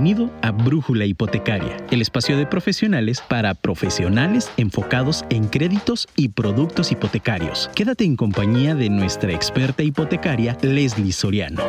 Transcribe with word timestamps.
Bienvenido 0.00 0.30
a 0.42 0.52
Brújula 0.52 1.06
Hipotecaria, 1.06 1.76
el 1.90 2.00
espacio 2.00 2.36
de 2.36 2.46
profesionales 2.46 3.20
para 3.20 3.54
profesionales 3.54 4.48
enfocados 4.56 5.24
en 5.28 5.48
créditos 5.48 6.06
y 6.14 6.28
productos 6.28 6.92
hipotecarios. 6.92 7.68
Quédate 7.74 8.04
en 8.04 8.14
compañía 8.14 8.76
de 8.76 8.90
nuestra 8.90 9.32
experta 9.32 9.82
hipotecaria, 9.82 10.56
Leslie 10.62 11.10
Soriano. 11.10 11.60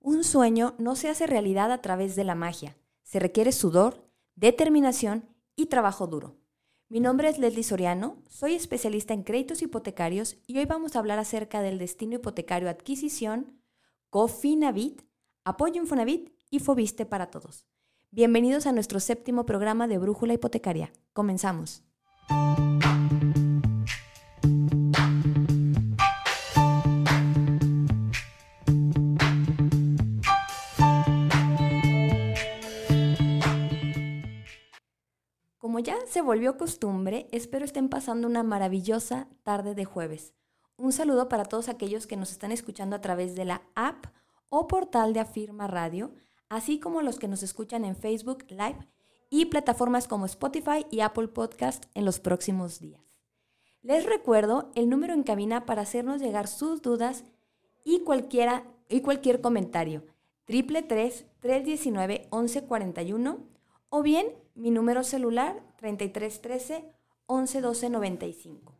Un 0.00 0.24
sueño 0.24 0.74
no 0.78 0.96
se 0.96 1.10
hace 1.10 1.26
realidad 1.26 1.70
a 1.70 1.82
través 1.82 2.16
de 2.16 2.24
la 2.24 2.34
magia. 2.34 2.74
Se 3.02 3.18
requiere 3.18 3.52
sudor, 3.52 4.08
determinación 4.36 5.28
y 5.56 5.66
trabajo 5.66 6.06
duro. 6.06 6.41
Mi 6.92 7.00
nombre 7.00 7.30
es 7.30 7.38
Leslie 7.38 7.62
Soriano, 7.62 8.18
soy 8.28 8.52
especialista 8.52 9.14
en 9.14 9.22
créditos 9.22 9.62
hipotecarios 9.62 10.36
y 10.46 10.58
hoy 10.58 10.66
vamos 10.66 10.94
a 10.94 10.98
hablar 10.98 11.18
acerca 11.18 11.62
del 11.62 11.78
destino 11.78 12.16
hipotecario 12.16 12.68
adquisición, 12.68 13.62
Cofinavit, 14.10 15.00
apoyo 15.42 15.80
Infonavit 15.80 16.34
y 16.50 16.58
Fobiste 16.58 17.06
para 17.06 17.30
todos. 17.30 17.66
Bienvenidos 18.10 18.66
a 18.66 18.72
nuestro 18.72 19.00
séptimo 19.00 19.46
programa 19.46 19.88
de 19.88 19.96
Brújula 19.96 20.34
Hipotecaria. 20.34 20.92
Comenzamos. 21.14 21.82
Como 35.72 35.80
ya 35.80 35.96
se 36.06 36.20
volvió 36.20 36.58
costumbre, 36.58 37.28
espero 37.32 37.64
estén 37.64 37.88
pasando 37.88 38.28
una 38.28 38.42
maravillosa 38.42 39.26
tarde 39.42 39.74
de 39.74 39.86
jueves. 39.86 40.34
Un 40.76 40.92
saludo 40.92 41.30
para 41.30 41.46
todos 41.46 41.70
aquellos 41.70 42.06
que 42.06 42.18
nos 42.18 42.30
están 42.30 42.52
escuchando 42.52 42.94
a 42.94 43.00
través 43.00 43.34
de 43.36 43.46
la 43.46 43.62
app 43.74 44.04
o 44.50 44.68
portal 44.68 45.14
de 45.14 45.20
Afirma 45.20 45.68
Radio, 45.68 46.12
así 46.50 46.78
como 46.78 47.00
los 47.00 47.18
que 47.18 47.26
nos 47.26 47.42
escuchan 47.42 47.86
en 47.86 47.96
Facebook 47.96 48.44
Live 48.50 48.86
y 49.30 49.46
plataformas 49.46 50.08
como 50.08 50.26
Spotify 50.26 50.84
y 50.90 51.00
Apple 51.00 51.28
Podcast 51.28 51.86
en 51.94 52.04
los 52.04 52.20
próximos 52.20 52.78
días. 52.78 53.00
Les 53.80 54.04
recuerdo 54.04 54.72
el 54.74 54.90
número 54.90 55.14
en 55.14 55.22
cabina 55.22 55.64
para 55.64 55.80
hacernos 55.80 56.20
llegar 56.20 56.48
sus 56.48 56.82
dudas 56.82 57.24
y, 57.82 58.00
cualquiera, 58.00 58.64
y 58.90 59.00
cualquier 59.00 59.40
comentario. 59.40 60.04
Triple 60.44 60.82
319 60.82 62.28
1141 62.30 63.38
o 63.88 64.02
bien 64.02 64.41
mi 64.54 64.70
número 64.70 65.04
celular 65.04 65.62
3313 65.76 66.84
111295. 67.26 68.74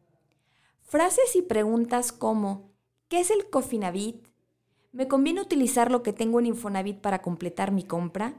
Frases 0.83 1.37
y 1.37 1.42
preguntas 1.42 2.12
como 2.12 2.73
¿qué 3.09 3.20
es 3.20 3.31
el 3.31 3.48
Cofinavit? 3.48 4.27
¿Me 4.92 5.09
conviene 5.09 5.41
utilizar 5.41 5.91
lo 5.91 6.03
que 6.03 6.12
tengo 6.12 6.39
en 6.39 6.47
Infonavit 6.47 7.01
para 7.01 7.23
completar 7.23 7.73
mi 7.73 7.84
compra? 7.84 8.34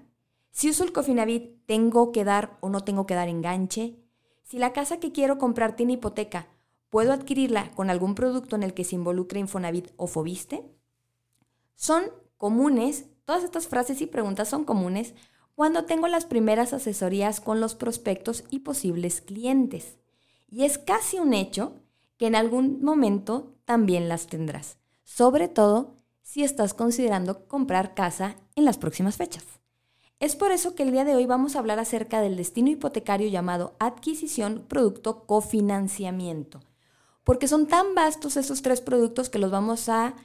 Si 0.52 0.70
uso 0.70 0.84
el 0.84 0.94
Cofinavit, 0.94 1.66
¿tengo 1.66 2.12
que 2.12 2.24
dar 2.24 2.58
o 2.62 2.70
no 2.70 2.82
tengo 2.82 3.08
que 3.08 3.16
dar 3.16 3.28
enganche? 3.28 3.98
Si 4.44 4.60
la 4.60 4.72
casa 4.72 5.00
que 5.00 5.12
quiero 5.12 5.40
comprar 5.40 5.76
tiene 5.76 5.94
hipoteca, 5.94 6.48
¿puedo 6.92 7.12
adquirirla 7.12 7.72
con 7.72 7.90
algún 7.90 8.14
producto 8.14 8.56
en 8.56 8.62
el 8.62 8.76
que 8.76 8.84
se 8.84 8.96
involucre 8.96 9.40
Infonavit 9.40 9.92
o 9.98 10.06
Fobiste? 10.06 10.64
Son 11.74 12.04
comunes, 12.38 13.08
todas 13.26 13.44
estas 13.44 13.68
frases 13.68 14.00
y 14.02 14.06
preguntas 14.06 14.48
son 14.48 14.64
comunes 14.64 15.16
cuando 15.56 15.86
tengo 15.86 16.08
las 16.08 16.26
primeras 16.26 16.74
asesorías 16.74 17.40
con 17.40 17.60
los 17.60 17.76
prospectos 17.76 18.44
y 18.50 18.60
posibles 18.60 19.22
clientes. 19.22 19.98
Y 20.50 20.64
es 20.64 20.78
casi 20.78 21.20
un 21.20 21.34
hecho 21.34 21.76
que 22.18 22.28
en 22.28 22.36
algún 22.36 22.84
momento 22.84 23.56
también 23.66 24.10
las 24.10 24.28
tendrás, 24.28 24.78
sobre 25.04 25.48
todo 25.48 25.96
si 26.22 26.44
estás 26.44 26.74
considerando 26.74 27.48
comprar 27.48 27.94
casa 27.94 28.36
en 28.56 28.66
las 28.66 28.78
próximas 28.78 29.18
fechas. 29.18 29.44
Es 30.20 30.36
por 30.36 30.52
eso 30.52 30.74
que 30.74 30.84
el 30.84 30.92
día 30.92 31.04
de 31.04 31.16
hoy 31.16 31.26
vamos 31.26 31.56
a 31.56 31.60
hablar 31.60 31.80
acerca 31.80 32.22
del 32.22 32.38
destino 32.38 32.70
hipotecario 32.70 33.28
llamado 33.28 33.76
adquisición 33.80 34.64
producto 34.68 35.26
cofinanciamiento, 35.26 36.62
porque 37.24 37.48
son 37.48 37.68
tan 37.68 37.94
vastos 37.94 38.38
esos 38.38 38.62
tres 38.62 38.80
productos 38.80 39.30
que 39.30 39.40
los 39.40 39.52
vamos 39.52 39.90
a 39.90 40.16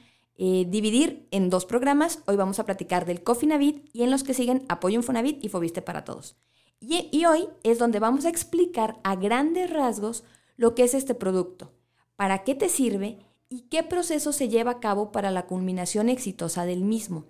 eh, 0.41 0.65
dividir 0.69 1.27
en 1.31 1.49
dos 1.49 1.65
programas. 1.65 2.23
Hoy 2.25 2.37
vamos 2.37 2.59
a 2.59 2.65
platicar 2.65 3.05
del 3.05 3.23
Cofinavit 3.23 3.89
y 3.91 4.03
en 4.03 4.09
los 4.09 4.23
que 4.23 4.33
siguen 4.33 4.63
Apoyo 4.69 4.95
Infonavit 4.95 5.43
y 5.43 5.49
Fobiste 5.49 5.81
para 5.81 6.05
Todos. 6.05 6.37
Y, 6.79 7.09
y 7.11 7.25
hoy 7.25 7.49
es 7.63 7.77
donde 7.77 7.99
vamos 7.99 8.23
a 8.23 8.29
explicar 8.29 9.01
a 9.03 9.17
grandes 9.17 9.69
rasgos 9.69 10.23
lo 10.55 10.75
que 10.75 10.83
es 10.83 10.93
este 10.93 11.13
producto, 11.13 11.73
para 12.15 12.45
qué 12.45 12.55
te 12.55 12.69
sirve 12.69 13.19
y 13.49 13.63
qué 13.63 13.83
proceso 13.83 14.31
se 14.31 14.47
lleva 14.47 14.71
a 14.71 14.79
cabo 14.79 15.11
para 15.11 15.29
la 15.29 15.45
culminación 15.45 16.07
exitosa 16.07 16.63
del 16.63 16.85
mismo. 16.85 17.25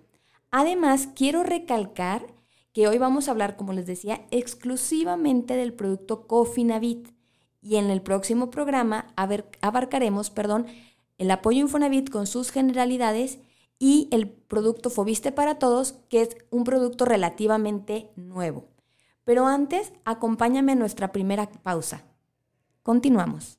Además, 0.51 1.09
quiero 1.15 1.41
recalcar 1.41 2.27
que 2.73 2.87
hoy 2.87 2.99
vamos 2.99 3.27
a 3.27 3.31
hablar, 3.31 3.55
como 3.57 3.73
les 3.73 3.87
decía, 3.87 4.27
exclusivamente 4.29 5.55
del 5.55 5.73
producto 5.73 6.27
Cofinavit 6.27 7.09
y 7.59 7.77
en 7.77 7.89
el 7.89 8.03
próximo 8.03 8.51
programa 8.51 9.07
abarcaremos, 9.15 10.29
perdón, 10.29 10.67
el 11.19 11.29
apoyo 11.29 11.59
Infonavit 11.59 12.09
con 12.09 12.25
sus 12.25 12.49
generalidades 12.49 13.37
y 13.77 14.07
el 14.11 14.27
producto 14.29 14.89
Fobiste 14.89 15.31
para 15.31 15.59
Todos, 15.59 15.93
que 16.09 16.21
es 16.21 16.29
un 16.49 16.63
producto 16.63 17.05
relativamente 17.05 18.09
nuevo. 18.15 18.65
Pero 19.23 19.45
antes, 19.45 19.93
acompáñame 20.05 20.71
a 20.71 20.75
nuestra 20.75 21.11
primera 21.11 21.47
pausa. 21.49 22.03
Continuamos. 22.81 23.58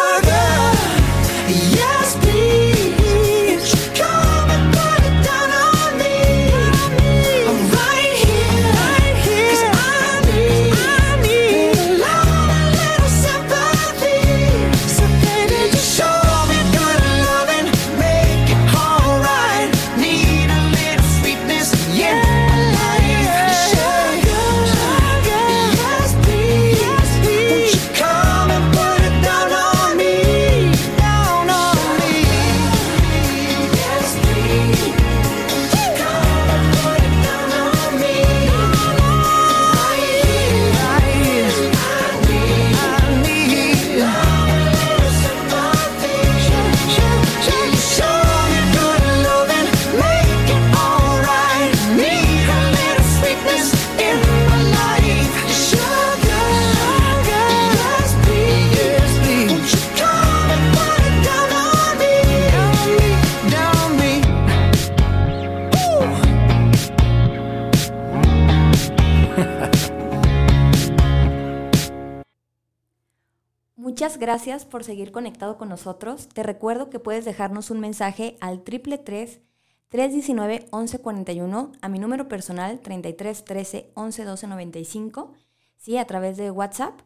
Muchas 74.01 74.17
gracias 74.17 74.65
por 74.65 74.83
seguir 74.83 75.11
conectado 75.11 75.59
con 75.59 75.69
nosotros. 75.69 76.27
Te 76.27 76.41
recuerdo 76.41 76.89
que 76.89 76.97
puedes 76.97 77.23
dejarnos 77.23 77.69
un 77.69 77.79
mensaje 77.79 78.35
al 78.41 78.63
triple 78.63 78.97
319 78.97 80.69
1141 80.73 81.71
a 81.79 81.87
mi 81.87 81.99
número 81.99 82.27
personal 82.27 82.79
33 82.79 83.45
13 83.45 83.91
11 83.93 84.25
12 84.25 84.47
95, 84.47 85.33
sí, 85.77 85.97
a 85.97 86.07
través 86.07 86.37
de 86.37 86.49
WhatsApp. 86.49 86.99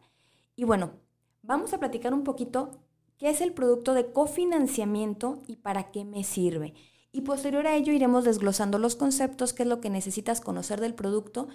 Y 0.54 0.64
bueno, 0.64 0.92
vamos 1.42 1.74
a 1.74 1.78
platicar 1.80 2.14
un 2.14 2.24
poquito 2.24 2.70
qué 3.18 3.28
es 3.28 3.42
el 3.42 3.52
producto 3.52 3.92
de 3.92 4.10
cofinanciamiento 4.10 5.42
y 5.46 5.56
para 5.56 5.90
qué 5.90 6.06
me 6.06 6.24
sirve. 6.24 6.72
Y 7.12 7.20
posterior 7.20 7.66
a 7.66 7.76
ello 7.76 7.92
iremos 7.92 8.24
desglosando 8.24 8.78
los 8.78 8.96
conceptos, 8.96 9.52
qué 9.52 9.64
es 9.64 9.68
lo 9.68 9.82
que 9.82 9.90
necesitas 9.90 10.40
conocer 10.40 10.80
del 10.80 10.94
producto, 10.94 11.48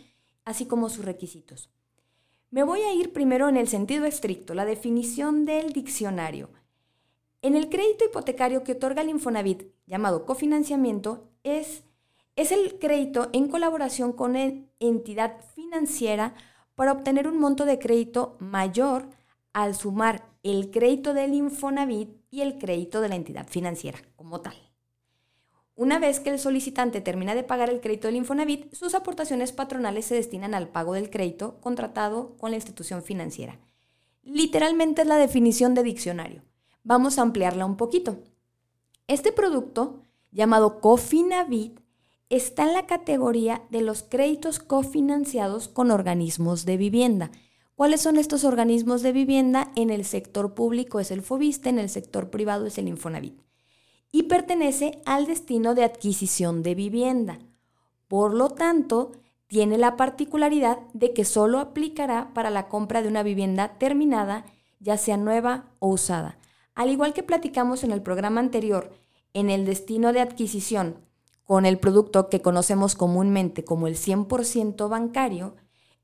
así 0.46 0.68
como 0.68 0.88
sus 0.90 1.04
requisitos. 1.04 1.72
Me 2.51 2.63
voy 2.63 2.81
a 2.81 2.94
ir 2.94 3.13
primero 3.13 3.48
en 3.48 3.56
el 3.56 3.69
sentido 3.69 4.03
estricto, 4.03 4.53
la 4.53 4.65
definición 4.65 5.45
del 5.45 5.71
diccionario. 5.71 6.50
En 7.42 7.56
el 7.56 7.69
crédito 7.69 8.03
hipotecario 8.03 8.65
que 8.65 8.74
otorga 8.74 9.01
el 9.01 9.09
Infonavit, 9.09 9.63
llamado 9.86 10.25
cofinanciamiento, 10.25 11.30
es, 11.44 11.86
es 12.36 12.51
el 12.51 12.77
crédito 12.77 13.30
en 13.31 13.48
colaboración 13.48 14.12
con 14.12 14.31
una 14.31 14.51
entidad 14.81 15.38
financiera 15.56 16.36
para 16.75 16.92
obtener 16.92 17.25
un 17.30 17.39
monto 17.39 17.63
de 17.63 17.80
crédito 17.80 18.36
mayor 18.39 19.07
al 19.54 19.74
sumar 19.74 20.27
el 20.44 20.71
crédito 20.71 21.13
del 21.13 21.33
Infonavit 21.33 22.09
y 22.30 22.42
el 22.42 22.57
crédito 22.57 23.00
de 23.00 23.07
la 23.07 23.15
entidad 23.15 23.47
financiera 23.47 24.00
como 24.18 24.42
tal. 24.42 24.70
Una 25.75 26.00
vez 26.00 26.19
que 26.19 26.29
el 26.29 26.39
solicitante 26.39 27.00
termina 27.00 27.33
de 27.33 27.44
pagar 27.44 27.69
el 27.69 27.79
crédito 27.79 28.07
del 28.07 28.18
Infonavit, 28.18 28.73
sus 28.73 28.94
aportaciones 28.94 29.53
patronales 29.53 30.06
se 30.06 30.15
destinan 30.15 30.53
al 30.53 30.68
pago 30.68 30.94
del 30.94 31.09
crédito 31.09 31.59
contratado 31.62 32.35
con 32.38 32.51
la 32.51 32.57
institución 32.57 33.03
financiera. 33.03 33.57
Literalmente 34.21 35.01
es 35.01 35.07
la 35.07 35.15
definición 35.15 35.73
de 35.73 35.83
diccionario. 35.83 36.44
Vamos 36.83 37.18
a 37.18 37.21
ampliarla 37.21 37.65
un 37.65 37.77
poquito. 37.77 38.19
Este 39.07 39.31
producto, 39.31 40.03
llamado 40.31 40.81
Cofinavit, 40.81 41.79
está 42.29 42.63
en 42.63 42.73
la 42.73 42.85
categoría 42.85 43.63
de 43.69 43.81
los 43.81 44.03
créditos 44.03 44.59
cofinanciados 44.59 45.68
con 45.69 45.89
organismos 45.89 46.65
de 46.65 46.77
vivienda. 46.77 47.31
¿Cuáles 47.75 48.01
son 48.01 48.18
estos 48.18 48.44
organismos 48.44 49.01
de 49.01 49.13
vivienda? 49.13 49.71
En 49.75 49.89
el 49.89 50.06
sector 50.06 50.53
público 50.53 51.00
es 51.00 51.12
el 51.12 51.21
FOBISTE, 51.21 51.69
en 51.69 51.79
el 51.79 51.89
sector 51.89 52.29
privado 52.29 52.68
es 52.68 52.77
el 52.77 52.88
Infonavit 52.88 53.41
y 54.12 54.24
pertenece 54.24 55.02
al 55.06 55.25
destino 55.25 55.75
de 55.75 55.84
adquisición 55.84 56.63
de 56.63 56.75
vivienda. 56.75 57.40
Por 58.08 58.34
lo 58.34 58.50
tanto, 58.50 59.13
tiene 59.48 59.78
la 59.78 59.98
particularidad 59.98 60.80
de 60.94 61.13
que 61.13 61.25
solo 61.25 61.60
aplicará 61.60 62.34
para 62.34 62.50
la 62.50 62.68
compra 62.68 63.02
de 63.02 63.08
una 63.08 63.24
vivienda 63.24 63.78
terminada, 63.78 64.46
ya 64.80 64.98
sea 64.98 65.18
nueva 65.18 65.66
o 65.80 65.90
usada. 65.90 66.38
Al 66.74 66.90
igual 66.90 67.13
que 67.13 67.24
platicamos 67.24 67.84
en 67.84 67.92
el 67.92 68.02
programa 68.02 68.40
anterior, 68.40 68.92
en 69.33 69.50
el 69.50 69.66
destino 69.66 70.14
de 70.14 70.21
adquisición 70.21 70.97
con 71.44 71.66
el 71.66 71.80
producto 71.80 72.30
que 72.30 72.42
conocemos 72.42 72.95
comúnmente 72.95 73.66
como 73.66 73.88
el 73.88 73.95
100% 73.95 74.88
bancario, 74.88 75.56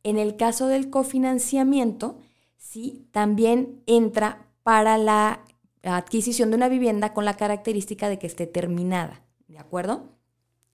en 0.04 0.18
el 0.18 0.36
caso 0.36 0.68
del 0.68 0.90
cofinanciamiento, 0.90 2.18
sí, 2.58 3.08
también 3.12 3.82
entra 3.86 4.46
para 4.64 4.98
la 4.98 5.46
adquisición 5.84 6.50
de 6.50 6.58
una 6.58 6.70
vivienda 6.70 7.14
con 7.14 7.26
la 7.26 7.36
característica 7.36 8.10
de 8.10 8.20
que 8.20 8.28
esté 8.28 8.48
terminada, 8.48 9.24
¿de 9.48 9.60
acuerdo? 9.60 10.18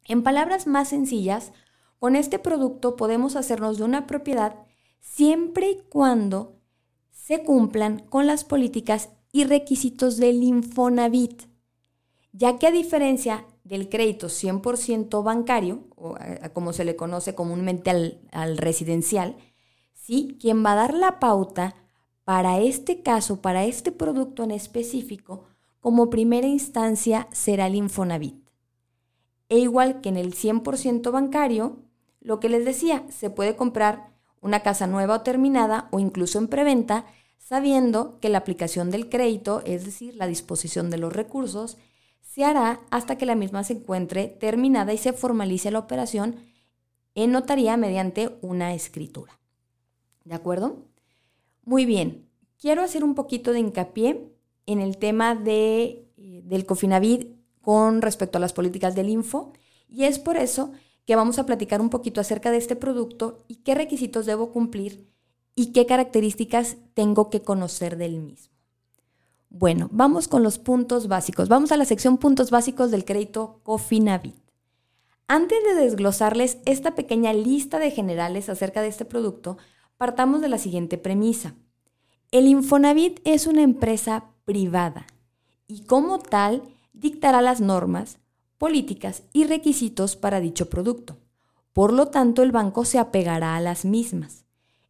En 0.05 0.23
palabras 0.23 0.67
más 0.67 0.89
sencillas, 0.89 1.53
con 1.99 2.15
este 2.15 2.39
producto 2.39 2.95
podemos 2.95 3.35
hacernos 3.35 3.77
de 3.77 3.83
una 3.83 4.07
propiedad 4.07 4.55
siempre 4.99 5.69
y 5.71 5.81
cuando 5.89 6.59
se 7.11 7.43
cumplan 7.43 7.99
con 7.99 8.27
las 8.27 8.43
políticas 8.43 9.09
y 9.31 9.45
requisitos 9.45 10.17
del 10.17 10.43
Infonavit, 10.43 11.43
ya 12.31 12.59
que 12.59 12.67
a 12.67 12.71
diferencia 12.71 13.45
del 13.63 13.87
crédito 13.87 14.27
100% 14.27 15.23
bancario, 15.23 15.87
o 15.95 16.15
como 16.53 16.73
se 16.73 16.83
le 16.83 16.95
conoce 16.95 17.33
comúnmente 17.35 17.89
al, 17.89 18.21
al 18.31 18.57
residencial, 18.57 19.37
¿sí? 19.93 20.37
quien 20.39 20.65
va 20.65 20.73
a 20.73 20.75
dar 20.75 20.93
la 20.93 21.19
pauta 21.19 21.75
para 22.23 22.59
este 22.59 23.01
caso, 23.01 23.41
para 23.41 23.65
este 23.65 23.91
producto 23.91 24.43
en 24.43 24.51
específico, 24.51 25.45
como 25.79 26.09
primera 26.09 26.47
instancia 26.47 27.27
será 27.31 27.67
el 27.67 27.75
Infonavit. 27.75 28.43
E 29.49 29.59
igual 29.59 30.01
que 30.01 30.09
en 30.09 30.17
el 30.17 30.33
100% 30.33 31.11
bancario, 31.11 31.83
lo 32.21 32.39
que 32.39 32.49
les 32.49 32.63
decía, 32.63 33.05
se 33.09 33.29
puede 33.29 33.55
comprar 33.55 34.13
una 34.41 34.61
casa 34.61 34.87
nueva 34.87 35.15
o 35.15 35.21
terminada 35.21 35.89
o 35.91 35.99
incluso 35.99 36.39
en 36.39 36.47
preventa, 36.47 37.05
sabiendo 37.37 38.19
que 38.19 38.29
la 38.29 38.37
aplicación 38.37 38.91
del 38.91 39.09
crédito, 39.09 39.61
es 39.65 39.83
decir, 39.83 40.15
la 40.15 40.27
disposición 40.27 40.89
de 40.89 40.97
los 40.97 41.11
recursos, 41.11 41.77
se 42.21 42.45
hará 42.45 42.79
hasta 42.89 43.17
que 43.17 43.25
la 43.25 43.35
misma 43.35 43.63
se 43.63 43.73
encuentre 43.73 44.27
terminada 44.27 44.93
y 44.93 44.97
se 44.97 45.13
formalice 45.13 45.69
la 45.71 45.79
operación 45.79 46.37
en 47.15 47.31
notaría 47.31 47.77
mediante 47.77 48.37
una 48.41 48.73
escritura. 48.73 49.39
¿De 50.23 50.33
acuerdo? 50.33 50.92
Muy 51.65 51.85
bien, 51.85 52.27
quiero 52.59 52.81
hacer 52.81 53.03
un 53.03 53.15
poquito 53.15 53.53
de 53.53 53.59
hincapié 53.59 54.29
en 54.65 54.79
el 54.79 54.97
tema 54.97 55.35
de, 55.35 56.07
eh, 56.17 56.41
del 56.43 56.65
Cofinavit 56.65 57.35
con 57.61 58.01
respecto 58.01 58.37
a 58.37 58.41
las 58.41 58.53
políticas 58.53 58.95
del 58.95 59.09
Info 59.09 59.53
y 59.87 60.03
es 60.03 60.19
por 60.19 60.37
eso 60.37 60.71
que 61.05 61.15
vamos 61.15 61.39
a 61.39 61.45
platicar 61.45 61.81
un 61.81 61.89
poquito 61.89 62.21
acerca 62.21 62.51
de 62.51 62.57
este 62.57 62.75
producto 62.75 63.43
y 63.47 63.57
qué 63.57 63.75
requisitos 63.75 64.25
debo 64.25 64.51
cumplir 64.51 65.07
y 65.55 65.71
qué 65.71 65.85
características 65.85 66.77
tengo 66.93 67.29
que 67.29 67.41
conocer 67.41 67.97
del 67.97 68.19
mismo. 68.19 68.53
Bueno, 69.49 69.87
vamos 69.91 70.27
con 70.27 70.41
los 70.41 70.57
puntos 70.57 71.07
básicos. 71.07 71.47
Vamos 71.47 71.71
a 71.71 71.77
la 71.77 71.85
sección 71.85 72.17
puntos 72.17 72.49
básicos 72.49 72.89
del 72.89 73.05
crédito 73.05 73.59
Cofinavit. 73.63 74.35
Antes 75.27 75.59
de 75.63 75.75
desglosarles 75.75 76.57
esta 76.65 76.95
pequeña 76.95 77.33
lista 77.33 77.79
de 77.79 77.91
generales 77.91 78.49
acerca 78.49 78.81
de 78.81 78.87
este 78.87 79.05
producto, 79.05 79.57
partamos 80.03 80.41
de 80.41 80.49
la 80.49 80.57
siguiente 80.57 80.97
premisa. 80.97 81.55
El 82.29 82.47
Infonavit 82.47 83.21
es 83.23 83.47
una 83.47 83.61
empresa 83.61 84.25
privada 84.43 85.07
y 85.65 85.85
como 85.85 86.19
tal 86.19 86.61
dictará 86.91 87.41
las 87.41 87.61
normas, 87.61 88.17
políticas 88.57 89.23
y 89.31 89.45
requisitos 89.45 90.17
para 90.17 90.41
dicho 90.41 90.69
producto. 90.69 91.15
Por 91.71 91.93
lo 91.93 92.09
tanto, 92.09 92.43
el 92.43 92.51
banco 92.51 92.83
se 92.83 92.99
apegará 92.99 93.55
a 93.55 93.61
las 93.61 93.85
mismas. 93.85 94.43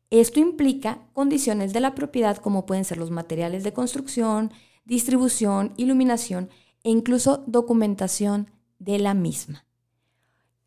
Esto 0.10 0.40
implica 0.40 0.98
condiciones 1.14 1.74
de 1.74 1.82
la 1.82 1.94
propiedad 1.94 2.38
como 2.38 2.66
pueden 2.66 2.84
ser 2.84 2.98
los 2.98 3.12
materiales 3.12 3.64
de 3.64 3.72
construcción, 3.72 4.52
distribución, 4.84 5.74
iluminación 5.78 6.50
e 6.84 6.90
incluso 6.90 7.44
documentación 7.46 8.50
de 8.80 8.98
la 8.98 9.14
misma. 9.14 9.64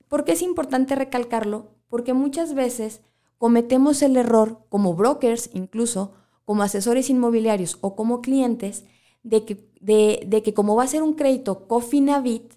¿Por 0.07 0.23
qué 0.23 0.35
es 0.35 0.43
importante 0.43 0.95
recalcarlo? 0.95 1.73
Porque 1.89 2.15
muchas 2.15 2.55
veces 2.55 3.01
cometemos 3.39 4.03
el 4.03 4.17
error, 4.17 4.61
como 4.69 4.95
brokers 4.95 5.51
incluso, 5.53 6.15
como 6.45 6.63
asesores 6.63 7.11
inmobiliarios 7.11 7.79
o 7.81 7.97
como 7.97 8.21
clientes, 8.23 8.85
de 9.23 9.45
que, 9.45 9.69
de, 9.81 10.43
que 10.43 10.55
como 10.55 10.77
va 10.77 10.85
a 10.85 10.89
ser 10.89 11.03
un 11.03 11.15
crédito 11.15 11.67
Cofinavit, 11.67 12.55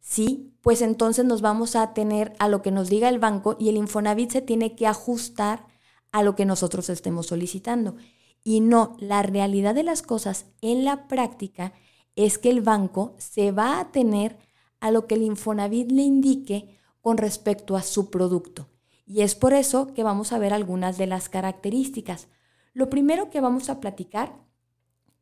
sí, 0.00 0.52
pues 0.60 0.82
entonces 0.82 1.24
nos 1.24 1.40
vamos 1.40 1.76
a 1.76 1.94
tener 1.94 2.34
a 2.38 2.48
lo 2.48 2.62
que 2.62 2.72
nos 2.72 2.88
diga 2.88 3.08
el 3.08 3.18
banco 3.18 3.56
y 3.58 3.68
el 3.68 3.76
Infonavit 3.76 4.32
se 4.32 4.42
tiene 4.42 4.74
que 4.74 4.86
ajustar 4.86 5.66
a 6.10 6.22
lo 6.22 6.34
que 6.34 6.44
nosotros 6.44 6.90
estemos 6.90 7.26
solicitando. 7.26 7.96
Y 8.42 8.60
no, 8.60 8.96
la 8.98 9.22
realidad 9.22 9.74
de 9.74 9.84
las 9.84 10.02
cosas 10.02 10.46
en 10.60 10.84
la 10.84 11.06
práctica 11.06 11.72
es 12.16 12.38
que 12.38 12.50
el 12.50 12.62
banco 12.62 13.14
se 13.18 13.52
va 13.52 13.78
a 13.78 13.92
tener 13.92 14.38
a 14.80 14.90
lo 14.90 15.06
que 15.06 15.14
el 15.14 15.22
Infonavit 15.22 15.92
le 15.92 16.02
indique 16.02 16.76
con 17.00 17.16
respecto 17.16 17.76
a 17.76 17.82
su 17.82 18.10
producto. 18.10 18.68
Y 19.08 19.22
es 19.22 19.34
por 19.34 19.54
eso 19.54 19.94
que 19.94 20.02
vamos 20.02 20.32
a 20.32 20.38
ver 20.38 20.52
algunas 20.52 20.98
de 20.98 21.06
las 21.06 21.30
características. 21.30 22.28
Lo 22.74 22.90
primero 22.90 23.30
que 23.30 23.40
vamos 23.40 23.70
a 23.70 23.80
platicar 23.80 24.36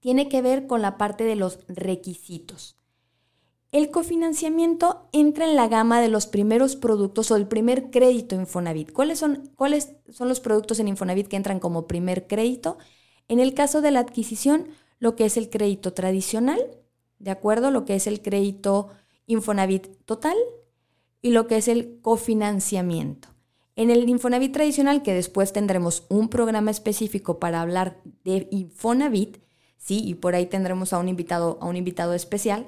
tiene 0.01 0.29
que 0.29 0.43
ver 0.43 0.67
con 0.67 0.83
la 0.83 0.99
parte 0.99 1.23
de 1.23 1.37
los 1.37 1.61
requisitos. 1.69 2.77
El 3.71 3.91
cofinanciamiento 3.93 5.09
entra 5.13 5.45
en 5.45 5.55
la 5.55 5.69
gama 5.69 6.01
de 6.01 6.09
los 6.09 6.27
primeros 6.27 6.75
productos 6.75 7.31
o 7.31 7.37
el 7.37 7.47
primer 7.47 7.91
crédito 7.91 8.35
Infonavit. 8.35 8.93
¿Cuáles 8.93 9.21
son, 9.21 9.53
¿Cuáles 9.55 9.95
son 10.11 10.29
los 10.29 10.41
productos 10.41 10.81
en 10.81 10.89
Infonavit 10.89 11.29
que 11.29 11.37
entran 11.37 11.61
como 11.61 11.87
primer 11.87 12.27
crédito? 12.27 12.79
En 13.29 13.39
el 13.39 13.55
caso 13.55 13.83
de 13.83 13.93
la 13.93 14.01
adquisición, 14.01 14.69
lo 14.99 15.15
que 15.15 15.27
es 15.27 15.37
el 15.37 15.49
crédito 15.49 15.93
tradicional, 15.93 16.61
¿de 17.21 17.31
acuerdo? 17.31 17.71
Lo 17.71 17.85
que 17.85 17.95
es 17.95 18.09
el 18.09 18.21
crédito 18.21 18.89
Infonavit 19.27 20.05
total 20.05 20.37
y 21.23 21.31
lo 21.31 21.47
que 21.47 21.59
es 21.59 21.69
el 21.69 22.01
cofinanciamiento. 22.03 23.36
En 23.77 23.91
el 23.91 24.09
Infonavit 24.09 24.53
tradicional, 24.53 25.03
que 25.03 25.13
después 25.13 25.53
tendremos 25.53 26.05
un 26.09 26.31
programa 26.31 26.71
específico 26.71 27.39
para 27.39 27.61
hablar 27.61 28.01
de 28.25 28.49
Infonavit, 28.51 29.39
sí, 29.77 30.03
y 30.03 30.15
por 30.15 30.35
ahí 30.35 30.47
tendremos 30.47 30.95
a 30.95 30.99
un 30.99 31.09
invitado, 31.09 31.59
a 31.61 31.67
un 31.67 31.77
invitado 31.77 32.15
especial. 32.15 32.67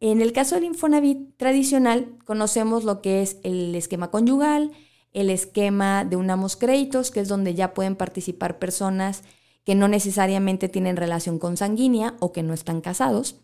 En 0.00 0.22
el 0.22 0.32
caso 0.32 0.54
del 0.54 0.64
Infonavit 0.64 1.36
tradicional, 1.36 2.16
conocemos 2.24 2.84
lo 2.84 3.02
que 3.02 3.20
es 3.20 3.36
el 3.42 3.74
esquema 3.74 4.10
conyugal, 4.10 4.72
el 5.12 5.28
esquema 5.28 6.06
de 6.06 6.16
unamos 6.16 6.56
créditos, 6.56 7.10
que 7.10 7.20
es 7.20 7.28
donde 7.28 7.54
ya 7.54 7.74
pueden 7.74 7.94
participar 7.94 8.58
personas 8.58 9.24
que 9.64 9.74
no 9.74 9.86
necesariamente 9.86 10.70
tienen 10.70 10.96
relación 10.96 11.38
consanguínea 11.38 12.16
o 12.20 12.32
que 12.32 12.42
no 12.42 12.54
están 12.54 12.80
casados. 12.80 13.36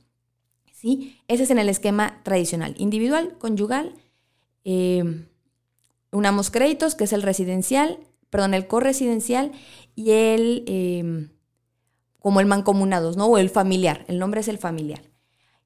¿sí? 0.72 1.20
Ese 1.28 1.42
es 1.42 1.50
en 1.50 1.58
el 1.58 1.68
esquema 1.68 2.22
tradicional, 2.22 2.74
individual, 2.78 3.36
conyugal, 3.38 3.94
eh, 4.64 5.26
unamos 6.14 6.50
créditos, 6.50 6.94
que 6.94 7.04
es 7.04 7.12
el 7.12 7.22
residencial, 7.22 7.98
perdón, 8.30 8.54
el 8.54 8.66
corresidencial 8.66 9.52
y 9.94 10.12
el, 10.12 10.64
em, 10.66 11.30
como 12.18 12.40
el 12.40 12.46
mancomunados, 12.46 13.16
¿no? 13.16 13.26
O 13.26 13.38
el 13.38 13.50
familiar, 13.50 14.04
el 14.08 14.18
nombre 14.18 14.40
es 14.40 14.48
el 14.48 14.58
familiar. 14.58 15.02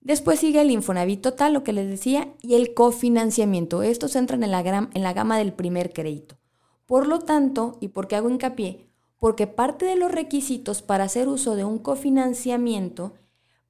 Después 0.01 0.41
sigue 0.41 0.61
el 0.61 0.71
Infonavit 0.71 1.21
total, 1.21 1.53
lo 1.53 1.65
que 1.65 1.73
les 1.73 1.89
decía, 1.89 2.29
y 2.41 2.55
el 2.55 2.75
cofinanciamiento. 2.75 3.83
Estos 3.83 4.17
entran 4.17 4.43
en 4.43 4.51
la, 4.51 4.89
en 4.93 5.03
la 5.03 5.13
gama 5.13 5.39
del 5.39 5.53
primer 5.53 5.93
crédito. 5.93 6.39
Por 6.87 7.07
lo 7.07 7.19
tanto, 7.19 7.77
¿y 7.81 7.89
por 7.89 8.09
qué 8.09 8.17
hago 8.17 8.31
hincapié? 8.31 8.89
Porque 9.19 9.47
parte 9.47 9.85
de 9.85 9.97
los 9.97 10.11
requisitos 10.11 10.81
para 10.81 11.05
hacer 11.05 11.29
uso 11.29 11.57
de 11.57 11.65
un 11.65 11.79
cofinanciamiento, 11.79 13.15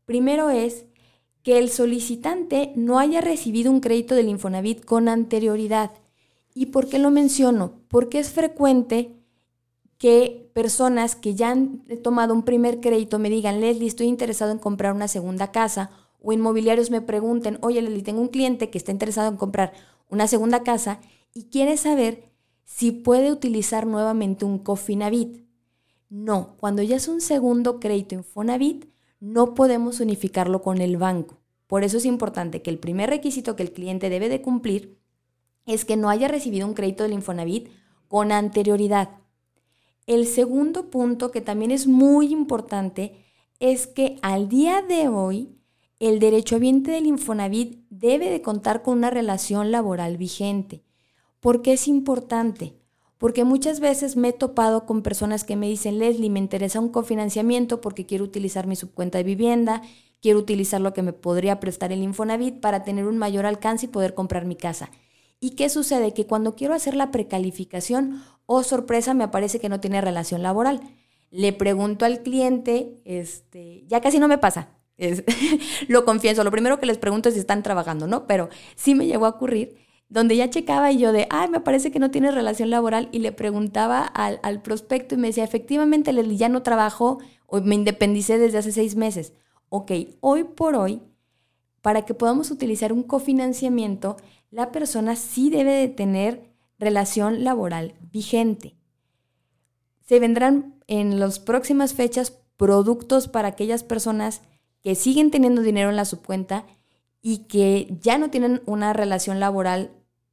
primero 0.05 0.51
es 0.51 0.87
que 1.43 1.59
el 1.59 1.71
solicitante 1.71 2.73
no 2.77 2.99
haya 2.99 3.21
recibido 3.21 3.71
un 3.71 3.81
crédito 3.81 4.15
del 4.15 4.29
Infonavit 4.29 4.85
con 4.85 5.09
anterioridad. 5.09 5.93
¿Y 6.59 6.67
por 6.67 6.89
qué 6.89 6.99
lo 6.99 7.13
menciono? 7.13 7.75
Porque 7.87 8.19
es 8.19 8.31
frecuente 8.31 9.15
que 9.97 10.51
personas 10.55 11.15
que 11.15 11.37
ya 11.37 11.53
han 11.53 11.85
tomado 12.03 12.35
un 12.35 12.43
primer 12.43 12.81
crédito 12.81 13.21
me 13.21 13.31
digan, 13.31 13.61
Leslie, 13.61 13.87
estoy 13.87 14.09
interesado 14.09 14.51
en 14.51 14.59
comprar 14.59 14.93
una 14.93 15.07
segunda 15.07 15.53
casa, 15.53 15.93
o 16.21 16.33
inmobiliarios 16.33 16.91
me 16.91 17.01
pregunten, 17.01 17.59
oye 17.61 17.81
Leslie, 17.81 18.03
tengo 18.03 18.21
un 18.21 18.27
cliente 18.27 18.71
que 18.71 18.79
está 18.79 18.91
interesado 18.91 19.29
en 19.29 19.37
comprar 19.37 19.73
una 20.09 20.27
segunda 20.27 20.65
casa 20.65 20.99
y 21.33 21.45
quiere 21.45 21.77
saber 21.77 22.25
si 22.65 22.91
puede 22.91 23.31
utilizar 23.31 23.87
nuevamente 23.87 24.45
un 24.45 24.59
Cofinavit. 24.59 25.47
No, 26.11 26.57
cuando 26.59 26.83
ya 26.83 26.97
es 26.97 27.07
un 27.07 27.21
segundo 27.21 27.79
crédito 27.79 28.17
Infonavit, 28.17 28.87
no 29.21 29.55
podemos 29.55 30.01
unificarlo 30.01 30.61
con 30.61 30.81
el 30.81 30.97
banco. 30.97 31.39
Por 31.69 31.85
eso 31.85 31.99
es 31.99 32.05
importante 32.05 32.63
que 32.63 32.71
el 32.71 32.81
primer 32.81 33.11
requisito 33.11 33.55
que 33.55 33.63
el 33.63 33.73
cliente 33.73 34.11
debe 34.11 34.29
de 34.29 34.43
cumplir 34.43 34.98
es 35.69 35.85
que 35.85 35.97
no 35.97 36.09
haya 36.09 36.29
recibido 36.29 36.67
un 36.67 36.75
crédito 36.75 37.03
del 37.05 37.13
Infonavit 37.13 37.69
con 38.09 38.33
anterioridad. 38.33 39.11
El 40.07 40.27
segundo 40.27 40.91
punto 40.91 41.31
que 41.31 41.43
también 41.43 41.71
es 41.71 41.87
muy 41.87 42.33
importante 42.33 43.15
es 43.61 43.87
que 43.87 44.19
al 44.23 44.49
día 44.49 44.83
de 44.83 45.09
hoy 45.09 45.59
el 45.99 46.21
derechohabiente 46.21 46.93
del 46.93 47.07
Infonavit 47.07 47.81
debe 47.91 48.31
de 48.31 48.41
contar 48.41 48.83
con 48.83 48.97
una 48.97 49.11
relación 49.11 49.71
laboral 49.71 50.17
vigente. 50.17 50.85
¿Por 51.41 51.61
qué 51.61 51.75
es 51.75 51.87
importante? 51.87 52.75
Porque 53.19 53.45
muchas 53.45 53.81
veces 53.81 54.17
me 54.17 54.29
he 54.29 54.33
topado 54.33 54.87
con 54.87 55.03
personas 55.03 55.45
que 55.45 55.57
me 55.57 55.69
dicen, 55.69 55.99
Leslie, 55.99 56.31
me 56.31 56.39
interesa 56.39 56.81
un 56.81 56.89
cofinanciamiento 56.89 57.81
porque 57.81 58.07
quiero 58.07 58.25
utilizar 58.25 58.67
mi 58.67 58.77
subcuenta 58.77 59.19
de 59.19 59.25
vivienda, 59.25 59.83
quiero 60.23 60.39
utilizar 60.39 60.81
lo 60.81 60.95
que 60.95 61.03
me 61.03 61.13
podría 61.13 61.61
prestar 61.61 61.93
el 61.93 62.03
Infonavit 62.03 62.61
para 62.61 62.85
tener 62.85 63.07
un 63.07 63.19
mayor 63.19 63.45
alcance 63.45 63.87
y 63.87 63.89
poder 63.89 64.15
comprar 64.15 64.47
mi 64.47 64.57
casa. 64.57 64.91
¿Y 65.41 65.51
qué 65.51 65.69
sucede? 65.69 66.15
Que 66.15 66.27
cuando 66.27 66.55
quiero 66.55 66.75
hacer 66.75 66.97
la 66.97 67.11
precalificación, 67.11 68.23
oh 68.47 68.63
sorpresa, 68.63 69.15
me 69.15 69.25
aparece 69.25 69.61
que 69.61 69.69
no 69.69 69.81
tiene 69.81 70.01
relación 70.01 70.43
laboral. 70.43 70.81
Le 71.31 71.53
pregunto 71.53 72.05
al 72.05 72.23
cliente, 72.23 73.01
este, 73.05 73.85
ya 73.87 74.01
casi 74.01 74.19
no 74.19 74.29
me 74.29 74.39
pasa, 74.39 74.71
lo 75.89 76.05
confieso, 76.05 76.43
lo 76.45 76.51
primero 76.51 76.79
que 76.79 76.87
les 76.87 76.99
pregunto 76.99 77.29
es 77.29 77.35
si 77.35 77.41
están 77.41 77.63
trabajando, 77.63 78.07
¿no? 78.07 78.27
Pero 78.27 78.49
sí 78.75 78.95
me 78.95 79.07
llegó 79.07 79.27
a 79.27 79.31
ocurrir 79.31 79.77
donde 80.09 80.37
ya 80.37 80.49
checaba 80.49 80.91
y 80.91 80.99
yo 80.99 81.13
de, 81.13 81.27
ay, 81.31 81.51
me 81.51 81.61
parece 81.61 81.91
que 81.91 81.99
no 81.99 82.11
tiene 82.11 82.31
relación 82.31 82.71
laboral 82.71 83.09
y 83.13 83.19
le 83.19 83.31
preguntaba 83.31 84.01
al, 84.01 84.41
al 84.43 84.63
prospecto 84.63 85.15
y 85.15 85.19
me 85.19 85.29
decía, 85.29 85.45
efectivamente, 85.45 86.13
ya 86.37 86.49
no 86.49 86.63
trabajo 86.63 87.19
o 87.47 87.61
me 87.61 87.75
independicé 87.75 88.39
desde 88.39 88.59
hace 88.59 88.73
seis 88.73 88.97
meses. 88.97 89.35
Ok, 89.69 89.93
hoy 90.21 90.45
por 90.45 90.77
hoy, 90.77 91.03
para 91.83 92.07
que 92.07 92.15
podamos 92.15 92.51
utilizar 92.51 92.93
un 92.93 93.03
cofinanciamiento, 93.03 94.17
la 94.51 94.73
persona 94.73 95.17
sí 95.17 95.51
debe 95.51 95.73
de 95.73 95.89
tener 95.89 96.55
relación 96.79 97.45
laboral 97.45 97.95
vigente. 98.13 98.77
Se 100.07 100.21
vendrán 100.21 100.75
en 100.87 101.21
las 101.21 101.39
próximas 101.39 101.95
fechas 101.95 102.33
productos 102.57 103.29
para 103.29 103.49
aquellas 103.49 103.85
personas 103.85 104.43
que 104.83 104.95
siguen 104.95 105.31
teniendo 105.31 105.63
dinero 105.63 105.91
en 105.91 105.97
la 105.97 106.05
subcuenta 106.05 106.65
y 107.21 107.47
que 107.47 107.99
ya 108.01 108.17
no 108.19 108.31
tienen 108.31 108.63
una 108.65 108.93
relación 108.93 109.41
laboral 109.41 109.91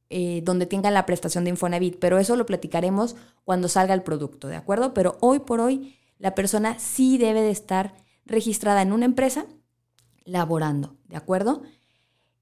eh, 0.08 0.40
donde 0.44 0.66
tengan 0.66 0.94
la 0.94 1.04
prestación 1.04 1.44
de 1.44 1.50
Infonavit, 1.50 1.98
pero 1.98 2.18
eso 2.18 2.36
lo 2.36 2.46
platicaremos 2.46 3.16
cuando 3.44 3.68
salga 3.68 3.92
el 3.92 4.02
producto, 4.02 4.48
¿de 4.48 4.56
acuerdo? 4.56 4.94
Pero 4.94 5.18
hoy 5.20 5.40
por 5.40 5.60
hoy 5.60 5.96
la 6.18 6.34
persona 6.34 6.78
sí 6.78 7.18
debe 7.18 7.42
de 7.42 7.50
estar 7.50 7.94
registrada 8.24 8.82
en 8.82 8.92
una 8.92 9.04
empresa 9.04 9.46
laborando, 10.24 10.96
¿de 11.08 11.16
acuerdo? 11.16 11.62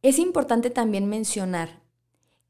Es 0.05 0.19
importante 0.19 0.69
también 0.69 1.09
mencionar 1.09 1.81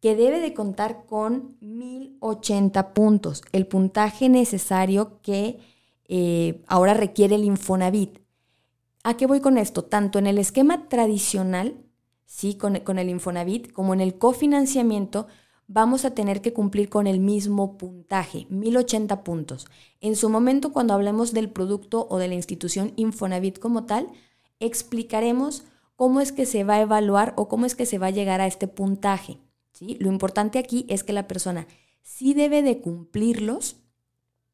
que 0.01 0.17
debe 0.17 0.41
de 0.41 0.55
contar 0.55 1.07
con 1.07 1.57
1080 1.61 2.93
puntos, 2.93 3.43
el 3.53 3.69
puntaje 3.69 4.29
necesario 4.29 5.21
que 5.23 5.61
eh, 6.09 6.65
ahora 6.67 6.95
requiere 6.95 7.37
el 7.37 7.45
Infonavit. 7.45 8.19
¿A 9.05 9.17
qué 9.17 9.29
voy 9.29 9.39
con 9.39 9.57
esto? 9.57 9.85
Tanto 9.85 10.19
en 10.19 10.27
el 10.27 10.39
esquema 10.39 10.89
tradicional, 10.89 11.77
sí, 12.27 12.57
con, 12.57 12.81
con 12.81 12.99
el 12.99 13.09
Infonavit, 13.09 13.71
como 13.71 13.95
en 13.95 14.01
el 14.01 14.19
cofinanciamiento, 14.19 15.29
vamos 15.69 16.05
a 16.05 16.11
tener 16.11 16.43
que 16.43 16.53
cumplir 16.53 16.89
con 16.89 17.07
el 17.07 17.21
mismo 17.21 17.79
puntaje, 17.79 18.49
1080 18.51 19.23
puntos. 19.23 19.69
En 20.01 20.17
su 20.17 20.29
momento, 20.29 20.73
cuando 20.73 20.93
hablemos 20.93 21.33
del 21.33 21.51
producto 21.51 22.09
o 22.11 22.19
de 22.19 22.27
la 22.27 22.35
institución 22.35 22.95
Infonavit 22.97 23.61
como 23.61 23.85
tal, 23.85 24.09
explicaremos 24.59 25.63
cómo 25.97 26.21
es 26.21 26.33
que 26.33 26.47
se 26.47 26.65
va 26.65 26.75
a 26.75 26.81
evaluar 26.81 27.35
o 27.37 27.49
cómo 27.49 27.67
es 27.67 27.75
que 27.75 27.87
se 27.87 27.99
va 27.99 28.09
a 28.09 28.11
llegar 28.11 28.41
a 28.41 28.47
este 28.47 28.69
puntaje. 28.69 29.39
Lo 29.81 30.09
importante 30.09 30.59
aquí 30.59 30.87
es 30.89 31.03
que 31.03 31.13
la 31.13 31.27
persona 31.27 31.67
sí 32.03 32.35
debe 32.35 32.63
de 32.63 32.81
cumplirlos, 32.81 33.77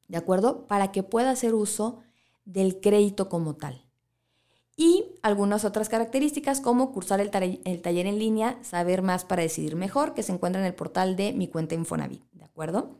¿de 0.08 0.16
acuerdo? 0.16 0.66
Para 0.66 0.92
que 0.92 1.02
pueda 1.02 1.30
hacer 1.30 1.54
uso 1.54 2.00
del 2.44 2.80
crédito 2.80 3.28
como 3.28 3.56
tal. 3.56 3.84
Y 4.76 5.04
algunas 5.20 5.66
otras 5.66 5.90
características 5.90 6.60
como 6.60 6.90
cursar 6.92 7.20
el, 7.20 7.30
taller 7.30 8.06
en 8.06 8.18
línea, 8.18 8.58
saber 8.62 9.02
más 9.02 9.26
para 9.26 9.42
decidir 9.42 9.76
mejor, 9.76 10.14
que 10.14 10.22
se 10.22 10.32
encuentra 10.32 10.60
en 10.62 10.66
el 10.66 10.74
portal 10.74 11.16
de 11.16 11.34
mi 11.34 11.48
cuenta 11.48 11.74
Infonavit, 11.74 12.22
¿de 12.32 12.44
acuerdo? 12.44 12.96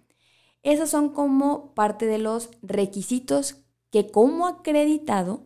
Esos 0.62 0.90
son 0.90 1.08
como 1.08 1.72
parte 1.72 2.04
de 2.04 2.18
los 2.18 2.50
requisitos 2.60 3.62
que 3.90 4.10
como 4.10 4.46
acreditado 4.46 5.42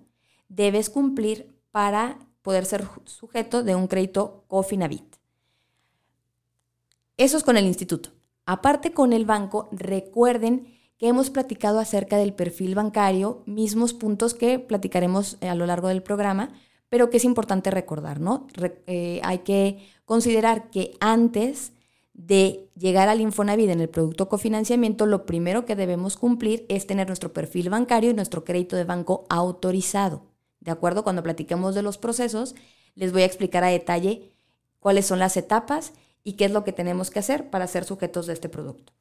debes 0.49 0.91
cumplir 0.91 1.55
para 1.71 2.19
poder 2.45 2.67
ser 2.67 2.85
sujeto 3.07 3.63
de 3.63 3.75
un 3.75 3.89
crédito 3.89 4.45
Cofinavit. 4.49 5.17
Eso 7.17 7.39
es 7.39 7.43
con 7.43 7.57
el 7.57 7.65
instituto. 7.65 8.11
Aparte 8.45 8.93
con 8.93 9.15
el 9.15 9.25
banco, 9.25 9.67
recuerden 9.73 10.69
que 10.99 11.09
hemos 11.09 11.31
platicado 11.31 11.81
acerca 11.81 12.19
del 12.19 12.35
perfil 12.35 12.75
bancario, 12.75 13.43
mismos 13.47 13.95
puntos 13.95 14.35
que 14.35 14.59
platicaremos 14.59 15.39
eh, 15.41 15.49
a 15.49 15.55
lo 15.55 15.65
largo 15.65 15.89
del 15.89 16.03
programa, 16.03 16.51
pero 16.91 17.09
que 17.09 17.17
es 17.17 17.25
importante 17.25 17.71
recordar, 17.71 18.21
¿no? 18.21 18.47
Eh, 18.87 19.21
hay 19.25 19.39
que 19.39 19.89
considerar 20.05 20.69
que 20.69 20.93
antes 21.01 21.73
de 22.13 22.69
llegar 22.77 23.09
al 23.09 23.23
Infonavit 23.23 23.71
en 23.71 23.81
el 23.81 23.89
producto 23.89 24.29
cofinanciamiento, 24.29 25.07
lo 25.07 25.25
primero 25.25 25.65
que 25.65 25.77
debemos 25.77 26.19
cumplir 26.19 26.67
es 26.69 26.87
tener 26.87 27.07
nuestro 27.07 27.33
perfil 27.33 27.71
bancario 27.71 28.11
y 28.11 28.15
nuestro 28.15 28.45
crédito 28.45 28.77
de 28.77 28.85
banco 28.85 29.25
autorizado. 29.31 30.34
¿De 30.65 30.71
acuerdo? 30.71 31.05
Cuando 31.05 31.23
platiquemos 31.23 31.75
de 31.75 31.83
los 31.83 31.99
procesos, 31.99 32.55
les 32.95 33.13
voy 33.13 33.23
a 33.23 33.27
explicar 33.27 33.63
a 33.65 33.69
detalle 33.69 34.33
cuáles 34.81 35.07
son 35.07 35.19
las 35.19 35.37
etapas 35.37 35.93
y 36.25 36.33
qué 36.33 36.47
es 36.47 36.51
lo 36.51 36.65
que 36.65 36.73
tenemos 36.73 37.11
que 37.11 37.19
hacer 37.19 37.51
para 37.51 37.67
ser 37.67 37.85
sujetos 37.85 38.27
de 38.27 38.33
este 38.33 38.49
producto. 38.49 38.93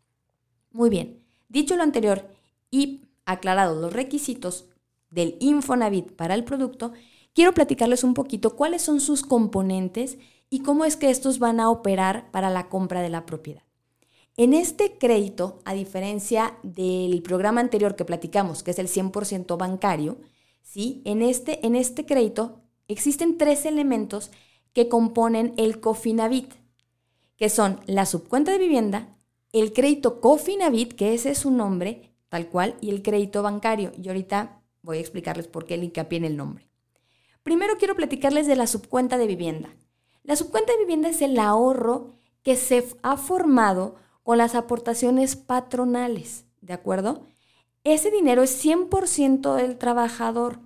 Muy 0.71 0.89
bien. 0.89 1.23
Dicho 1.47 1.75
lo 1.77 1.83
anterior 1.83 2.27
y 2.69 3.01
aclarados 3.25 3.81
los 3.81 3.93
requisitos 3.93 4.65
del 5.09 5.37
Infonavit 5.39 6.11
para 6.11 6.35
el 6.35 6.43
producto, 6.43 6.91
quiero 7.33 7.53
platicarles 7.53 8.03
un 8.03 8.13
poquito 8.13 8.55
cuáles 8.55 8.81
son 8.81 8.99
sus 8.99 9.21
componentes 9.21 10.17
y 10.49 10.59
cómo 10.59 10.83
es 10.83 10.97
que 10.97 11.09
estos 11.09 11.39
van 11.39 11.59
a 11.59 11.69
operar 11.69 12.29
para 12.31 12.49
la 12.49 12.67
compra 12.67 13.01
de 13.01 13.09
la 13.09 13.25
propiedad. 13.25 13.63
En 14.35 14.53
este 14.53 14.97
crédito, 14.97 15.61
a 15.63 15.73
diferencia 15.75 16.57
del 16.63 17.21
programa 17.21 17.61
anterior 17.61 17.95
que 17.95 18.03
platicamos, 18.03 18.63
que 18.63 18.71
es 18.71 18.79
el 18.79 18.87
100% 18.87 19.57
bancario, 19.57 20.17
¿sí? 20.63 21.01
en, 21.05 21.21
este, 21.21 21.65
en 21.65 21.75
este 21.75 22.05
crédito 22.05 22.61
existen 22.87 23.37
tres 23.37 23.65
elementos 23.65 24.31
que 24.73 24.89
componen 24.89 25.53
el 25.57 25.79
Cofinavit, 25.79 26.51
que 27.37 27.49
son 27.49 27.79
la 27.85 28.05
subcuenta 28.05 28.51
de 28.51 28.57
vivienda, 28.57 29.15
el 29.51 29.71
crédito 29.71 30.19
Cofinavit, 30.19 30.93
que 30.93 31.13
ese 31.13 31.31
es 31.31 31.37
su 31.37 31.51
nombre, 31.51 32.11
tal 32.29 32.47
cual, 32.47 32.75
y 32.81 32.89
el 32.89 33.03
crédito 33.03 33.43
bancario. 33.43 33.91
Y 34.01 34.07
ahorita 34.07 34.63
voy 34.81 34.97
a 34.97 35.01
explicarles 35.01 35.47
por 35.47 35.65
qué 35.65 35.75
el 35.75 35.83
hincapié 35.83 36.17
en 36.17 36.25
el 36.25 36.37
nombre. 36.37 36.67
Primero 37.43 37.77
quiero 37.77 37.95
platicarles 37.95 38.47
de 38.47 38.55
la 38.55 38.65
subcuenta 38.65 39.17
de 39.17 39.27
vivienda. 39.27 39.75
La 40.23 40.35
subcuenta 40.35 40.71
de 40.71 40.79
vivienda 40.79 41.09
es 41.09 41.21
el 41.21 41.37
ahorro 41.37 42.11
que 42.41 42.55
se 42.55 42.87
ha 43.03 43.17
formado 43.17 43.95
con 44.23 44.37
las 44.37 44.55
aportaciones 44.55 45.35
patronales, 45.35 46.45
¿de 46.61 46.73
acuerdo? 46.73 47.27
Ese 47.83 48.11
dinero 48.11 48.43
es 48.43 48.63
100% 48.63 49.55
del 49.55 49.77
trabajador, 49.77 50.59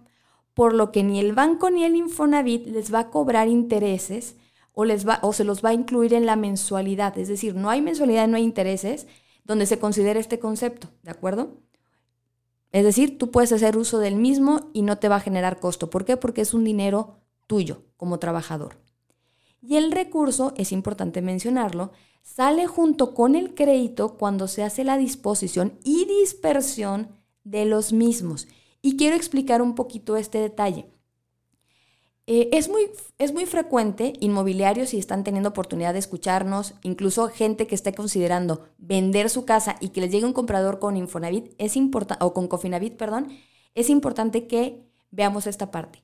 por 0.54 0.74
lo 0.74 0.92
que 0.92 1.04
ni 1.04 1.20
el 1.20 1.34
banco 1.34 1.70
ni 1.70 1.84
el 1.84 1.96
Infonavit 1.96 2.68
les 2.68 2.94
va 2.94 3.00
a 3.00 3.10
cobrar 3.10 3.48
intereses 3.48 4.36
o, 4.74 4.86
les 4.86 5.08
va, 5.08 5.20
o 5.24 5.34
se 5.34 5.44
los 5.44 5.64
va 5.64 5.70
a 5.70 5.74
incluir 5.74 6.14
en 6.14 6.26
la 6.26 6.36
mensualidad. 6.36 7.18
Es 7.18 7.28
decir, 7.28 7.56
no 7.56 7.70
hay 7.70 7.82
mensualidad, 7.82 8.28
no 8.28 8.38
hay 8.38 8.44
intereses 8.44 9.08
donde 9.44 9.66
se 9.66 9.80
considere 9.80 10.20
este 10.20 10.40
concepto, 10.40 10.90
¿de 11.04 11.12
acuerdo? 11.12 11.58
Es 12.72 12.84
decir, 12.84 13.18
tú 13.18 13.32
puedes 13.32 13.52
hacer 13.52 13.78
uso 13.78 13.98
del 13.98 14.16
mismo 14.16 14.70
y 14.74 14.82
no 14.82 14.98
te 14.98 15.10
va 15.10 15.16
a 15.16 15.22
generar 15.22 15.60
costo. 15.60 15.90
¿Por 15.90 16.06
qué? 16.06 16.18
Porque 16.18 16.42
es 16.42 16.54
un 16.54 16.64
dinero 16.64 17.18
tuyo 17.48 17.84
como 17.96 18.20
trabajador. 18.20 18.78
Y 19.62 19.78
el 19.78 19.92
recurso, 19.92 20.54
es 20.58 20.72
importante 20.72 21.22
mencionarlo, 21.22 21.92
sale 22.28 22.68
junto 22.68 23.14
con 23.14 23.36
el 23.36 23.56
crédito 23.56 24.18
cuando 24.18 24.48
se 24.48 24.62
hace 24.62 24.84
la 24.84 24.98
disposición 24.98 25.80
y 25.84 26.06
dispersión 26.06 27.08
de 27.44 27.66
los 27.66 27.94
mismos. 27.94 28.48
Y 28.82 28.98
quiero 28.98 29.16
explicar 29.16 29.62
un 29.62 29.76
poquito 29.76 30.18
este 30.18 30.40
detalle. 30.40 30.92
Eh, 32.28 32.50
es, 32.52 32.68
muy, 32.68 32.92
es 33.18 33.34
muy 33.34 33.46
frecuente, 33.46 34.12
inmobiliarios, 34.20 34.90
si 34.90 35.00
están 35.00 35.24
teniendo 35.24 35.50
oportunidad 35.50 35.94
de 35.94 36.00
escucharnos, 36.00 36.74
incluso 36.84 37.30
gente 37.30 37.66
que 37.66 37.76
esté 37.76 37.96
considerando 37.96 38.68
vender 38.78 39.30
su 39.30 39.46
casa 39.46 39.78
y 39.80 39.90
que 39.90 40.02
les 40.02 40.12
llegue 40.12 40.26
un 40.26 40.34
comprador 40.34 40.80
con 40.80 40.98
Infonavit, 40.98 41.56
es 41.58 41.76
o 42.20 42.34
con 42.34 42.50
Cofinavit, 42.50 42.98
perdón, 42.98 43.30
es 43.74 43.90
importante 43.90 44.48
que 44.48 44.86
veamos 45.12 45.48
esta 45.48 45.72
parte. 45.72 46.04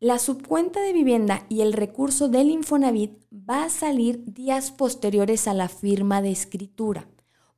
La 0.00 0.18
subcuenta 0.18 0.80
de 0.80 0.92
vivienda 0.92 1.44
y 1.48 1.60
el 1.60 1.72
recurso 1.72 2.28
del 2.28 2.50
Infonavit 2.50 3.12
va 3.32 3.64
a 3.64 3.70
salir 3.70 4.24
días 4.26 4.70
posteriores 4.70 5.48
a 5.48 5.54
la 5.54 5.68
firma 5.68 6.22
de 6.22 6.30
escritura. 6.30 7.08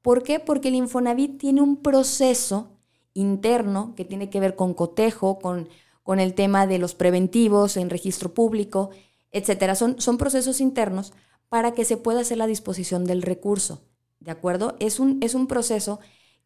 ¿Por 0.00 0.22
qué? 0.22 0.40
Porque 0.40 0.68
el 0.68 0.74
Infonavit 0.76 1.38
tiene 1.38 1.60
un 1.60 1.76
proceso 1.76 2.78
interno 3.12 3.94
que 3.94 4.04
tiene 4.04 4.30
que 4.30 4.40
ver 4.40 4.56
con 4.56 4.72
cotejo, 4.72 5.38
con 5.38 5.68
con 6.10 6.18
el 6.18 6.34
tema 6.34 6.66
de 6.66 6.78
los 6.78 6.96
preventivos 6.96 7.76
en 7.76 7.88
registro 7.88 8.34
público, 8.34 8.90
etcétera. 9.30 9.74
Son, 9.76 10.00
son 10.00 10.18
procesos 10.18 10.60
internos 10.60 11.12
para 11.48 11.72
que 11.72 11.84
se 11.84 11.96
pueda 11.96 12.20
hacer 12.20 12.38
la 12.38 12.48
disposición 12.48 13.04
del 13.04 13.22
recurso. 13.22 13.82
¿De 14.18 14.30
acuerdo? 14.30 14.76
Es 14.80 14.98
un, 14.98 15.22
es 15.22 15.34
un 15.34 15.46
proceso 15.46 16.00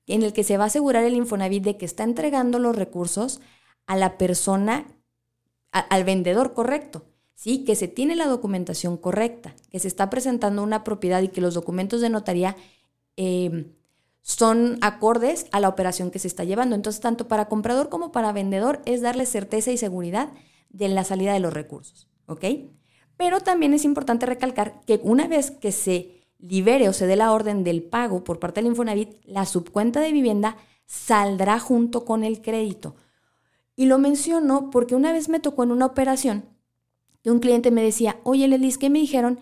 en 0.07 0.23
el 0.23 0.33
que 0.33 0.45
se 0.45 0.57
va 0.57 0.65
a 0.65 0.67
asegurar 0.67 1.05
el 1.05 1.15
Infonavit 1.15 1.65
de 1.65 1.77
que 1.79 1.87
está 1.87 2.05
entregando 2.05 2.59
los 2.59 2.77
recursos 2.77 3.41
a 3.87 3.97
la 3.97 4.19
persona, 4.19 4.87
al 5.81 6.05
vendedor 6.05 6.55
correcto, 6.55 7.05
¿sí? 7.35 7.65
Que 7.65 7.75
se 7.75 7.89
tiene 7.89 8.17
la 8.17 8.27
documentación 8.27 8.97
correcta, 8.97 9.55
que 9.71 9.81
se 9.81 9.89
está 9.89 10.09
presentando 10.09 10.63
una 10.63 10.85
propiedad 10.85 11.23
y 11.23 11.29
que 11.29 11.41
los 11.41 11.55
documentos 11.55 12.01
de 12.01 12.11
notaría 12.11 12.57
eh, 13.17 13.67
son 14.23 14.79
acordes 14.81 15.47
a 15.53 15.61
la 15.61 15.69
operación 15.69 16.11
que 16.11 16.19
se 16.19 16.29
está 16.29 16.45
llevando. 16.45 16.75
Entonces, 16.75 17.03
tanto 17.03 17.29
para 17.29 17.49
comprador 17.49 17.89
como 17.89 18.13
para 18.13 18.33
vendedor 18.33 18.81
es 18.87 19.03
darle 19.03 19.27
certeza 19.27 19.71
y 19.71 19.77
seguridad 19.77 20.31
de 20.71 20.89
la 20.89 21.05
salida 21.05 21.33
de 21.33 21.41
los 21.41 21.53
recursos. 21.53 22.09
Pero 23.17 23.41
también 23.41 23.75
es 23.75 23.85
importante 23.85 24.27
recalcar 24.27 24.81
que 24.87 25.01
una 25.03 25.29
vez 25.29 25.51
que 25.51 25.73
se 25.73 26.23
libere 26.39 26.89
o 26.89 26.93
se 26.93 27.07
dé 27.07 27.17
la 27.17 27.33
orden 27.33 27.65
del 27.65 27.83
pago 27.83 28.25
por 28.25 28.39
parte 28.39 28.61
del 28.61 28.71
Infonavit, 28.71 29.17
la 29.25 29.45
subcuenta 29.45 30.01
de 30.01 30.13
vivienda 30.13 30.57
saldrá 30.87 31.59
junto 31.59 32.05
con 32.05 32.25
el 32.25 32.43
crédito. 32.43 32.97
Y 33.77 33.87
lo 33.87 33.99
menciono 33.99 34.71
porque 34.71 34.95
una 34.95 35.13
vez 35.13 35.29
me 35.29 35.41
tocó 35.41 35.65
en 35.65 35.73
una 35.73 35.87
operación 35.87 36.55
que 37.25 37.31
un 37.31 37.41
cliente 37.41 37.71
me 37.71 37.83
decía, 37.83 38.21
oye 38.23 38.47
Lelis, 38.47 38.77
¿qué 38.77 38.91
me 38.91 38.99
dijeron? 38.99 39.41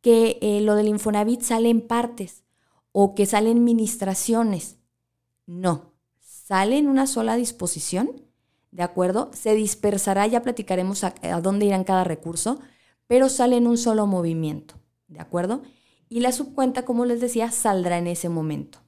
Que 0.00 0.38
eh, 0.42 0.60
lo 0.62 0.74
del 0.74 0.88
Infonavit 0.88 1.42
sale 1.42 1.70
en 1.70 1.80
partes 1.80 2.42
o 2.90 3.14
que 3.14 3.24
salen 3.24 3.62
ministraciones. 3.62 4.78
No, 5.46 5.94
sale 6.20 6.76
en 6.76 6.88
una 6.88 7.06
sola 7.06 7.36
disposición, 7.36 8.22
¿de 8.72 8.82
acuerdo? 8.82 9.30
Se 9.32 9.54
dispersará, 9.54 10.26
ya 10.26 10.42
platicaremos 10.42 11.04
a, 11.04 11.14
dónde 11.40 11.66
irán 11.66 11.84
cada 11.84 12.02
recurso, 12.02 12.58
pero 13.06 13.28
sale 13.28 13.56
en 13.56 13.68
un 13.68 13.78
solo 13.78 14.08
movimiento, 14.08 14.74
¿de 15.06 15.20
acuerdo? 15.20 15.62
Y 16.08 16.20
la 16.20 16.32
subcuenta, 16.32 16.84
como 16.84 17.04
les 17.04 17.20
decía, 17.20 17.52
saldrá 17.52 17.98
en 17.98 18.08
ese 18.08 18.28
momento. 18.28 18.80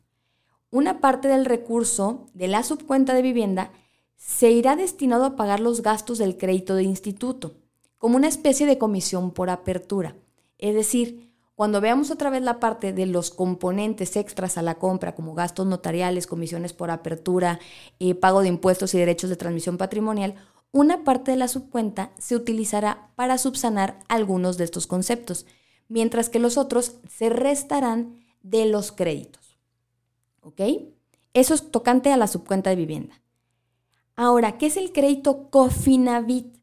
Una 0.71 1.01
parte 1.01 1.29
del 1.29 1.45
recurso 1.45 2.27
de 2.35 2.49
la 2.49 2.65
subcuenta 2.65 3.15
de 3.15 3.23
vivienda 3.23 3.71
se 4.25 4.53
irá 4.53 4.77
destinado 4.77 5.25
a 5.25 5.35
pagar 5.35 5.59
los 5.59 5.83
gastos 5.83 6.19
del 6.19 6.37
crédito 6.37 6.77
de 6.77 6.85
instituto, 6.85 7.57
como 7.99 8.17
una 8.17 8.29
especie 8.29 8.67
de 8.67 8.79
comisión 8.79 9.33
por 9.33 9.51
apertura. 9.51 10.15
Es 10.59 10.77
decir, 10.77 11.33
cuando 11.57 11.81
veamos 11.81 12.13
otra 12.13 12.31
vez 12.31 12.41
la 12.41 12.61
parte 12.61 12.93
de 12.93 13.07
los 13.07 13.31
componentes 13.31 14.15
extras 14.15 14.57
a 14.59 14.63
la 14.63 14.77
compra, 14.77 15.17
como 15.17 15.35
gastos 15.35 15.67
notariales, 15.67 16.29
comisiones 16.29 16.73
por 16.73 16.93
apertura, 16.93 17.59
eh, 17.99 18.15
pago 18.15 18.43
de 18.43 18.49
impuestos 18.49 18.95
y 18.95 18.99
derechos 18.99 19.29
de 19.29 19.35
transmisión 19.35 19.77
patrimonial, 19.77 20.37
una 20.71 21.03
parte 21.03 21.33
de 21.33 21.37
la 21.37 21.49
subcuenta 21.49 22.13
se 22.17 22.37
utilizará 22.37 23.11
para 23.17 23.39
subsanar 23.39 23.99
algunos 24.09 24.57
de 24.57 24.65
estos 24.65 24.87
conceptos, 24.87 25.47
mientras 25.89 26.29
que 26.29 26.39
los 26.39 26.59
otros 26.59 26.95
se 27.09 27.29
restarán 27.29 28.21
de 28.45 28.67
los 28.67 28.93
créditos. 28.93 29.59
¿Ok? 30.43 30.61
Eso 31.35 31.55
es 31.55 31.73
tocante 31.73 32.13
a 32.13 32.17
la 32.17 32.29
subcuenta 32.29 32.71
de 32.71 32.77
vivienda. 32.77 33.22
Ahora, 34.15 34.59
¿qué 34.59 34.67
es 34.67 34.77
el 34.77 34.93
crédito 34.93 35.49
Cofinavit? 35.51 36.59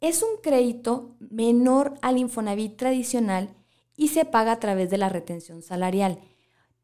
Es 0.00 0.22
un 0.22 0.40
crédito 0.42 1.16
menor 1.18 1.94
al 2.02 2.18
Infonavit 2.18 2.76
tradicional 2.76 3.56
y 3.96 4.08
se 4.08 4.24
paga 4.24 4.52
a 4.52 4.60
través 4.60 4.90
de 4.90 4.98
la 4.98 5.08
retención 5.08 5.62
salarial. 5.62 6.20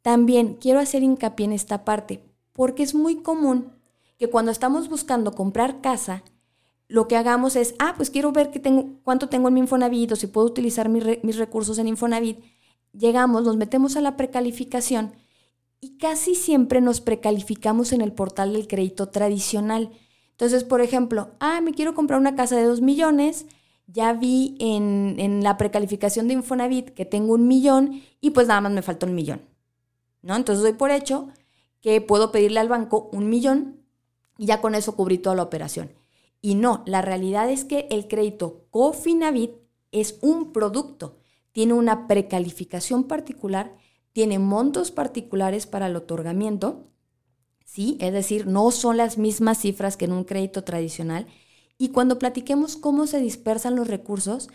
También 0.03 0.55
quiero 0.55 0.81
hacer 0.81 1.05
hincapié 1.05 1.47
en 1.47 1.53
esta 1.53 1.85
parte, 1.85 2.25
porque 2.53 2.83
es 2.83 2.95
muy 2.95 3.23
común 3.23 3.73
que 4.19 4.29
cuando 4.29 4.51
estamos 4.51 4.89
buscando 4.89 5.33
comprar 5.33 5.81
casa, 5.81 6.25
lo 6.89 7.07
que 7.07 7.17
hagamos 7.17 7.55
es, 7.55 7.75
ah, 7.79 7.95
pues 7.97 8.11
quiero 8.11 8.33
ver 8.33 8.51
tengo, 8.51 8.99
cuánto 9.05 9.29
tengo 9.29 9.49
en 9.49 9.55
mi 9.55 9.61
Infonavit 9.61 10.13
o 10.13 10.17
si 10.17 10.27
puedo 10.27 10.47
utilizar 10.47 10.89
mis 10.89 11.37
recursos 11.37 11.79
en 11.79 11.89
Infonavit. 11.89 12.41
Llegamos, 12.93 13.45
nos 13.45 13.57
metemos 13.57 13.97
a 13.97 14.01
la 14.01 14.17
precalificación 14.17 15.13
y 15.85 15.99
casi 15.99 16.35
siempre 16.35 16.81
nos 16.81 17.03
precalificamos 17.03 17.93
en 17.93 18.01
el 18.01 18.15
portal 18.15 18.55
del 18.55 18.67
crédito 18.67 19.11
tradicional, 19.11 19.91
Entonces, 20.31 20.65
por 20.65 20.81
ejemplo, 20.81 21.33
ah, 21.41 21.61
me 21.61 21.75
quiero 21.75 21.95
comprar 21.95 22.19
una 22.19 22.35
casa 22.35 22.57
de 22.57 22.65
2 22.65 22.81
millones, 22.81 23.45
ya 23.87 24.15
vi 24.15 24.57
en, 24.59 25.17
en, 25.19 25.45
la 25.45 25.59
precalificación 25.59 26.27
de 26.27 26.35
Infonavit 26.35 26.89
que 26.89 27.05
tengo 27.05 27.35
un 27.35 27.47
millón 27.47 28.03
y 28.23 28.31
pues 28.31 28.49
nada 28.49 28.63
más 28.63 28.73
me 28.73 28.81
falta 28.81 29.05
un 29.07 29.15
millón. 29.15 29.43
¿No? 30.23 30.35
Entonces 30.35 30.63
doy 30.63 30.73
por 30.73 30.91
hecho 30.91 31.29
que 31.83 32.01
puedo 32.01 32.33
pedirle 32.33 32.61
al 32.61 32.69
banco 32.71 33.11
un 33.13 33.29
millón 33.29 33.85
y 34.39 34.47
ya 34.47 34.63
con 34.63 34.75
eso 34.75 34.97
cubrí 34.97 35.19
toda 35.19 35.37
la 35.37 35.43
operación. 35.43 35.93
Y 36.41 36.55
no, 36.55 36.83
la 36.87 37.03
realidad 37.03 37.51
es 37.51 37.65
que 37.65 37.87
el 37.91 38.09
crédito 38.09 38.65
Cofinavit 38.71 39.53
es 39.93 40.19
un 40.23 40.53
producto, 40.53 41.19
tiene 41.53 41.75
una 41.75 42.09
precalificación 42.09 43.05
particular, 43.05 43.77
tiene 44.15 44.39
montos 44.39 44.93
particulares 44.93 45.67
para 45.67 45.89
el 45.89 45.97
otorgamiento, 45.97 46.85
¿sí? 47.67 47.99
Es 48.01 48.13
decir, 48.13 48.47
no 48.47 48.71
son 48.71 48.97
las 48.97 49.19
mismas 49.19 49.59
cifras 49.59 49.97
que 49.97 50.05
en 50.05 50.13
un 50.13 50.23
crédito 50.23 50.63
tradicional. 50.63 51.27
Y 51.79 51.89
cuando 51.89 52.19
platiquemos 52.21 52.77
cómo 52.77 53.09
se 53.09 53.19
dispersan 53.19 53.75
los 53.75 53.89
recursos, 53.89 54.49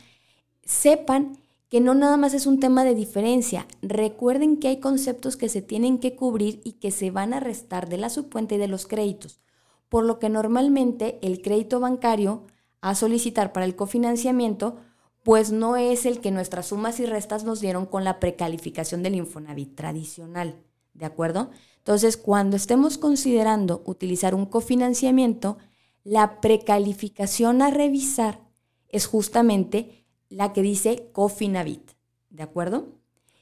sepan 0.64 1.38
que 1.68 1.82
no 1.82 1.94
nada 1.94 2.16
más 2.16 2.34
es 2.34 2.48
un 2.48 2.62
tema 2.62 2.86
de 2.86 2.96
diferencia. 2.96 3.68
Recuerden 3.82 4.58
que 4.58 4.70
hay 4.70 4.80
conceptos 4.80 5.36
que 5.36 5.50
se 5.50 5.62
tienen 5.62 6.00
que 6.00 6.16
cubrir 6.16 6.62
y 6.64 6.74
que 6.74 6.92
se 6.92 7.12
van 7.12 7.34
a 7.34 7.42
restar 7.42 7.90
de 7.90 7.98
la 7.98 8.10
subcuenta 8.10 8.56
y 8.56 8.60
de 8.60 8.70
los 8.70 8.88
créditos, 8.88 9.42
por 9.90 10.06
lo 10.06 10.20
que 10.20 10.30
normalmente 10.30 11.20
el 11.22 11.42
crédito 11.42 11.82
bancario 11.82 12.48
a 12.80 12.96
solicitar 12.96 13.52
para 13.52 13.66
el 13.66 13.76
cofinanciamiento 13.76 14.78
pues 15.24 15.52
no 15.52 15.76
es 15.76 16.06
el 16.06 16.22
que 16.22 16.32
nuestras 16.32 16.68
sumas 16.68 17.00
y 17.00 17.06
restas 17.06 17.44
nos 17.44 17.60
dieron 17.60 17.86
con 17.86 18.04
la 18.04 18.20
precalificación 18.20 19.04
del 19.04 19.16
Infonavit 19.16 19.76
tradicional, 19.76 20.56
¿de 20.94 21.06
acuerdo? 21.06 21.50
Entonces, 21.78 22.18
cuando 22.18 22.56
estemos 22.56 22.98
considerando 22.98 23.82
utilizar 23.86 24.36
un 24.36 24.46
cofinanciamiento, 24.46 25.58
la 26.04 26.40
precalificación 26.42 27.62
a 27.62 27.70
revisar 27.70 28.40
es 28.88 29.06
justamente 29.06 30.06
la 30.30 30.54
que 30.54 30.62
dice 30.62 31.10
Cofinavit, 31.12 31.92
¿de 32.30 32.44
acuerdo? 32.44 32.88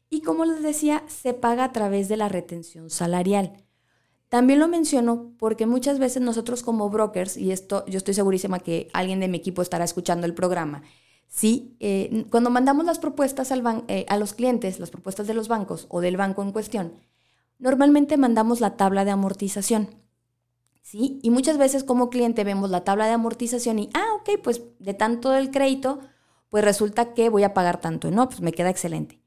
Y 0.10 0.22
como 0.22 0.46
les 0.46 0.64
decía, 0.64 1.04
se 1.08 1.34
paga 1.34 1.66
a 1.66 1.72
través 1.74 2.08
de 2.08 2.18
la 2.18 2.30
retención 2.30 2.90
salarial. 2.90 3.54
También 4.30 4.60
lo 4.60 4.68
menciono 4.68 5.34
porque 5.38 5.66
muchas 5.66 6.00
veces 6.00 6.22
nosotros 6.22 6.64
como 6.64 6.90
brokers, 6.90 7.38
y 7.38 7.52
esto 7.52 7.86
yo 7.88 7.98
estoy 7.98 8.14
segurísima 8.14 8.60
que 8.60 8.90
alguien 8.94 9.20
de 9.20 9.28
mi 9.28 9.38
equipo 9.38 9.62
estará 9.62 9.86
escuchando 9.86 10.26
el 10.26 10.34
programa, 10.34 10.84
sí, 11.28 11.76
eh, 11.80 12.26
cuando 12.30 12.50
mandamos 12.50 12.86
las 12.86 13.00
propuestas 13.00 13.52
al 13.52 13.84
eh, 13.88 14.06
a 14.10 14.18
los 14.18 14.34
clientes, 14.34 14.80
las 14.80 14.90
propuestas 14.90 15.28
de 15.28 15.34
los 15.34 15.48
bancos 15.48 15.86
o 15.90 16.02
del 16.02 16.18
banco 16.18 16.42
en 16.42 16.52
cuestión, 16.52 16.94
normalmente 17.60 18.18
mandamos 18.18 18.62
la 18.62 18.76
tabla 18.78 19.06
de 19.06 19.12
amortización. 19.12 19.90
¿Sí? 20.82 21.20
Y 21.22 21.32
muchas 21.32 21.58
veces 21.58 21.84
como 21.84 22.10
cliente 22.10 22.46
vemos 22.46 22.70
la 22.70 22.86
tabla 22.86 23.08
de 23.08 23.12
amortización 23.12 23.78
y, 23.78 23.90
ah, 23.94 24.08
ok, 24.22 24.42
pues 24.42 24.62
de 24.80 24.94
tanto 24.94 25.32
del 25.32 25.52
crédito, 25.52 26.00
pues 26.50 26.64
resulta 26.64 27.14
que 27.14 27.28
voy 27.28 27.44
a 27.44 27.54
pagar 27.54 27.82
tanto. 27.82 28.10
No, 28.10 28.30
pues 28.30 28.40
me 28.40 28.54
queda 28.54 28.70
excelente. 28.70 29.20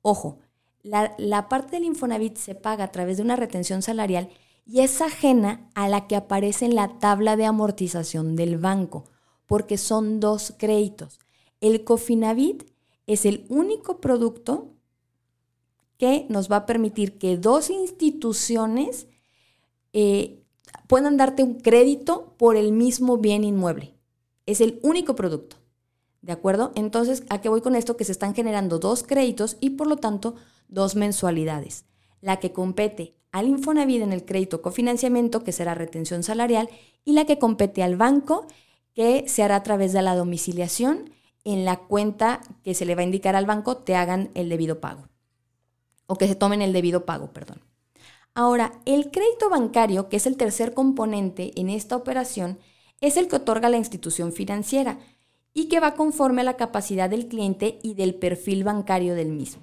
Ojo, 0.00 0.38
la, 0.82 1.48
parte 1.48 1.72
del 1.72 1.84
Infonavit 1.84 2.36
se 2.36 2.54
paga 2.54 2.84
a 2.84 2.92
través 2.92 3.16
de 3.16 3.22
una 3.22 3.36
retención 3.36 3.82
salarial 3.82 4.30
y 4.64 4.80
es 4.80 5.00
ajena 5.00 5.68
a 5.74 5.88
la 5.88 6.06
que 6.06 6.16
aparece 6.16 6.66
en 6.66 6.74
la 6.74 6.98
tabla 6.98 7.36
de 7.36 7.46
amortización 7.46 8.36
del 8.36 8.58
banco, 8.58 9.04
porque 9.46 9.76
son 9.76 10.20
dos 10.20 10.54
créditos. 10.56 11.18
El 11.60 11.84
Cofinavit 11.84 12.64
es 13.06 13.24
el 13.24 13.46
único 13.48 14.00
producto 14.00 14.74
que 15.96 16.26
nos 16.28 16.50
va 16.50 16.56
a 16.56 16.66
permitir 16.66 17.18
que 17.18 17.36
dos 17.36 17.70
instituciones 17.70 19.08
eh, 19.92 20.44
puedan 20.86 21.16
darte 21.16 21.42
un 21.42 21.54
crédito 21.54 22.34
por 22.38 22.56
el 22.56 22.72
mismo 22.72 23.18
bien 23.18 23.44
inmueble. 23.44 23.94
Es 24.46 24.60
el 24.60 24.78
único 24.82 25.16
producto. 25.16 25.56
¿De 26.22 26.32
acuerdo? 26.32 26.72
Entonces, 26.74 27.24
¿a 27.30 27.40
qué 27.40 27.48
voy 27.48 27.60
con 27.60 27.74
esto? 27.74 27.96
Que 27.96 28.04
se 28.04 28.12
están 28.12 28.34
generando 28.34 28.78
dos 28.78 29.02
créditos 29.02 29.56
y 29.60 29.70
por 29.70 29.86
lo 29.86 29.96
tanto 29.96 30.34
dos 30.68 30.94
mensualidades. 30.94 31.84
La 32.20 32.38
que 32.38 32.52
compete 32.52 33.14
al 33.32 33.48
Infonavit 33.48 34.02
en 34.02 34.12
el 34.12 34.24
crédito 34.24 34.62
cofinanciamiento, 34.62 35.44
que 35.44 35.52
será 35.52 35.74
retención 35.74 36.22
salarial, 36.22 36.68
y 37.04 37.12
la 37.12 37.24
que 37.24 37.38
compete 37.38 37.82
al 37.82 37.96
banco, 37.96 38.46
que 38.94 39.28
se 39.28 39.42
hará 39.42 39.56
a 39.56 39.62
través 39.62 39.92
de 39.92 40.02
la 40.02 40.16
domiciliación 40.16 41.10
en 41.52 41.64
la 41.64 41.76
cuenta 41.76 42.40
que 42.62 42.74
se 42.74 42.84
le 42.84 42.94
va 42.94 43.00
a 43.00 43.04
indicar 43.04 43.34
al 43.34 43.46
banco, 43.46 43.78
te 43.78 43.94
hagan 43.94 44.30
el 44.34 44.48
debido 44.48 44.80
pago. 44.80 45.08
O 46.06 46.16
que 46.16 46.28
se 46.28 46.34
tomen 46.34 46.62
el 46.62 46.72
debido 46.72 47.06
pago, 47.06 47.32
perdón. 47.32 47.62
Ahora, 48.34 48.80
el 48.84 49.10
crédito 49.10 49.50
bancario, 49.50 50.08
que 50.08 50.16
es 50.16 50.26
el 50.26 50.36
tercer 50.36 50.74
componente 50.74 51.52
en 51.56 51.70
esta 51.70 51.96
operación, 51.96 52.58
es 53.00 53.16
el 53.16 53.28
que 53.28 53.36
otorga 53.36 53.68
la 53.68 53.78
institución 53.78 54.32
financiera 54.32 54.98
y 55.54 55.68
que 55.68 55.80
va 55.80 55.94
conforme 55.94 56.42
a 56.42 56.44
la 56.44 56.56
capacidad 56.56 57.08
del 57.10 57.28
cliente 57.28 57.78
y 57.82 57.94
del 57.94 58.14
perfil 58.14 58.64
bancario 58.64 59.14
del 59.14 59.30
mismo. 59.30 59.62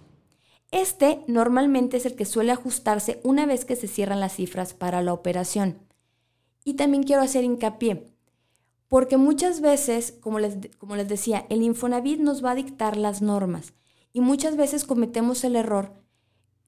Este 0.71 1.21
normalmente 1.27 1.97
es 1.97 2.05
el 2.05 2.15
que 2.15 2.25
suele 2.25 2.51
ajustarse 2.51 3.21
una 3.23 3.45
vez 3.45 3.63
que 3.63 3.75
se 3.75 3.87
cierran 3.87 4.19
las 4.19 4.35
cifras 4.35 4.73
para 4.73 5.01
la 5.01 5.13
operación. 5.13 5.79
Y 6.63 6.73
también 6.73 7.03
quiero 7.03 7.21
hacer 7.21 7.43
hincapié, 7.43 8.14
porque 8.95 9.17
muchas 9.17 9.59
veces, 9.59 10.13
como 10.21 10.39
les, 10.39 10.55
como 10.77 10.95
les 10.95 11.09
decía, 11.09 11.45
el 11.49 11.63
Infonavit 11.63 12.21
nos 12.21 12.41
va 12.41 12.51
a 12.51 12.55
dictar 12.55 12.95
las 12.95 13.21
normas 13.21 13.73
y 14.13 14.21
muchas 14.21 14.55
veces 14.55 14.85
cometemos 14.85 15.43
el 15.43 15.57
error, 15.57 15.91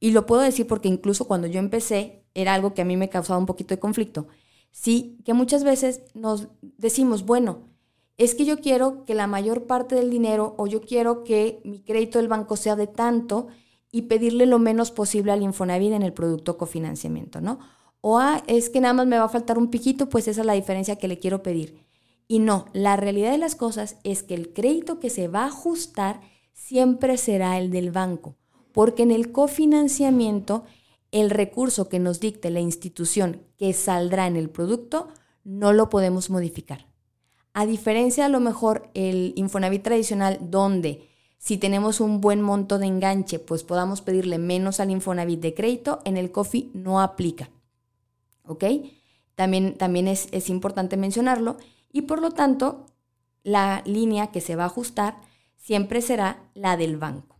y 0.01 0.11
lo 0.11 0.25
puedo 0.25 0.41
decir 0.41 0.67
porque 0.67 0.89
incluso 0.89 1.25
cuando 1.25 1.47
yo 1.47 1.59
empecé 1.59 2.25
era 2.33 2.53
algo 2.53 2.73
que 2.73 2.81
a 2.81 2.83
mí 2.83 2.97
me 2.97 3.07
causaba 3.07 3.39
un 3.39 3.45
poquito 3.45 3.73
de 3.73 3.79
conflicto, 3.79 4.27
sí, 4.71 5.19
que 5.23 5.33
muchas 5.33 5.63
veces 5.63 6.01
nos 6.15 6.49
decimos, 6.59 7.25
bueno, 7.25 7.69
es 8.17 8.35
que 8.35 8.43
yo 8.43 8.59
quiero 8.59 9.05
que 9.05 9.15
la 9.15 9.27
mayor 9.27 9.65
parte 9.65 9.95
del 9.95 10.09
dinero 10.09 10.53
o 10.57 10.67
yo 10.67 10.81
quiero 10.81 11.23
que 11.23 11.61
mi 11.63 11.79
crédito 11.79 12.19
del 12.19 12.27
banco 12.27 12.57
sea 12.57 12.75
de 12.75 12.87
tanto 12.87 13.47
y 13.89 14.01
pedirle 14.01 14.47
lo 14.47 14.59
menos 14.59 14.91
posible 14.91 15.31
al 15.31 15.43
Infonavit 15.43 15.93
en 15.93 16.03
el 16.03 16.11
producto 16.11 16.57
cofinanciamiento, 16.57 17.39
¿no? 17.39 17.59
O 18.01 18.19
ah, 18.19 18.43
es 18.47 18.69
que 18.69 18.81
nada 18.81 18.93
más 18.93 19.07
me 19.07 19.17
va 19.17 19.23
a 19.23 19.29
faltar 19.29 19.57
un 19.57 19.69
piquito, 19.69 20.09
pues 20.09 20.27
esa 20.27 20.41
es 20.41 20.45
la 20.45 20.51
diferencia 20.51 20.97
que 20.97 21.07
le 21.07 21.19
quiero 21.19 21.41
pedir. 21.41 21.86
Y 22.27 22.39
no, 22.39 22.65
la 22.73 22.97
realidad 22.97 23.31
de 23.31 23.37
las 23.37 23.55
cosas 23.55 23.97
es 24.03 24.23
que 24.23 24.35
el 24.35 24.53
crédito 24.53 24.99
que 24.99 25.09
se 25.09 25.27
va 25.27 25.43
a 25.43 25.47
ajustar 25.47 26.21
siempre 26.53 27.17
será 27.17 27.57
el 27.57 27.71
del 27.71 27.91
banco, 27.91 28.35
porque 28.73 29.03
en 29.03 29.11
el 29.11 29.31
cofinanciamiento 29.31 30.65
el 31.11 31.29
recurso 31.29 31.87
que 31.87 31.99
nos 31.99 32.19
dicte 32.19 32.49
la 32.49 32.59
institución 32.59 33.43
que 33.57 33.71
saldrá 33.73 34.27
en 34.27 34.35
el 34.35 34.49
producto 34.49 35.07
no 35.43 35.71
lo 35.71 35.89
podemos 35.89 36.29
modificar. 36.29 36.87
A 37.53 37.65
diferencia 37.65 38.25
a 38.25 38.29
lo 38.29 38.41
mejor 38.41 38.89
el 38.93 39.33
Infonavit 39.37 39.83
tradicional 39.83 40.37
donde 40.41 41.07
si 41.37 41.57
tenemos 41.57 42.01
un 42.01 42.19
buen 42.19 42.41
monto 42.41 42.77
de 42.77 42.87
enganche, 42.87 43.39
pues 43.39 43.63
podamos 43.63 44.01
pedirle 44.01 44.37
menos 44.37 44.79
al 44.79 44.91
Infonavit 44.91 45.39
de 45.39 45.53
crédito, 45.53 45.99
en 46.03 46.17
el 46.17 46.31
COFI 46.31 46.71
no 46.73 46.99
aplica. 46.99 47.49
¿Ok? 48.43 48.65
También, 49.35 49.77
también 49.77 50.07
es, 50.07 50.27
es 50.31 50.49
importante 50.49 50.97
mencionarlo 50.97 51.57
y 51.91 52.03
por 52.03 52.21
lo 52.21 52.31
tanto 52.31 52.85
la 53.43 53.81
línea 53.85 54.27
que 54.27 54.41
se 54.41 54.55
va 54.55 54.63
a 54.63 54.67
ajustar 54.67 55.21
siempre 55.57 56.01
será 56.01 56.49
la 56.53 56.77
del 56.77 56.97
banco. 56.97 57.37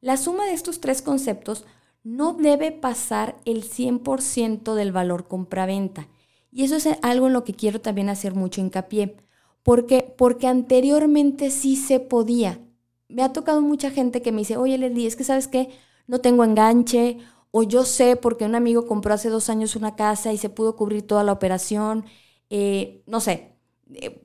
La 0.00 0.16
suma 0.16 0.46
de 0.46 0.52
estos 0.52 0.80
tres 0.80 1.02
conceptos 1.02 1.64
no 2.04 2.34
debe 2.34 2.70
pasar 2.70 3.36
el 3.44 3.64
100% 3.64 4.74
del 4.74 4.92
valor 4.92 5.26
compraventa. 5.26 6.06
Y 6.52 6.62
eso 6.62 6.76
es 6.76 6.88
algo 7.02 7.26
en 7.26 7.32
lo 7.32 7.42
que 7.42 7.54
quiero 7.54 7.80
también 7.80 8.08
hacer 8.08 8.34
mucho 8.34 8.60
hincapié. 8.60 9.16
¿Por 9.64 9.86
qué? 9.86 10.14
Porque 10.16 10.46
anteriormente 10.46 11.50
sí 11.50 11.74
se 11.74 11.98
podía. 11.98 12.60
Me 13.08 13.24
ha 13.24 13.32
tocado 13.32 13.60
mucha 13.60 13.90
gente 13.90 14.22
que 14.22 14.30
me 14.30 14.38
dice, 14.38 14.56
oye 14.56 14.78
Leslie, 14.78 15.08
es 15.08 15.16
que 15.16 15.24
sabes 15.24 15.48
qué, 15.48 15.70
no 16.06 16.20
tengo 16.20 16.44
enganche, 16.44 17.18
o 17.50 17.64
yo 17.64 17.84
sé 17.84 18.14
porque 18.14 18.44
un 18.44 18.54
amigo 18.54 18.86
compró 18.86 19.14
hace 19.14 19.28
dos 19.28 19.50
años 19.50 19.74
una 19.74 19.96
casa 19.96 20.32
y 20.32 20.38
se 20.38 20.48
pudo 20.48 20.76
cubrir 20.76 21.06
toda 21.06 21.24
la 21.24 21.32
operación, 21.32 22.04
eh, 22.50 23.02
no 23.06 23.18
sé, 23.20 23.55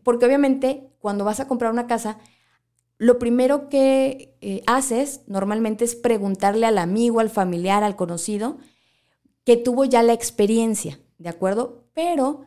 porque 0.03 0.25
obviamente 0.25 0.89
cuando 0.99 1.25
vas 1.25 1.39
a 1.39 1.47
comprar 1.47 1.71
una 1.71 1.87
casa, 1.87 2.19
lo 2.97 3.17
primero 3.17 3.67
que 3.69 4.37
eh, 4.41 4.61
haces 4.67 5.21
normalmente 5.27 5.85
es 5.85 5.95
preguntarle 5.95 6.67
al 6.67 6.77
amigo, 6.77 7.19
al 7.19 7.29
familiar, 7.29 7.83
al 7.83 7.95
conocido, 7.95 8.57
que 9.43 9.57
tuvo 9.57 9.85
ya 9.85 10.03
la 10.03 10.13
experiencia, 10.13 10.99
¿de 11.17 11.29
acuerdo? 11.29 11.85
Pero 11.93 12.45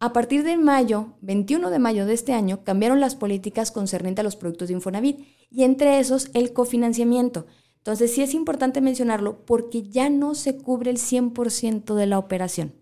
a 0.00 0.12
partir 0.12 0.44
de 0.44 0.58
mayo, 0.58 1.14
21 1.22 1.70
de 1.70 1.78
mayo 1.78 2.04
de 2.04 2.12
este 2.12 2.34
año, 2.34 2.64
cambiaron 2.64 3.00
las 3.00 3.16
políticas 3.16 3.70
concernientes 3.70 4.20
a 4.20 4.24
los 4.24 4.36
productos 4.36 4.68
de 4.68 4.74
Infonavit 4.74 5.26
y 5.50 5.64
entre 5.64 5.98
esos 5.98 6.30
el 6.34 6.52
cofinanciamiento. 6.52 7.46
Entonces 7.78 8.12
sí 8.12 8.22
es 8.22 8.34
importante 8.34 8.82
mencionarlo 8.82 9.46
porque 9.46 9.82
ya 9.82 10.10
no 10.10 10.34
se 10.34 10.58
cubre 10.58 10.90
el 10.90 10.98
100% 10.98 11.94
de 11.94 12.06
la 12.06 12.18
operación. 12.18 12.74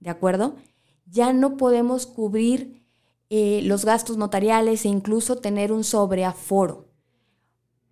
¿De 0.00 0.10
acuerdo? 0.10 0.56
Ya 1.06 1.32
no 1.32 1.56
podemos 1.56 2.06
cubrir 2.06 2.83
eh, 3.30 3.60
los 3.62 3.84
gastos 3.84 4.16
notariales 4.16 4.84
e 4.84 4.88
incluso 4.88 5.36
tener 5.36 5.72
un 5.72 5.84
sobreaforo. 5.84 6.88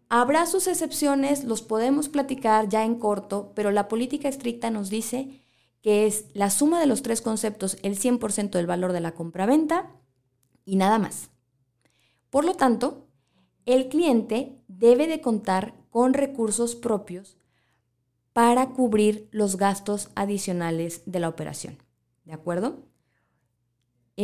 Habrá 0.08 0.44
sus 0.46 0.66
excepciones, 0.66 1.44
los 1.44 1.62
podemos 1.62 2.08
platicar 2.08 2.68
ya 2.68 2.84
en 2.84 2.96
corto, 2.96 3.52
pero 3.54 3.70
la 3.70 3.88
política 3.88 4.28
estricta 4.28 4.70
nos 4.70 4.90
dice 4.90 5.40
que 5.80 6.06
es 6.06 6.26
la 6.34 6.50
suma 6.50 6.78
de 6.80 6.86
los 6.86 7.02
tres 7.02 7.22
conceptos, 7.22 7.78
el 7.82 7.98
100% 7.98 8.50
del 8.50 8.66
valor 8.66 8.92
de 8.92 9.00
la 9.00 9.12
compraventa 9.12 9.90
y 10.64 10.76
nada 10.76 10.98
más. 10.98 11.30
Por 12.30 12.44
lo 12.44 12.54
tanto, 12.54 13.08
el 13.66 13.88
cliente 13.88 14.60
debe 14.68 15.06
de 15.06 15.20
contar 15.20 15.74
con 15.90 16.14
recursos 16.14 16.74
propios 16.74 17.36
para 18.32 18.70
cubrir 18.70 19.28
los 19.30 19.56
gastos 19.56 20.10
adicionales 20.14 21.02
de 21.06 21.20
la 21.20 21.28
operación. 21.28 21.78
¿De 22.24 22.32
acuerdo? 22.32 22.91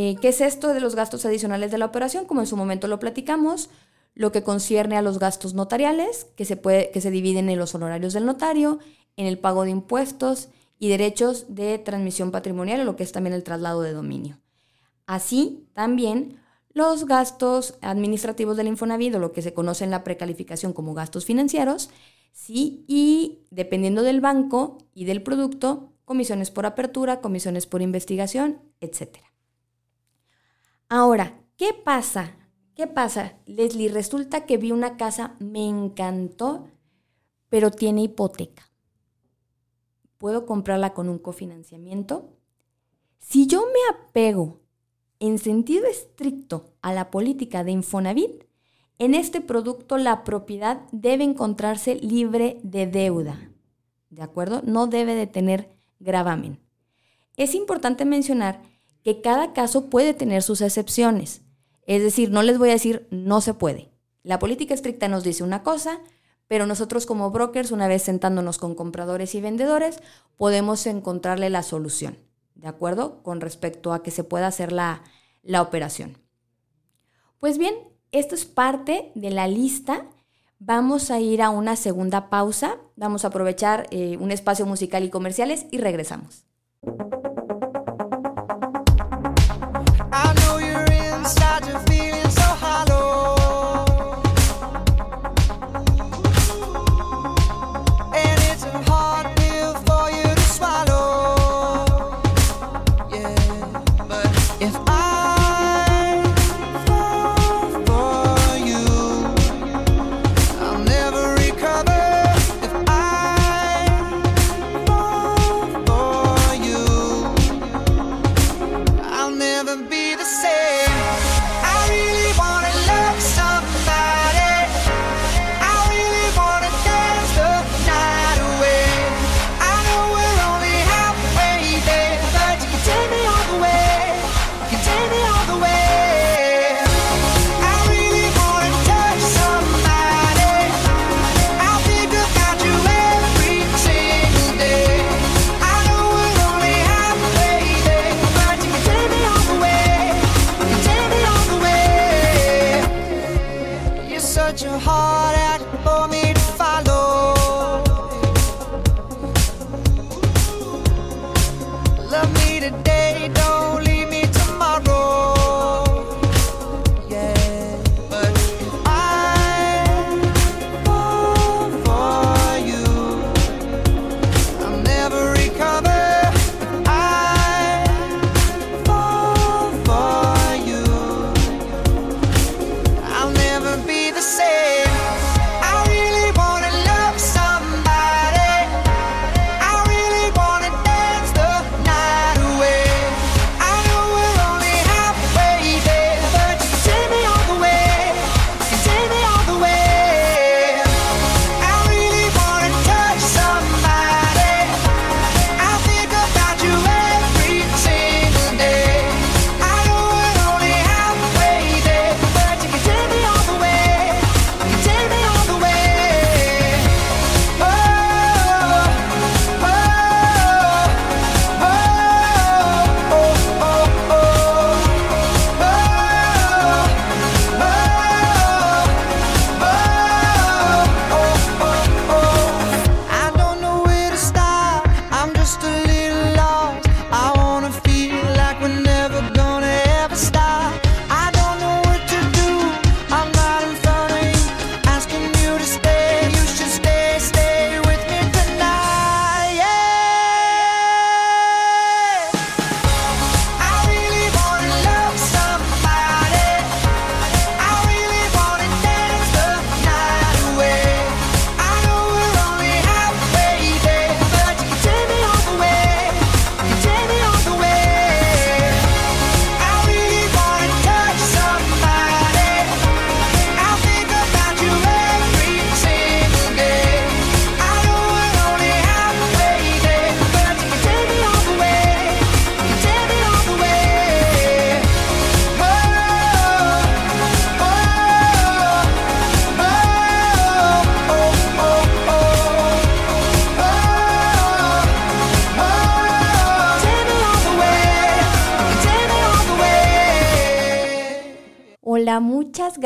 Eh, 0.01 0.15
¿Qué 0.21 0.29
es 0.29 0.41
esto 0.41 0.75
de 0.75 0.81
los 0.81 0.95
gastos 0.95 1.27
adicionales 1.27 1.73
de 1.73 1.79
la 1.79 1.87
operación? 1.87 2.25
Como 2.25 2.41
en 2.41 2.47
su 2.47 2.57
momento 2.57 2.87
lo 2.87 3.01
platicamos, 3.01 3.69
lo 4.15 4.31
que 4.31 4.45
concierne 4.45 4.97
a 4.97 5.03
los 5.03 5.19
gastos 5.19 5.55
notariales, 5.55 6.29
que 6.37 6.45
se, 6.45 6.57
puede, 6.57 6.93
que 6.93 7.01
se 7.01 7.11
dividen 7.11 7.49
en 7.49 7.59
los 7.59 7.75
honorarios 7.75 8.13
del 8.13 8.25
notario, 8.25 8.79
en 9.17 9.27
el 9.27 9.41
pago 9.41 9.65
de 9.65 9.71
impuestos 9.71 10.51
y 10.79 10.89
derechos 10.89 11.47
de 11.49 11.79
transmisión 11.81 12.31
patrimonial, 12.31 12.87
lo 12.87 12.95
que 12.95 13.03
es 13.03 13.11
también 13.11 13.35
el 13.35 13.43
traslado 13.43 13.83
de 13.83 13.93
dominio. 13.93 14.39
Así, 15.09 15.67
también 15.73 16.39
los 16.73 17.05
gastos 17.05 17.75
administrativos 17.81 18.57
del 18.57 18.69
Infonavit, 18.69 19.15
lo 19.15 19.33
que 19.33 19.43
se 19.43 19.53
conoce 19.53 19.83
en 19.83 19.91
la 19.91 20.05
precalificación 20.05 20.73
como 20.73 20.95
gastos 20.95 21.25
financieros, 21.25 21.91
sí, 22.31 22.85
y 22.87 23.41
dependiendo 23.51 24.05
del 24.05 24.21
banco 24.21 24.79
y 24.95 25.07
del 25.07 25.25
producto, 25.25 25.93
comisiones 26.05 26.53
por 26.53 26.67
apertura, 26.67 27.21
comisiones 27.21 27.67
por 27.67 27.83
investigación, 27.83 28.63
etc. 28.81 29.28
Ahora, 30.90 31.44
¿qué 31.59 31.74
pasa? 31.74 32.35
¿Qué 32.74 32.87
pasa? 32.87 33.35
Leslie, 33.44 33.90
resulta 33.90 34.46
que 34.46 34.57
vi 34.57 34.72
una 34.72 34.96
casa, 34.96 35.37
me 35.38 35.68
encantó, 35.68 36.66
pero 37.51 37.70
tiene 37.70 38.05
hipoteca. 38.05 38.70
¿Puedo 40.16 40.46
comprarla 40.46 40.94
con 40.94 41.11
un 41.11 41.18
cofinanciamiento? 41.18 42.38
Si 43.18 43.46
yo 43.46 43.66
me 43.66 43.96
apego 43.98 44.62
en 45.20 45.38
sentido 45.38 45.87
estricto 45.87 46.72
a 46.81 46.92
la 46.94 47.11
política 47.11 47.64
de 47.64 47.72
Infonavit, 47.72 48.44
en 48.98 49.14
este 49.14 49.42
producto 49.42 49.98
la 49.98 50.24
propiedad 50.24 50.87
debe 50.90 51.24
encontrarse 51.24 51.96
libre 51.96 52.61
de 52.62 52.87
deuda. 52.87 53.53
¿De 54.09 54.22
acuerdo? 54.22 54.62
No 54.64 54.87
debe 54.87 55.14
de 55.14 55.27
tener 55.27 55.68
gravamen. 56.01 56.59
Es 57.37 57.55
importante 57.55 58.07
mencionar 58.07 58.62
que 59.09 59.21
cada 59.21 59.53
caso 59.53 59.90
puede 59.90 60.14
tener 60.14 60.42
sus 60.42 60.61
excepciones. 60.61 61.42
Es 61.87 62.03
decir, 62.03 62.31
no 62.31 62.42
les 62.42 62.59
voy 62.59 62.68
a 62.68 62.73
decir 62.73 63.07
no 63.11 63.40
se 63.40 63.55
puede. 63.55 63.90
La 64.23 64.38
política 64.38 64.75
estricta 64.75 65.09
nos 65.09 65.25
dice 65.25 65.42
una 65.42 65.62
cosa, 65.62 66.01
pero 66.47 66.66
nosotros 66.66 67.07
como 67.07 67.31
brokers, 67.31 67.73
una 67.73 67.88
vez 67.88 68.03
sentándonos 68.03 68.59
con 68.59 68.75
compradores 68.75 69.35
y 69.35 69.40
vendedores, 69.40 70.01
podemos 70.37 70.87
encontrarle 70.87 71.51
la 71.51 71.62
solución. 71.62 72.18
¿de 72.59 72.68
acuerdo? 72.68 73.23
Con 73.23 73.40
respecto 73.40 73.92
a 73.92 74.03
que 74.03 74.11
se 74.11 74.25
pueda 74.25 74.47
hacer 74.47 74.73
la, 74.73 75.03
operación. 75.61 76.18
Pues 77.38 77.57
bien, 77.57 77.75
esto 78.12 78.35
es 78.35 78.44
parte 78.44 79.12
de 79.14 79.31
la 79.31 79.49
lista. 79.49 80.07
Vamos 80.59 81.11
a 81.11 81.21
ir 81.21 81.40
a 81.40 81.51
una 81.51 81.77
segunda 81.77 82.29
pausa. 82.29 82.79
Vamos 82.97 83.25
a 83.25 83.29
aprovechar 83.29 83.87
eh, 83.90 84.18
un 84.18 84.33
espacio 84.33 84.66
musical 84.66 85.05
y 85.05 85.11
comerciales 85.11 85.66
y 85.71 85.79
regresamos. 85.79 86.44
started 91.29 91.88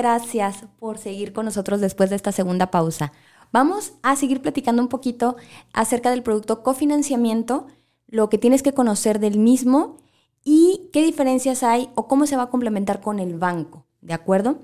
gracias 0.02 0.64
por 0.80 0.98
seguir 0.98 1.32
con 1.32 1.44
nosotros 1.44 1.80
después 1.80 2.10
de 2.10 2.16
esta 2.16 2.32
segunda 2.32 2.72
pausa. 2.72 3.12
Vamos 3.52 3.92
a 4.02 4.16
seguir 4.16 4.42
platicando 4.42 4.82
un 4.82 4.88
poquito 4.88 5.36
acerca 5.72 6.10
del 6.10 6.24
producto 6.24 6.64
cofinanciamiento, 6.64 7.68
lo 8.08 8.28
que 8.28 8.36
tienes 8.36 8.64
que 8.64 8.74
conocer 8.74 9.20
del 9.20 9.38
mismo 9.38 9.98
y 10.42 10.90
qué 10.92 11.04
diferencias 11.04 11.62
hay 11.62 11.88
o 11.94 12.08
cómo 12.08 12.26
se 12.26 12.36
va 12.36 12.42
a 12.44 12.50
complementar 12.50 13.00
con 13.00 13.20
el 13.20 13.38
banco, 13.38 13.86
¿de 14.00 14.12
acuerdo? 14.12 14.58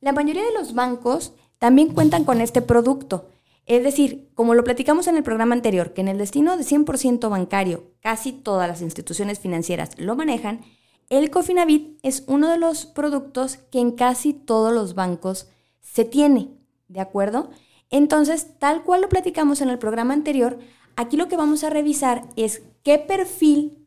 La 0.00 0.12
mayoría 0.12 0.42
de 0.42 0.54
los 0.54 0.72
bancos 0.72 1.34
también 1.58 1.92
cuentan 1.92 2.24
con 2.24 2.40
este 2.40 2.62
producto. 2.62 3.28
Es 3.66 3.84
decir, 3.84 4.30
como 4.34 4.54
lo 4.54 4.64
platicamos 4.64 5.06
en 5.06 5.18
el 5.18 5.22
programa 5.22 5.54
anterior, 5.54 5.92
que 5.92 6.00
en 6.00 6.08
el 6.08 6.16
destino 6.16 6.56
de 6.56 6.64
100% 6.64 7.28
bancario 7.28 7.92
casi 8.00 8.32
todas 8.32 8.66
las 8.66 8.80
instituciones 8.80 9.38
financieras 9.38 9.90
lo 9.98 10.16
manejan, 10.16 10.62
el 11.10 11.30
Cofinavit 11.30 11.98
es 12.02 12.24
uno 12.26 12.48
de 12.48 12.58
los 12.58 12.86
productos 12.86 13.56
que 13.56 13.80
en 13.80 13.92
casi 13.92 14.32
todos 14.32 14.72
los 14.72 14.94
bancos 14.94 15.48
se 15.80 16.04
tiene, 16.04 16.50
¿de 16.88 17.00
acuerdo? 17.00 17.50
Entonces, 17.90 18.58
tal 18.58 18.82
cual 18.82 19.00
lo 19.02 19.08
platicamos 19.08 19.60
en 19.60 19.70
el 19.70 19.78
programa 19.78 20.12
anterior, 20.12 20.58
aquí 20.96 21.16
lo 21.16 21.28
que 21.28 21.36
vamos 21.36 21.64
a 21.64 21.70
revisar 21.70 22.28
es 22.36 22.62
qué 22.82 22.98
perfil 22.98 23.86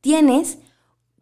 tienes 0.00 0.58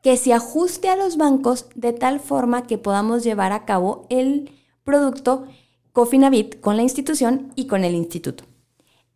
que 0.02 0.16
se 0.16 0.32
ajuste 0.32 0.88
a 0.88 0.96
los 0.96 1.16
bancos 1.16 1.66
de 1.74 1.92
tal 1.92 2.20
forma 2.20 2.66
que 2.66 2.78
podamos 2.78 3.24
llevar 3.24 3.52
a 3.52 3.64
cabo 3.64 4.06
el 4.10 4.50
producto 4.84 5.46
Cofinavit 5.92 6.60
con 6.60 6.76
la 6.76 6.82
institución 6.82 7.52
y 7.54 7.66
con 7.66 7.84
el 7.84 7.94
instituto. 7.94 8.44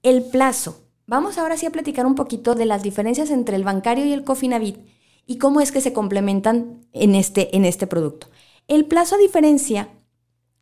El 0.02 0.22
plazo. 0.22 0.80
Vamos 1.06 1.38
ahora 1.38 1.56
sí 1.56 1.66
a 1.66 1.70
platicar 1.70 2.06
un 2.06 2.14
poquito 2.14 2.54
de 2.54 2.66
las 2.66 2.82
diferencias 2.82 3.30
entre 3.30 3.56
el 3.56 3.64
bancario 3.64 4.04
y 4.04 4.12
el 4.12 4.24
Cofinavit 4.24 4.78
y 5.28 5.36
cómo 5.36 5.60
es 5.60 5.70
que 5.70 5.82
se 5.82 5.92
complementan 5.92 6.86
en 6.92 7.14
este, 7.14 7.54
en 7.54 7.66
este 7.66 7.86
producto. 7.86 8.28
El 8.66 8.86
plazo 8.86 9.14
a 9.14 9.18
diferencia 9.18 9.90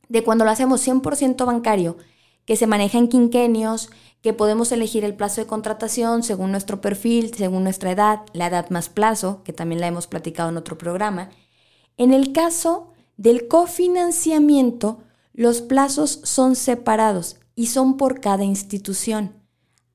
de 0.09 0.25
cuando 0.25 0.45
lo 0.45 0.51
hacemos 0.51 0.87
100% 0.87 1.47
bancario 1.47 1.97
que 2.45 2.57
se 2.57 2.67
maneja 2.67 2.99
en 2.99 3.07
quinquenios, 3.07 3.91
que 4.23 4.33
podemos 4.33 4.73
elegir 4.73 5.05
el 5.05 5.15
plazo 5.15 5.41
de 5.41 5.47
contratación 5.47 6.25
según 6.25 6.51
nuestro 6.51 6.81
perfil, 6.81 7.33
según 7.33 7.63
nuestra 7.63 7.93
edad, 7.93 8.23
la 8.33 8.49
edad 8.49 8.69
más 8.71 8.89
plazo, 8.89 9.43
que 9.45 9.53
también 9.53 9.81
la 9.81 9.87
hemos 9.87 10.09
platicado 10.09 10.49
en 10.49 10.57
otro 10.57 10.77
programa. 10.77 11.31
En 11.97 12.13
el 12.13 12.33
caso 12.33 12.93
del 13.17 13.47
cofinanciamiento, 13.47 14.99
los 15.33 15.61
plazos 15.61 16.21
son 16.25 16.57
separados 16.57 17.37
y 17.55 17.69
son 17.69 17.97
por 17.97 18.21
cada 18.21 18.43
institución. 18.43 19.33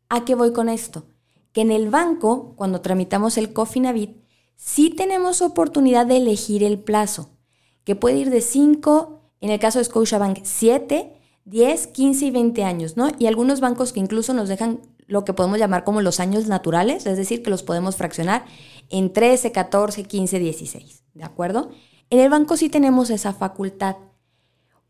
¿A 0.07 0.23
qué 0.23 0.33
voy 0.33 0.53
con 0.53 0.69
esto? 0.69 1.03
Que 1.51 1.59
en 1.59 1.71
el 1.71 1.89
banco, 1.89 2.53
cuando 2.55 2.79
tramitamos 2.79 3.37
el 3.37 3.51
Cofinavit, 3.51 4.20
sí 4.63 4.91
tenemos 4.91 5.41
oportunidad 5.41 6.05
de 6.05 6.17
elegir 6.17 6.63
el 6.63 6.77
plazo, 6.77 7.29
que 7.83 7.95
puede 7.95 8.19
ir 8.19 8.29
de 8.29 8.41
5, 8.41 9.19
en 9.41 9.49
el 9.49 9.59
caso 9.59 9.79
de 9.79 9.85
Scotiabank 9.85 10.41
7, 10.43 11.19
10, 11.45 11.87
15 11.87 12.25
y 12.27 12.31
20 12.31 12.63
años, 12.63 12.95
¿no? 12.95 13.09
Y 13.17 13.25
algunos 13.25 13.59
bancos 13.59 13.91
que 13.91 13.99
incluso 13.99 14.35
nos 14.35 14.49
dejan 14.49 14.79
lo 15.07 15.25
que 15.25 15.33
podemos 15.33 15.57
llamar 15.57 15.83
como 15.83 16.01
los 16.01 16.19
años 16.19 16.47
naturales, 16.47 17.07
es 17.07 17.17
decir, 17.17 17.41
que 17.41 17.49
los 17.49 17.63
podemos 17.63 17.95
fraccionar 17.95 18.45
en 18.89 19.11
13, 19.11 19.51
14, 19.51 20.03
15, 20.03 20.37
16, 20.37 21.03
¿de 21.15 21.23
acuerdo? 21.23 21.71
En 22.11 22.19
el 22.19 22.29
banco 22.29 22.55
sí 22.55 22.69
tenemos 22.69 23.09
esa 23.09 23.33
facultad. 23.33 23.95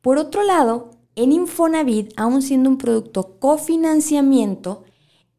Por 0.01 0.17
otro 0.17 0.43
lado, 0.43 0.91
en 1.15 1.31
Infonavit, 1.31 2.11
aún 2.17 2.41
siendo 2.41 2.69
un 2.69 2.77
producto 2.77 3.39
cofinanciamiento, 3.39 4.83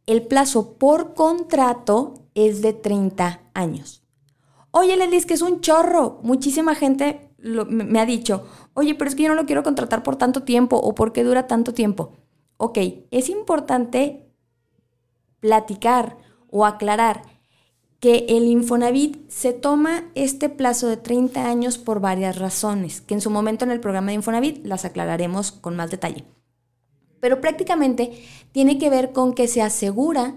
el 0.06 0.22
plazo 0.22 0.78
por 0.78 1.12
contrato 1.12 2.14
es 2.34 2.62
de 2.62 2.72
30 2.72 3.42
años. 3.52 4.01
Oye, 4.72 4.96
dices 5.06 5.26
que 5.26 5.34
es 5.34 5.42
un 5.42 5.60
chorro. 5.60 6.18
Muchísima 6.22 6.74
gente 6.74 7.30
me 7.38 8.00
ha 8.00 8.06
dicho, 8.06 8.46
oye, 8.74 8.94
pero 8.94 9.08
es 9.08 9.14
que 9.14 9.24
yo 9.24 9.28
no 9.28 9.34
lo 9.34 9.46
quiero 9.46 9.62
contratar 9.62 10.02
por 10.02 10.16
tanto 10.16 10.42
tiempo 10.42 10.76
o 10.76 10.94
porque 10.94 11.24
dura 11.24 11.46
tanto 11.46 11.74
tiempo. 11.74 12.12
Ok, 12.56 12.78
es 13.10 13.28
importante 13.28 14.30
platicar 15.40 16.16
o 16.50 16.64
aclarar 16.64 17.22
que 18.00 18.26
el 18.28 18.44
Infonavit 18.44 19.28
se 19.28 19.52
toma 19.52 20.10
este 20.14 20.48
plazo 20.48 20.88
de 20.88 20.96
30 20.96 21.46
años 21.46 21.78
por 21.78 22.00
varias 22.00 22.38
razones, 22.38 23.00
que 23.00 23.14
en 23.14 23.20
su 23.20 23.30
momento 23.30 23.64
en 23.64 23.72
el 23.72 23.80
programa 23.80 24.08
de 24.08 24.14
Infonavit 24.14 24.64
las 24.64 24.84
aclararemos 24.84 25.52
con 25.52 25.76
más 25.76 25.90
detalle. 25.90 26.24
Pero 27.20 27.40
prácticamente 27.40 28.12
tiene 28.52 28.78
que 28.78 28.90
ver 28.90 29.12
con 29.12 29.34
que 29.34 29.48
se 29.48 29.62
asegura 29.62 30.34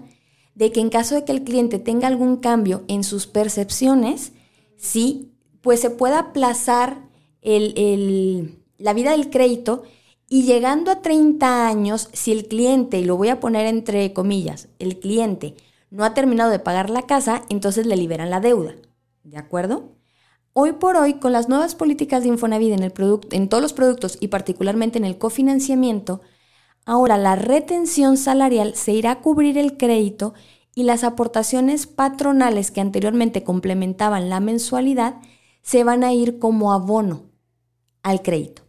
de 0.56 0.72
que 0.72 0.80
en 0.80 0.88
caso 0.88 1.14
de 1.14 1.24
que 1.24 1.32
el 1.32 1.44
cliente 1.44 1.78
tenga 1.78 2.08
algún 2.08 2.38
cambio 2.38 2.82
en 2.88 3.04
sus 3.04 3.26
percepciones, 3.26 4.32
sí, 4.76 5.30
pues 5.60 5.80
se 5.80 5.90
pueda 5.90 6.18
aplazar 6.18 7.02
la 7.42 8.92
vida 8.94 9.12
del 9.12 9.30
crédito 9.30 9.84
y 10.28 10.42
llegando 10.42 10.90
a 10.90 11.02
30 11.02 11.68
años, 11.68 12.08
si 12.12 12.32
el 12.32 12.48
cliente, 12.48 12.98
y 12.98 13.04
lo 13.04 13.16
voy 13.16 13.28
a 13.28 13.38
poner 13.38 13.66
entre 13.66 14.12
comillas, 14.12 14.68
el 14.78 14.98
cliente 14.98 15.54
no 15.90 16.04
ha 16.04 16.14
terminado 16.14 16.50
de 16.50 16.58
pagar 16.58 16.90
la 16.90 17.02
casa, 17.02 17.44
entonces 17.48 17.86
le 17.86 17.96
liberan 17.96 18.30
la 18.30 18.40
deuda. 18.40 18.74
¿De 19.22 19.36
acuerdo? 19.36 19.92
Hoy 20.54 20.72
por 20.72 20.96
hoy, 20.96 21.14
con 21.14 21.32
las 21.32 21.48
nuevas 21.50 21.74
políticas 21.74 22.22
de 22.22 22.30
Infonavit 22.30 22.72
en, 22.72 22.82
el 22.82 22.92
en 23.30 23.48
todos 23.48 23.62
los 23.62 23.74
productos 23.74 24.16
y 24.20 24.28
particularmente 24.28 24.98
en 24.98 25.04
el 25.04 25.18
cofinanciamiento, 25.18 26.22
ahora 26.86 27.18
la 27.18 27.36
retención 27.36 28.16
salarial 28.16 28.74
se 28.74 28.92
irá 28.92 29.10
a 29.10 29.20
cubrir 29.20 29.58
el 29.58 29.76
crédito 29.76 30.32
y 30.74 30.84
las 30.84 31.04
aportaciones 31.04 31.86
patronales 31.86 32.70
que 32.70 32.80
anteriormente 32.80 33.44
complementaban 33.44 34.30
la 34.30 34.40
mensualidad 34.40 35.16
se 35.62 35.84
van 35.84 36.04
a 36.04 36.12
ir 36.12 36.38
como 36.38 36.72
abono 36.72 37.24
al 38.02 38.22
crédito. 38.22 38.62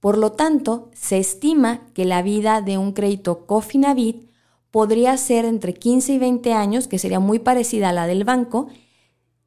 Por 0.00 0.16
lo 0.16 0.32
tanto, 0.32 0.90
se 0.94 1.18
estima 1.18 1.86
que 1.92 2.04
la 2.04 2.22
vida 2.22 2.62
de 2.62 2.78
un 2.78 2.92
crédito 2.92 3.46
Cofinavit 3.46 4.28
podría 4.70 5.16
ser 5.16 5.44
entre 5.44 5.74
15 5.74 6.12
y 6.14 6.18
20 6.18 6.52
años, 6.52 6.88
que 6.88 6.98
sería 6.98 7.20
muy 7.20 7.38
parecida 7.38 7.90
a 7.90 7.92
la 7.92 8.06
del 8.06 8.24
banco, 8.24 8.68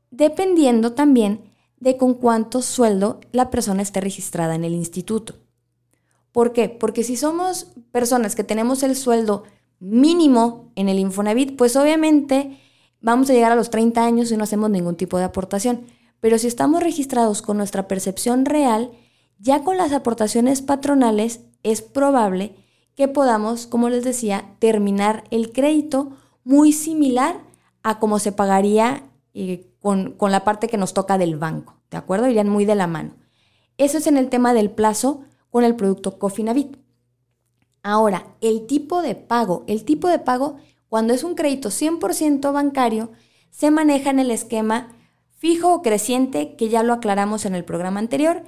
dependiendo 0.10 0.94
también 0.94 1.52
de 1.80 1.98
con 1.98 2.14
cuánto 2.14 2.62
sueldo 2.62 3.20
la 3.32 3.50
persona 3.50 3.82
esté 3.82 4.02
registrada 4.02 4.56
en 4.56 4.66
el 4.66 4.74
instituto. 4.74 5.36
¿Por 6.32 6.54
qué? 6.54 6.70
Porque 6.70 7.04
si 7.04 7.18
somos 7.18 7.68
personas 7.92 8.36
que 8.36 8.44
tenemos 8.44 8.84
el 8.84 8.96
sueldo 8.96 9.44
mínimo 9.80 10.72
en 10.76 10.90
el 10.90 11.00
Infonavit, 11.00 11.58
pues 11.58 11.76
obviamente 11.76 12.60
vamos 13.02 13.30
a 13.30 13.34
llegar 13.34 13.52
a 13.52 13.56
los 13.56 13.70
30 13.70 14.04
años 14.04 14.32
y 14.32 14.38
no 14.38 14.44
hacemos 14.44 14.70
ningún 14.70 14.96
tipo 14.96 15.18
de 15.18 15.26
aportación. 15.26 15.86
Pero 16.20 16.38
si 16.38 16.48
estamos 16.48 16.84
registrados 16.84 17.42
con 17.42 17.58
nuestra 17.58 17.88
percepción 17.88 18.46
real, 18.46 18.92
ya 19.40 19.64
con 19.64 19.78
las 19.78 19.92
aportaciones 19.92 20.62
patronales 20.62 21.42
es 21.64 21.82
probable 21.82 22.56
que 22.96 23.08
podamos, 23.08 23.66
como 23.66 23.90
les 23.90 24.04
decía, 24.04 24.56
terminar 24.60 25.24
el 25.32 25.52
crédito 25.52 26.12
muy 26.44 26.74
similar 26.74 27.42
a 27.84 28.00
como 28.00 28.20
se 28.20 28.32
pagaría 28.32 29.04
eh, 29.34 29.68
con, 29.80 30.12
con 30.12 30.32
la 30.32 30.44
parte 30.44 30.68
que 30.68 30.78
nos 30.78 30.94
toca 30.94 31.18
del 31.18 31.38
banco, 31.38 31.82
¿de 31.90 31.98
acuerdo? 31.98 32.28
Irían 32.28 32.50
muy 32.50 32.66
de 32.66 32.76
la 32.76 32.86
mano. 32.88 33.16
Eso 33.78 33.98
es 33.98 34.06
en 34.06 34.18
el 34.18 34.30
tema 34.30 34.54
del 34.54 34.70
plazo 34.70 35.22
con 35.50 35.64
el 35.64 35.76
producto 35.76 36.20
Cofinavit. 36.20 36.78
Ahora, 37.84 38.36
el 38.42 38.68
tipo 38.68 39.02
de 39.02 39.16
pago. 39.16 39.64
El 39.68 39.86
tipo 39.86 40.08
de 40.08 40.20
pago, 40.20 40.58
cuando 40.90 41.14
es 41.14 41.24
un 41.24 41.36
crédito 41.36 41.70
100% 41.70 42.54
bancario, 42.54 43.12
se 43.50 43.72
maneja 43.72 44.10
en 44.10 44.20
el 44.20 44.32
esquema 44.32 44.96
fijo 45.38 45.74
o 45.74 45.82
creciente, 45.82 46.56
que 46.56 46.70
ya 46.70 46.84
lo 46.84 46.94
aclaramos 46.94 47.46
en 47.46 47.56
el 47.56 47.66
programa 47.66 48.00
anterior, 48.00 48.44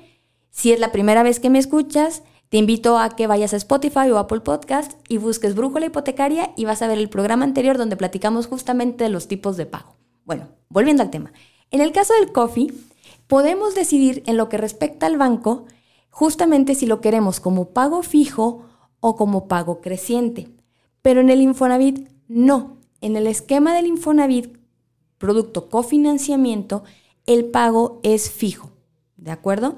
si 0.51 0.71
es 0.71 0.79
la 0.79 0.91
primera 0.91 1.23
vez 1.23 1.39
que 1.39 1.49
me 1.49 1.57
escuchas, 1.57 2.21
te 2.49 2.57
invito 2.57 2.99
a 2.99 3.15
que 3.15 3.25
vayas 3.25 3.55
a 3.55 3.57
Spotify 3.57 4.11
o 4.11 4.19
Apple 4.19 4.41
Podcast 4.41 4.93
y 5.09 5.17
busques 5.17 5.55
Brújula 5.55 5.87
Hipotecaria 5.87 6.51
y 6.55 6.65
vas 6.65 6.83
a 6.83 6.87
ver 6.87 6.99
el 6.99 7.09
programa 7.09 7.43
anterior 7.43 7.79
donde 7.79 7.97
platicamos 7.97 8.45
justamente 8.45 9.03
de 9.03 9.09
los 9.09 9.27
tipos 9.27 9.57
de 9.57 9.65
pago. 9.65 9.95
Bueno, 10.25 10.49
volviendo 10.69 11.01
al 11.01 11.09
tema. 11.09 11.33
En 11.71 11.81
el 11.81 11.91
caso 11.91 12.13
del 12.13 12.31
coffee, 12.31 12.71
podemos 13.25 13.73
decidir 13.73 14.21
en 14.27 14.37
lo 14.37 14.47
que 14.47 14.57
respecta 14.57 15.07
al 15.07 15.17
banco 15.17 15.65
justamente 16.11 16.75
si 16.75 16.85
lo 16.85 17.01
queremos 17.01 17.39
como 17.39 17.69
pago 17.69 18.03
fijo 18.03 18.63
o 19.05 19.17
como 19.17 19.49
pago 19.49 19.81
creciente. 19.81 20.47
Pero 21.01 21.19
en 21.19 21.29
el 21.29 21.41
Infonavit 21.41 22.07
no. 22.29 22.77
En 23.01 23.17
el 23.17 23.27
esquema 23.27 23.75
del 23.75 23.85
Infonavit, 23.85 24.57
producto 25.17 25.69
cofinanciamiento, 25.69 26.85
el 27.25 27.43
pago 27.43 27.99
es 28.03 28.31
fijo. 28.31 28.71
¿De 29.17 29.31
acuerdo? 29.31 29.75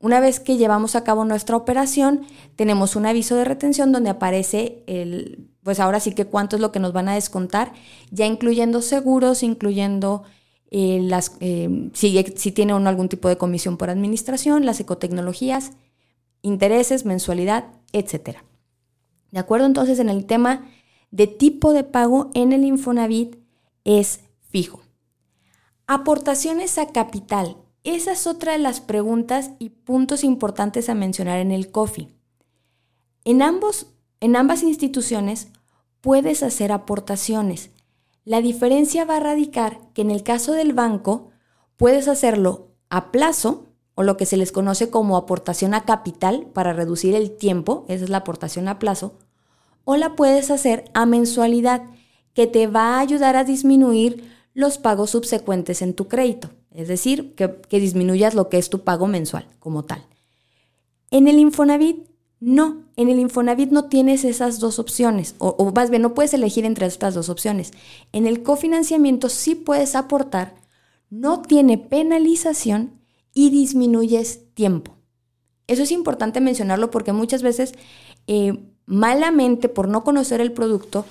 Una 0.00 0.18
vez 0.18 0.40
que 0.40 0.56
llevamos 0.56 0.96
a 0.96 1.04
cabo 1.04 1.26
nuestra 1.26 1.58
operación, 1.58 2.22
tenemos 2.56 2.96
un 2.96 3.04
aviso 3.04 3.36
de 3.36 3.44
retención 3.44 3.92
donde 3.92 4.08
aparece 4.08 4.82
el, 4.86 5.50
pues 5.62 5.78
ahora 5.78 6.00
sí 6.00 6.12
que 6.14 6.24
cuánto 6.24 6.56
es 6.56 6.62
lo 6.62 6.72
que 6.72 6.80
nos 6.80 6.94
van 6.94 7.08
a 7.08 7.14
descontar, 7.14 7.74
ya 8.10 8.24
incluyendo 8.24 8.80
seguros, 8.80 9.42
incluyendo 9.42 10.22
eh, 10.70 11.00
las, 11.02 11.36
eh, 11.40 11.90
si, 11.92 12.22
si 12.36 12.50
tiene 12.50 12.72
uno 12.72 12.88
algún 12.88 13.10
tipo 13.10 13.28
de 13.28 13.36
comisión 13.36 13.76
por 13.76 13.90
administración, 13.90 14.64
las 14.64 14.80
ecotecnologías, 14.80 15.72
intereses, 16.40 17.04
mensualidad, 17.04 17.66
etc. 17.92 18.38
¿De 19.34 19.40
acuerdo? 19.40 19.66
Entonces, 19.66 19.98
en 19.98 20.08
el 20.08 20.26
tema 20.26 20.70
de 21.10 21.26
tipo 21.26 21.72
de 21.72 21.82
pago 21.82 22.30
en 22.34 22.52
el 22.52 22.64
Infonavit 22.64 23.34
es 23.82 24.20
fijo. 24.38 24.82
Aportaciones 25.88 26.78
a 26.78 26.92
capital 26.92 27.56
Esa 27.82 28.12
es 28.12 28.28
otra 28.28 28.52
de 28.52 28.60
las 28.60 28.80
preguntas 28.80 29.50
y 29.58 29.70
puntos 29.70 30.22
importantes 30.22 30.88
a 30.88 30.94
mencionar 30.94 31.40
en 31.40 31.50
el 31.50 31.72
COFI. 31.72 32.14
En, 33.24 33.42
ambos, 33.42 33.88
en 34.20 34.36
ambas 34.36 34.62
instituciones 34.62 35.48
puedes 36.00 36.44
hacer 36.44 36.70
aportaciones. 36.70 37.70
La 38.24 38.40
diferencia 38.40 39.04
va 39.04 39.16
a 39.16 39.20
radicar 39.20 39.80
que 39.94 40.02
en 40.02 40.12
el 40.12 40.22
caso 40.22 40.52
del 40.52 40.74
banco 40.74 41.30
puedes 41.76 42.06
hacerlo 42.06 42.68
a 42.88 43.10
plazo 43.10 43.74
o 43.96 44.04
lo 44.04 44.16
que 44.16 44.26
se 44.26 44.36
les 44.36 44.52
conoce 44.52 44.90
como 44.90 45.16
aportación 45.16 45.74
a 45.74 45.84
capital 45.84 46.46
para 46.52 46.72
reducir 46.72 47.16
el 47.16 47.36
tiempo, 47.36 47.84
esa 47.88 48.04
es 48.04 48.10
la 48.10 48.18
aportación 48.18 48.68
a 48.68 48.78
plazo, 48.78 49.18
o 49.84 49.96
la 49.96 50.16
puedes 50.16 50.50
hacer 50.50 50.84
a 50.94 51.06
mensualidad, 51.06 51.82
que 52.32 52.46
te 52.46 52.66
va 52.66 52.96
a 52.96 53.00
ayudar 53.00 53.36
a 53.36 53.44
disminuir 53.44 54.30
los 54.54 54.78
pagos 54.78 55.10
subsecuentes 55.10 55.82
en 55.82 55.94
tu 55.94 56.08
crédito, 56.08 56.50
es 56.70 56.88
decir, 56.88 57.34
que, 57.34 57.48
disminuyas 57.78 58.34
lo 58.34 58.48
que 58.48 58.58
es 58.58 58.70
tu 58.70 58.82
pago 58.82 59.06
mensual 59.06 59.46
como 59.58 59.84
tal. 59.84 60.04
En 61.10 61.28
el 61.28 61.38
Infonavit, 61.38 62.08
no, 62.40 62.84
en 62.96 63.08
el 63.08 63.18
Infonavit 63.18 63.70
no 63.70 63.88
tienes 63.88 64.24
esas 64.24 64.58
dos 64.58 64.78
opciones, 64.78 65.34
o, 65.38 65.50
o 65.50 65.72
más 65.72 65.90
bien 65.90 66.02
no 66.02 66.14
puedes 66.14 66.34
elegir 66.34 66.64
entre 66.64 66.86
estas 66.86 67.14
dos 67.14 67.28
opciones. 67.28 67.72
En 68.12 68.26
el 68.26 68.42
cofinanciamiento 68.42 69.28
sí 69.28 69.54
puedes 69.54 69.94
aportar, 69.94 70.54
no 71.10 71.42
tiene 71.42 71.78
penalización 71.78 73.00
y 73.32 73.50
disminuyes 73.50 74.54
tiempo. 74.54 74.96
Eso 75.66 75.82
es 75.82 75.90
importante 75.90 76.40
mencionarlo 76.40 76.90
porque 76.90 77.12
muchas 77.12 77.42
veces 77.42 77.74
eh, 78.26 78.58
malamente 78.86 79.68
por 79.68 79.88
no 79.88 80.04
conocer 80.04 80.40
el 80.40 80.52
producto 80.52 81.04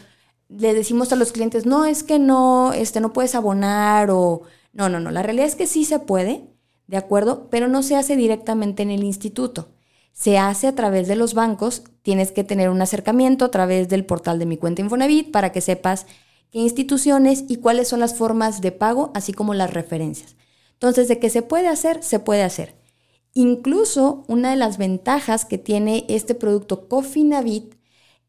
le 0.49 0.73
decimos 0.73 1.11
a 1.11 1.15
los 1.15 1.31
clientes, 1.31 1.65
no, 1.65 1.85
es 1.85 2.03
que 2.03 2.19
no, 2.19 2.73
este, 2.73 2.99
no 2.99 3.13
puedes 3.13 3.35
abonar 3.35 4.09
o... 4.11 4.43
No, 4.71 4.89
no, 4.89 4.99
no, 4.99 5.11
la 5.11 5.23
realidad 5.23 5.47
es 5.47 5.55
que 5.55 5.67
sí 5.67 5.85
se 5.85 5.99
puede, 5.99 6.47
¿de 6.87 6.97
acuerdo? 6.97 7.47
Pero 7.49 7.67
no 7.67 7.83
se 7.83 7.95
hace 7.95 8.15
directamente 8.15 8.83
en 8.83 8.89
el 8.89 9.03
instituto. 9.03 9.69
Se 10.13 10.37
hace 10.37 10.67
a 10.67 10.75
través 10.75 11.07
de 11.07 11.15
los 11.15 11.33
bancos, 11.33 11.83
tienes 12.01 12.31
que 12.31 12.43
tener 12.43 12.69
un 12.69 12.81
acercamiento 12.81 13.45
a 13.45 13.51
través 13.51 13.89
del 13.89 14.05
portal 14.05 14.39
de 14.39 14.45
mi 14.45 14.57
cuenta 14.57 14.81
Infonavit 14.81 15.31
para 15.31 15.51
que 15.51 15.61
sepas 15.61 16.05
qué 16.51 16.59
instituciones 16.59 17.45
y 17.47 17.57
cuáles 17.57 17.87
son 17.87 17.99
las 17.99 18.15
formas 18.15 18.61
de 18.61 18.71
pago, 18.71 19.11
así 19.15 19.33
como 19.33 19.53
las 19.53 19.73
referencias. 19.73 20.35
Entonces, 20.73 21.07
de 21.07 21.19
que 21.19 21.29
se 21.29 21.41
puede 21.41 21.67
hacer, 21.67 22.03
se 22.03 22.19
puede 22.19 22.43
hacer. 22.43 22.75
Incluso 23.33 24.23
una 24.27 24.51
de 24.51 24.55
las 24.55 24.77
ventajas 24.77 25.45
que 25.45 25.57
tiene 25.57 26.05
este 26.07 26.35
producto 26.35 26.87
Cofinavit 26.87 27.75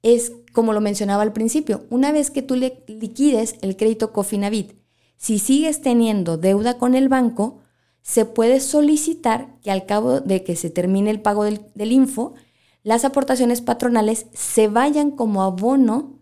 es, 0.02 0.32
como 0.52 0.72
lo 0.72 0.80
mencionaba 0.80 1.22
al 1.22 1.32
principio, 1.32 1.84
una 1.90 2.10
vez 2.12 2.30
que 2.30 2.42
tú 2.42 2.56
le 2.56 2.82
liquides 2.86 3.56
el 3.60 3.76
crédito 3.76 4.12
Cofinavit, 4.12 4.72
si 5.16 5.38
sigues 5.38 5.82
teniendo 5.82 6.36
deuda 6.36 6.78
con 6.78 6.94
el 6.94 7.08
banco, 7.08 7.60
se 8.02 8.26
puede 8.26 8.60
solicitar 8.60 9.58
que 9.62 9.70
al 9.70 9.86
cabo 9.86 10.20
de 10.20 10.44
que 10.44 10.56
se 10.56 10.68
termine 10.68 11.10
el 11.10 11.22
pago 11.22 11.44
del, 11.44 11.92
info, 11.92 12.34
las 12.82 13.04
aportaciones 13.04 13.62
patronales 13.62 14.26
se 14.34 14.68
vayan 14.68 15.10
como 15.10 15.42
abono 15.42 16.20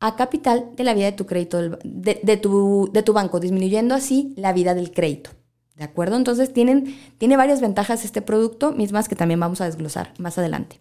a 0.00 0.16
capital 0.16 0.70
de 0.76 0.84
la 0.84 0.94
vida 0.94 1.06
de 1.06 1.12
tu 1.12 1.26
crédito, 1.26 1.58
de, 1.84 2.36
tu, 2.38 2.88
de 2.92 3.02
tu 3.02 3.12
banco, 3.12 3.40
disminuyendo 3.40 3.94
así 3.94 4.32
la 4.36 4.54
vida 4.54 4.74
del 4.74 4.92
crédito. 4.92 5.30
¿De 5.78 5.84
acuerdo? 5.84 6.16
Entonces 6.16 6.52
tienen, 6.52 6.98
tiene 7.18 7.36
varias 7.36 7.60
ventajas 7.60 8.04
este 8.04 8.20
producto, 8.20 8.72
mismas 8.72 9.08
que 9.08 9.14
también 9.14 9.38
vamos 9.38 9.60
a 9.60 9.64
desglosar 9.64 10.12
más 10.18 10.36
adelante. 10.36 10.80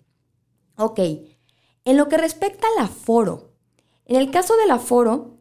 Ok, 0.75 0.99
en 1.85 1.97
lo 1.97 2.09
que 2.09 2.17
respecta 2.17 2.65
al 2.75 2.85
aforo, 2.85 3.51
en 4.05 4.15
el 4.15 4.31
caso 4.31 4.57
del 4.57 4.71
aforo, 4.71 5.37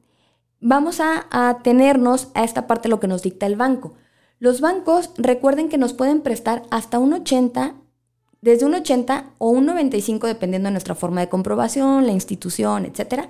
vamos 0.61 1.01
a, 1.01 1.27
a 1.31 1.63
tenernos 1.63 2.29
a 2.35 2.45
esta 2.45 2.67
parte 2.67 2.91
lo 2.91 3.01
que 3.01 3.09
nos 3.09 3.23
dicta 3.23 3.47
el 3.47 3.57
banco. 3.57 3.95
Los 4.39 4.61
bancos, 4.61 5.13
recuerden 5.17 5.71
que 5.71 5.79
nos 5.79 5.95
pueden 5.95 6.21
prestar 6.21 6.65
hasta 6.71 6.99
un 6.99 7.15
80, 7.15 7.77
desde 8.43 8.67
un 8.67 8.75
80 8.75 9.31
o 9.39 9.49
un 9.49 9.65
95, 9.65 10.27
dependiendo 10.27 10.67
de 10.67 10.73
nuestra 10.73 10.95
forma 10.95 11.23
de 11.23 11.31
comprobación, 11.31 12.05
la 12.05 12.13
institución, 12.13 12.85
etcétera, 12.85 13.27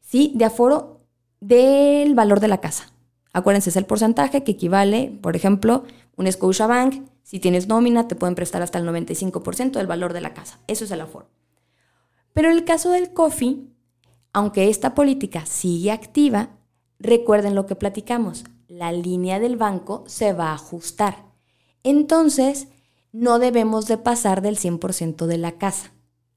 ¿sí? 0.00 0.32
de 0.34 0.46
aforo 0.46 1.02
del 1.38 2.16
valor 2.16 2.40
de 2.40 2.48
la 2.48 2.60
casa. 2.60 2.92
Acuérdense, 3.32 3.70
es 3.70 3.76
el 3.76 3.86
porcentaje 3.86 4.42
que 4.42 4.52
equivale, 4.52 5.16
por 5.22 5.36
ejemplo, 5.36 5.84
un 6.16 6.28
Bank, 6.68 7.06
si 7.22 7.38
tienes 7.38 7.68
nómina, 7.68 8.08
te 8.08 8.16
pueden 8.16 8.34
prestar 8.34 8.60
hasta 8.60 8.78
el 8.78 8.86
95% 8.86 9.72
del 9.72 9.86
valor 9.86 10.12
de 10.12 10.20
la 10.20 10.34
casa. 10.34 10.58
Eso 10.66 10.84
es 10.84 10.90
el 10.90 11.00
aforo. 11.00 11.28
Pero 12.32 12.50
en 12.50 12.56
el 12.56 12.64
caso 12.64 12.90
del 12.90 13.12
COFI, 13.12 13.70
aunque 14.32 14.68
esta 14.68 14.94
política 14.94 15.46
sigue 15.46 15.92
activa, 15.92 16.50
recuerden 16.98 17.54
lo 17.54 17.66
que 17.66 17.76
platicamos, 17.76 18.44
la 18.68 18.92
línea 18.92 19.40
del 19.40 19.56
banco 19.56 20.04
se 20.06 20.32
va 20.32 20.50
a 20.50 20.54
ajustar. 20.54 21.24
Entonces, 21.82 22.68
no 23.12 23.38
debemos 23.38 23.86
de 23.86 23.98
pasar 23.98 24.42
del 24.42 24.56
100% 24.56 25.26
de 25.26 25.38
la 25.38 25.52
casa. 25.52 25.92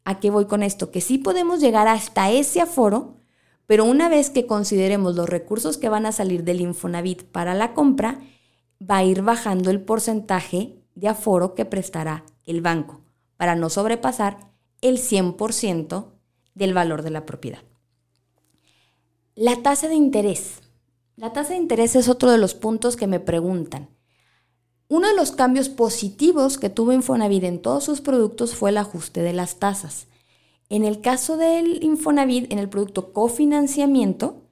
¿A 0.05 0.19
qué 0.19 0.29
voy 0.29 0.45
con 0.45 0.63
esto? 0.63 0.91
Que 0.91 1.01
sí 1.01 1.17
podemos 1.17 1.59
llegar 1.59 1.87
hasta 1.87 2.31
ese 2.31 2.61
aforo, 2.61 3.17
pero 3.65 3.85
una 3.85 4.09
vez 4.09 4.29
que 4.29 4.45
consideremos 4.45 5.15
los 5.15 5.29
recursos 5.29 5.77
que 5.77 5.89
van 5.89 6.05
a 6.05 6.11
salir 6.11 6.43
del 6.43 6.61
Infonavit 6.61 7.23
para 7.23 7.53
la 7.53 7.73
compra, 7.73 8.19
va 8.81 8.97
a 8.97 9.03
ir 9.03 9.21
bajando 9.21 9.69
el 9.69 9.81
porcentaje 9.81 10.75
de 10.95 11.07
aforo 11.07 11.55
que 11.55 11.65
prestará 11.65 12.25
el 12.45 12.61
banco 12.61 13.01
para 13.37 13.55
no 13.55 13.69
sobrepasar 13.69 14.51
el 14.81 14.97
100% 14.97 16.07
del 16.55 16.73
valor 16.73 17.01
de 17.01 17.09
la 17.09 17.25
propiedad. 17.25 17.63
La 19.35 19.63
tasa 19.63 19.87
de 19.87 19.95
interés. 19.95 20.61
La 21.15 21.33
tasa 21.33 21.53
de 21.53 21.59
interés 21.59 21.95
es 21.95 22.07
otro 22.07 22.31
de 22.31 22.37
los 22.37 22.53
puntos 22.53 22.95
que 22.95 23.07
me 23.07 23.19
preguntan. 23.19 23.89
Uno 24.89 25.07
de 25.07 25.15
los 25.15 25.31
cambios 25.31 25.69
positivos 25.69 26.57
que 26.57 26.69
tuvo 26.69 26.91
Infonavit 26.93 27.43
en 27.45 27.61
todos 27.61 27.83
sus 27.83 28.01
productos 28.01 28.53
fue 28.55 28.69
el 28.69 28.77
ajuste 28.77 29.21
de 29.21 29.33
las 29.33 29.55
tasas. 29.57 30.07
En 30.69 30.83
el 30.83 31.01
caso 31.01 31.37
del 31.37 31.83
Infonavit, 31.83 32.51
en 32.51 32.59
el 32.59 32.69
producto 32.69 33.13
cofinanciamiento, 33.13 34.43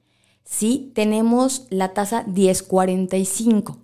sí 0.44 0.92
tenemos 0.94 1.66
la 1.70 1.94
tasa 1.94 2.24
1045. 2.24 3.78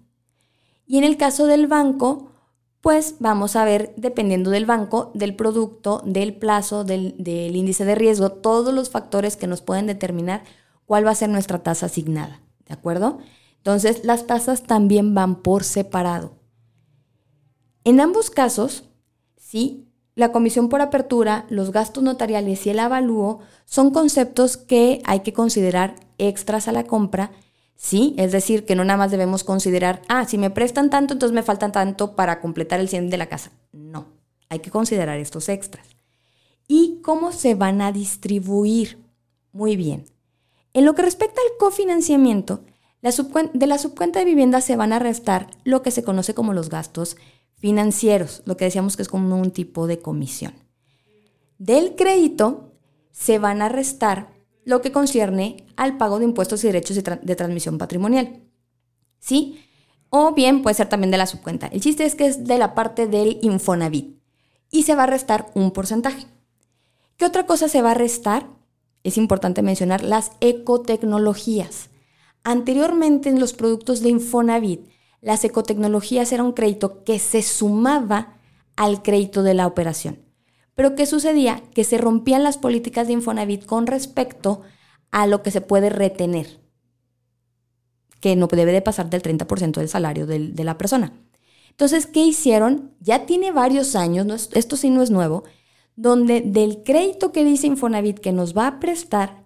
Y 0.87 0.99
en 0.99 1.05
el 1.05 1.17
caso 1.17 1.47
del 1.47 1.67
banco, 1.67 2.33
pues 2.81 3.17
vamos 3.19 3.57
a 3.57 3.65
ver, 3.65 3.93
dependiendo 3.97 4.51
del 4.51 4.67
banco, 4.67 5.11
del 5.15 5.35
producto, 5.35 6.03
del 6.05 6.35
plazo, 6.35 6.85
del, 6.85 7.15
del, 7.19 7.57
índice 7.57 7.85
de 7.85 7.95
riesgo, 7.95 8.31
todos 8.31 8.73
los 8.73 8.91
factores 8.91 9.37
que 9.37 9.47
nos 9.47 9.61
pueden 9.61 9.87
determinar 9.87 10.45
cuál 10.87 11.07
va 11.07 11.11
a 11.11 11.17
ser 11.17 11.29
nuestra 11.29 11.63
tasa 11.63 11.87
asignada. 11.87 12.41
¿De 12.67 12.75
acuerdo? 12.75 13.19
Entonces, 13.57 14.05
las 14.05 14.27
tasas 14.27 14.63
también 14.63 15.15
van 15.15 15.43
por 15.43 15.65
separado. 15.65 16.39
En 17.85 18.01
ambos 18.01 18.31
casos, 18.31 18.85
sí, 19.37 19.88
la 20.19 20.33
comisión 20.33 20.69
por 20.69 20.81
apertura, 20.81 21.47
los 21.49 21.71
gastos 21.71 22.03
notariales 22.03 22.67
y 22.67 22.71
el 22.71 22.81
avalúo 22.81 23.39
son 23.67 23.93
conceptos 23.93 24.57
que 24.57 25.01
hay 25.05 25.21
que 25.21 25.33
considerar 25.33 25.95
extras 26.19 26.67
a 26.67 26.73
la 26.73 26.83
compra, 26.83 27.31
¿sí? 27.77 28.17
Es 28.19 28.33
decir, 28.33 28.65
que 28.65 28.75
no 28.75 28.85
nada 28.85 28.97
más 28.97 29.13
debemos 29.13 29.45
considerar, 29.45 30.03
ah, 30.09 30.25
si 30.25 30.37
me 30.37 30.51
prestan 30.51 30.91
tanto, 30.91 31.13
entonces 31.15 31.33
me 31.33 31.45
faltan 31.45 31.71
tanto 31.71 32.17
para 32.17 32.41
completar 32.41 32.81
el 32.81 32.89
100 32.89 33.11
de 33.11 33.17
la 33.17 33.29
casa. 33.29 33.53
No, 33.71 34.09
hay 34.49 34.59
que 34.59 34.73
considerar 34.73 35.21
estos 35.21 35.49
extras. 35.49 35.87
¿Y 36.67 37.01
cómo 37.01 37.31
se 37.31 37.55
van 37.55 37.81
a 37.81 37.93
distribuir? 37.93 38.99
Muy 39.53 39.77
bien. 39.77 40.07
En 40.73 40.85
lo 40.85 40.97
que 40.97 41.03
respecta 41.03 41.41
al 41.41 41.59
cofinanciamiento, 41.61 42.65
de 43.03 43.67
la 43.69 43.79
subcuenta 43.79 44.19
de 44.19 44.25
vivienda 44.25 44.61
se 44.63 44.75
van 44.75 44.93
a 44.93 44.99
restar 44.99 45.47
lo 45.63 45.83
que 45.83 45.93
se 45.93 46.03
conoce 46.03 46.35
como 46.35 46.55
los 46.55 46.71
gastos 46.71 47.17
financieros, 47.59 48.43
lo 48.47 48.57
que 48.57 48.65
decíamos 48.65 48.97
que 48.97 49.03
es 49.03 49.09
como 49.09 49.37
un 49.37 49.51
tipo 49.51 49.87
de 49.87 49.99
comisión. 49.99 50.55
Del 51.59 51.97
crédito 51.97 52.73
se 53.11 53.39
van 53.39 53.63
a 53.63 53.69
restar 53.69 54.31
lo 54.65 54.81
que 54.81 54.93
concierne 54.93 55.67
al 55.77 55.97
pago 55.97 56.19
de 56.19 56.25
impuestos 56.25 56.63
y 56.63 56.69
derechos 56.69 57.03
de, 57.03 57.37
transmisión 57.37 57.79
patrimonial. 57.79 58.43
¿Sí? 59.19 59.65
O 60.11 60.35
bien 60.35 60.63
puede 60.63 60.75
ser 60.75 60.89
también 60.89 61.11
de 61.11 61.19
la 61.19 61.27
subcuenta. 61.27 61.67
El 61.69 61.81
chiste 61.81 62.05
es 62.05 62.15
que 62.15 62.27
es 62.27 62.45
de 62.45 62.59
la 62.59 62.75
parte 62.75 63.07
del 63.07 63.39
Infonavit 63.43 64.21
y 64.71 64.85
se 64.85 64.95
va 64.95 65.05
a 65.05 65.07
restar 65.07 65.51
un 65.55 65.73
porcentaje. 65.73 66.27
¿Qué 67.17 67.25
otra 67.25 67.47
cosa 67.47 67.69
se 67.69 67.83
va 67.83 67.91
a 67.91 67.95
restar? 67.95 68.49
Es 69.03 69.17
importante 69.17 69.63
mencionar 69.63 70.03
las 70.03 70.33
ecotecnologías. 70.41 71.91
Anteriormente 72.45 73.29
en 73.31 73.41
los 73.41 73.53
productos 73.53 74.01
de 74.01 74.11
Infonavit 74.11 74.87
las 75.21 75.45
ecotecnologías 75.45 76.33
era 76.33 76.43
un 76.43 76.53
crédito 76.53 77.05
que 77.05 77.19
se 77.19 77.43
sumaba 77.43 78.37
al 78.77 79.03
crédito 79.03 79.43
de 79.43 79.55
la 79.55 79.67
operación. 79.67 80.21
Pero 80.75 80.95
¿qué 80.95 81.07
sucedía? 81.07 81.63
Que 81.75 81.83
se 81.83 81.99
rompían 81.99 82.45
las 82.45 82.57
políticas 82.57 83.09
de 83.09 83.15
Infonavit 83.15 83.67
con 83.67 83.87
respecto 83.87 84.63
a 85.11 85.27
lo 85.27 85.43
que 85.43 85.51
se 85.51 85.61
puede 85.61 85.91
retener, 85.91 86.61
que 88.21 88.37
no 88.37 88.47
debe 88.47 88.73
de 88.73 88.83
pasar 88.83 89.11
del 89.11 89.23
30% 89.23 89.73
del 89.73 89.89
salario 89.89 90.27
de 90.27 90.65
la 90.65 90.79
persona. 90.79 91.13
Entonces, 91.71 92.07
¿qué 92.07 92.21
hicieron? 92.21 92.93
Ya 93.01 93.27
tiene 93.27 93.53
varios 93.53 93.97
años, 93.97 94.51
esto 94.53 94.77
sí 94.77 94.91
no 94.91 95.03
es 95.03 95.11
nuevo, 95.11 95.45
donde 95.97 96.41
del 96.43 96.83
crédito 96.85 97.33
que 97.33 97.45
dice 97.45 97.67
Infonavit 97.67 98.21
que 98.21 98.33
nos 98.33 98.57
va 98.57 98.67
a 98.67 98.81
prestar, 98.81 99.38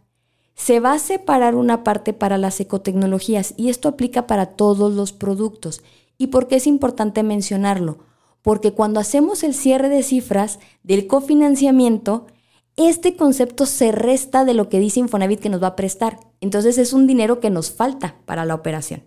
se 0.54 0.80
va 0.80 0.92
a 0.92 0.98
separar 0.98 1.54
una 1.54 1.82
parte 1.82 2.12
para 2.12 2.38
las 2.38 2.60
ecotecnologías 2.60 3.54
y 3.56 3.68
esto 3.68 3.88
aplica 3.88 4.26
para 4.26 4.46
todos 4.46 4.92
los 4.92 5.12
productos, 5.12 5.82
¿Y 6.22 6.28
por 6.28 6.46
qué 6.46 6.54
es 6.54 6.68
importante 6.68 7.24
mencionarlo? 7.24 7.98
Porque 8.42 8.74
cuando 8.74 9.00
hacemos 9.00 9.42
el 9.42 9.54
cierre 9.54 9.88
de 9.88 10.04
cifras 10.04 10.60
del 10.84 11.08
cofinanciamiento, 11.08 12.28
este 12.76 13.16
concepto 13.16 13.66
se 13.66 13.90
resta 13.90 14.44
de 14.44 14.54
lo 14.54 14.68
que 14.68 14.78
dice 14.78 15.00
Infonavit 15.00 15.40
que 15.40 15.48
nos 15.48 15.60
va 15.60 15.66
a 15.66 15.76
prestar. 15.76 16.20
Entonces 16.40 16.78
es 16.78 16.92
un 16.92 17.08
dinero 17.08 17.40
que 17.40 17.50
nos 17.50 17.72
falta 17.72 18.20
para 18.24 18.44
la 18.44 18.54
operación. 18.54 19.02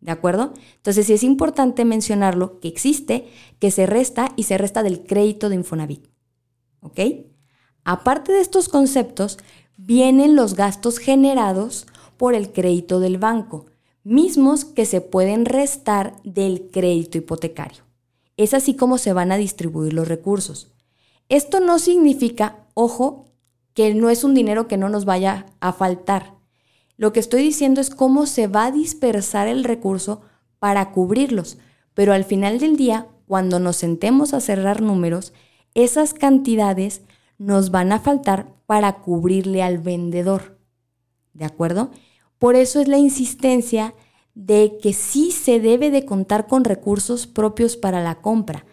¿De 0.00 0.12
acuerdo? 0.12 0.52
Entonces 0.76 1.06
sí 1.06 1.14
es 1.14 1.24
importante 1.24 1.84
mencionarlo, 1.84 2.60
que 2.60 2.68
existe, 2.68 3.26
que 3.58 3.72
se 3.72 3.86
resta 3.86 4.28
y 4.36 4.44
se 4.44 4.56
resta 4.56 4.84
del 4.84 5.02
crédito 5.02 5.48
de 5.48 5.56
Infonavit. 5.56 6.06
¿Ok? 6.80 7.00
Aparte 7.82 8.30
de 8.30 8.40
estos 8.40 8.68
conceptos, 8.68 9.38
vienen 9.84 10.36
los 10.36 10.54
gastos 10.54 10.98
generados 10.98 11.86
por 12.16 12.34
el 12.34 12.52
crédito 12.52 13.00
del 13.00 13.18
banco, 13.18 13.66
mismos 14.04 14.64
que 14.64 14.86
se 14.86 15.00
pueden 15.00 15.44
restar 15.44 16.14
del 16.22 16.68
crédito 16.70 17.18
hipotecario. 17.18 17.82
Es 18.36 18.54
así 18.54 18.74
como 18.74 18.98
se 18.98 19.12
van 19.12 19.32
a 19.32 19.36
distribuir 19.36 19.92
los 19.92 20.06
recursos. 20.06 20.68
Esto 21.28 21.60
no 21.60 21.78
significa, 21.78 22.66
ojo, 22.74 23.26
que 23.74 23.94
no 23.94 24.10
es 24.10 24.22
un 24.22 24.34
dinero 24.34 24.68
que 24.68 24.76
no 24.76 24.88
nos 24.88 25.04
vaya 25.04 25.46
a 25.60 25.72
faltar. 25.72 26.34
Lo 26.96 27.12
que 27.12 27.20
estoy 27.20 27.42
diciendo 27.42 27.80
es 27.80 27.90
cómo 27.90 28.26
se 28.26 28.46
va 28.46 28.66
a 28.66 28.72
dispersar 28.72 29.48
el 29.48 29.64
recurso 29.64 30.20
para 30.58 30.92
cubrirlos. 30.92 31.58
Pero 31.94 32.12
al 32.12 32.24
final 32.24 32.58
del 32.58 32.76
día, 32.76 33.08
cuando 33.26 33.58
nos 33.58 33.76
sentemos 33.76 34.32
a 34.34 34.40
cerrar 34.40 34.80
números, 34.80 35.32
esas 35.74 36.14
cantidades 36.14 37.02
nos 37.42 37.70
van 37.70 37.90
a 37.92 37.98
faltar 37.98 38.54
para 38.66 39.00
cubrirle 39.00 39.62
al 39.62 39.78
vendedor. 39.78 40.58
¿De 41.34 41.44
acuerdo? 41.44 41.90
Por 42.38 42.54
eso 42.54 42.80
es 42.80 42.88
la 42.88 42.98
insistencia 42.98 43.94
de 44.34 44.78
que 44.80 44.92
sí 44.92 45.30
se 45.32 45.60
debe 45.60 45.90
de 45.90 46.06
contar 46.06 46.46
con 46.46 46.64
recursos 46.64 47.26
propios 47.26 47.76
para 47.76 48.00
la 48.00 48.20
compra, 48.20 48.64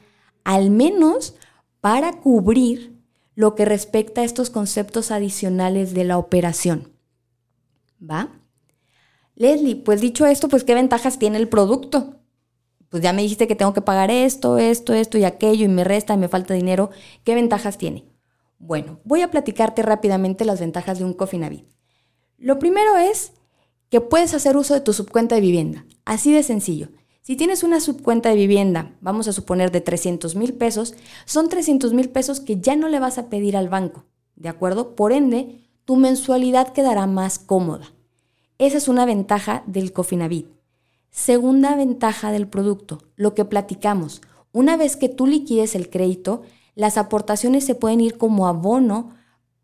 al 0.44 0.70
menos 0.70 1.36
para 1.82 2.20
cubrir 2.22 2.96
lo 3.36 3.56
que 3.56 3.66
respecta 3.66 4.22
a 4.22 4.24
estos 4.24 4.50
conceptos 4.50 5.12
adicionales 5.12 5.94
de 5.94 6.04
la 6.04 6.18
operación. 6.18 6.94
¿Va? 8.00 8.30
Leslie, 9.36 9.78
pues 9.78 10.02
dicho 10.02 10.26
esto, 10.26 10.48
pues 10.48 10.64
qué 10.64 10.76
ventajas 10.76 11.18
tiene 11.18 11.38
el 11.38 11.50
producto. 11.50 12.16
Pues 12.90 13.02
ya 13.02 13.14
me 13.14 13.22
dijiste 13.22 13.48
que 13.48 13.56
tengo 13.56 13.74
que 13.74 13.82
pagar 13.82 14.12
esto, 14.12 14.58
esto, 14.58 14.94
esto 14.94 15.18
y 15.18 15.24
aquello 15.24 15.66
y 15.66 15.70
me 15.70 15.84
resta 15.84 16.14
y 16.14 16.18
me 16.18 16.28
falta 16.28 16.54
dinero. 16.54 16.90
¿Qué 17.24 17.36
ventajas 17.36 17.78
tiene? 17.78 18.09
Bueno, 18.60 19.00
voy 19.06 19.22
a 19.22 19.32
platicarte 19.32 19.82
rápidamente 19.82 20.46
las 20.46 20.60
ventajas 20.60 21.00
de 21.00 21.06
un 21.06 21.14
Cofinavit. 21.14 21.66
Lo 22.38 22.60
primero 22.60 22.98
es 22.98 23.32
que 23.90 24.02
puedes 24.02 24.34
hacer 24.34 24.58
uso 24.58 24.74
de 24.74 24.82
tu 24.82 24.94
subcuenta 24.94 25.36
de 25.36 25.42
vivienda. 25.42 25.86
Así 26.06 26.32
de 26.34 26.44
sencillo. 26.44 26.90
Si 27.22 27.36
tienes 27.36 27.64
una 27.64 27.80
subcuenta 27.80 28.30
de 28.30 28.36
vivienda, 28.36 28.96
vamos 29.02 29.28
a 29.28 29.34
suponer 29.34 29.72
de 29.72 29.82
300 29.82 30.36
mil 30.36 30.54
pesos, 30.54 30.96
son 31.26 31.48
300 31.48 31.94
mil 31.94 32.10
pesos 32.10 32.40
que 32.40 32.60
ya 32.60 32.76
no 32.76 32.90
le 32.90 33.00
vas 33.00 33.18
a 33.18 33.30
pedir 33.30 33.56
al 33.56 33.70
banco. 33.70 34.06
¿De 34.36 34.50
acuerdo? 34.50 34.96
Por 34.96 35.12
ende, 35.12 35.70
tu 35.86 35.96
mensualidad 35.96 36.74
quedará 36.74 37.08
más 37.08 37.40
cómoda. 37.40 37.94
Esa 38.58 38.78
es 38.78 38.88
una 38.88 39.06
ventaja 39.06 39.64
del 39.68 39.94
Cofinavit. 39.94 40.48
Segunda 41.12 41.76
ventaja 41.76 42.32
del 42.32 42.48
producto, 42.48 43.00
lo 43.16 43.34
que 43.34 43.46
platicamos. 43.46 44.22
Una 44.52 44.76
vez 44.76 44.98
que 44.98 45.10
tú 45.10 45.28
liquides 45.28 45.76
el 45.76 45.90
crédito, 45.90 46.44
las 46.80 46.98
aportaciones 46.98 47.66
se 47.66 47.76
pueden 47.76 48.00
ir 48.00 48.18
como 48.18 48.48
abono 48.48 49.12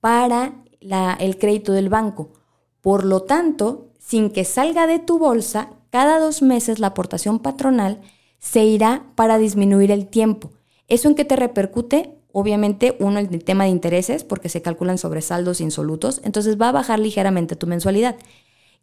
para 0.02 0.54
el 0.82 1.40
crédito 1.40 1.72
del 1.72 1.88
banco. 1.88 2.34
Por 2.82 3.06
lo 3.06 3.22
tanto, 3.22 3.88
sin 4.00 4.30
que 4.30 4.44
salga 4.44 4.86
de 4.86 5.00
tu 5.00 5.18
bolsa, 5.18 5.70
cada 5.92 6.20
dos 6.20 6.42
meses 6.42 6.80
la 6.80 6.88
aportación 6.88 7.40
patronal 7.40 8.02
se 8.40 8.66
irá 8.66 9.06
para 9.16 9.38
disminuir 9.38 9.92
el 9.92 10.08
tiempo. 10.08 10.52
¿Eso 10.90 11.08
en 11.08 11.16
qué 11.16 11.24
te 11.24 11.38
repercute? 11.38 12.20
Obviamente, 12.34 12.98
uno, 13.00 13.20
el 13.20 13.46
tema 13.46 13.64
de 13.64 13.70
intereses, 13.70 14.26
porque 14.26 14.50
se 14.50 14.62
calculan 14.62 14.98
sobre 14.98 15.22
saldos 15.22 15.62
insolutos, 15.62 16.20
entonces 16.26 16.60
va 16.60 16.68
a 16.68 16.74
bajar 16.74 17.00
ligeramente 17.00 17.56
tu 17.56 17.66
mensualidad. 17.66 18.18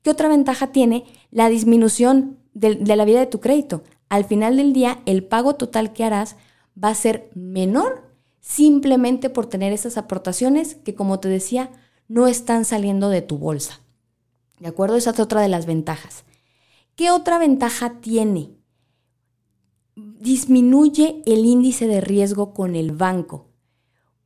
¿Qué 0.00 0.08
otra 0.08 0.28
ventaja 0.28 0.68
tiene? 0.68 1.04
La 1.30 1.50
disminución 1.50 2.38
de, 2.54 2.76
de 2.76 2.96
la 2.96 3.04
vida 3.04 3.20
de 3.20 3.26
tu 3.26 3.40
crédito. 3.40 3.82
Al 4.08 4.24
final 4.24 4.56
del 4.56 4.72
día, 4.72 5.02
el 5.04 5.22
pago 5.22 5.56
total 5.56 5.92
que 5.92 6.04
harás 6.04 6.36
va 6.82 6.88
a 6.88 6.94
ser 6.94 7.30
menor 7.34 8.10
simplemente 8.42 9.30
por 9.30 9.46
tener 9.46 9.72
esas 9.72 9.96
aportaciones 9.96 10.74
que, 10.74 10.94
como 10.94 11.18
te 11.18 11.28
decía, 11.28 11.70
no 12.08 12.26
están 12.26 12.66
saliendo 12.66 13.08
de 13.08 13.22
tu 13.22 13.38
bolsa. 13.38 13.80
¿De 14.60 14.68
acuerdo? 14.68 14.96
Esa 14.96 15.12
es 15.12 15.20
otra 15.20 15.40
de 15.40 15.48
las 15.48 15.64
ventajas. 15.64 16.24
¿Qué 16.94 17.10
otra 17.10 17.38
ventaja 17.38 18.00
tiene? 18.02 18.50
disminuye 19.94 21.22
el 21.26 21.44
índice 21.44 21.86
de 21.86 22.00
riesgo 22.00 22.54
con 22.54 22.76
el 22.76 22.92
banco. 22.92 23.48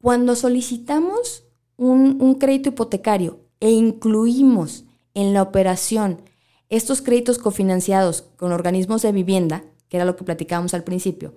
Cuando 0.01 0.37
solicitamos 0.37 1.45
un, 1.77 2.35
crédito 2.35 2.69
hipotecario 2.69 3.41
e 3.61 3.71
incluimos 3.71 4.85
en 5.15 5.33
la 5.33 5.43
operación 5.43 6.21
estos 6.69 7.01
créditos 7.01 7.39
cofinanciados 7.39 8.23
con 8.37 8.53
organismos 8.53 9.03
de 9.03 9.13
vivienda, 9.13 9.65
que 9.89 9.97
era 9.97 10.05
lo 10.05 10.17
que 10.17 10.25
platicábamos 10.25 10.75
al 10.75 10.85
principio, 10.85 11.35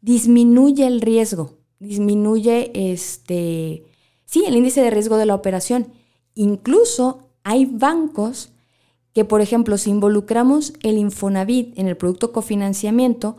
disminuye 0.00 0.86
el 0.86 1.00
riesgo, 1.00 1.57
disminuye 1.80 2.70
este, 2.92 3.84
sí, 4.24 4.44
el 4.46 4.56
índice 4.56 4.82
de 4.82 4.90
riesgo 4.90 5.16
de 5.16 5.26
la 5.26 5.34
operación. 5.34 5.92
Incluso 6.34 7.30
hay 7.44 7.66
bancos 7.66 8.52
que, 9.12 9.24
por 9.24 9.40
ejemplo, 9.40 9.78
si 9.78 9.90
involucramos 9.90 10.74
el 10.82 10.98
Infonavit 10.98 11.78
en 11.78 11.88
el 11.88 11.96
producto 11.96 12.32
cofinanciamiento, 12.32 13.36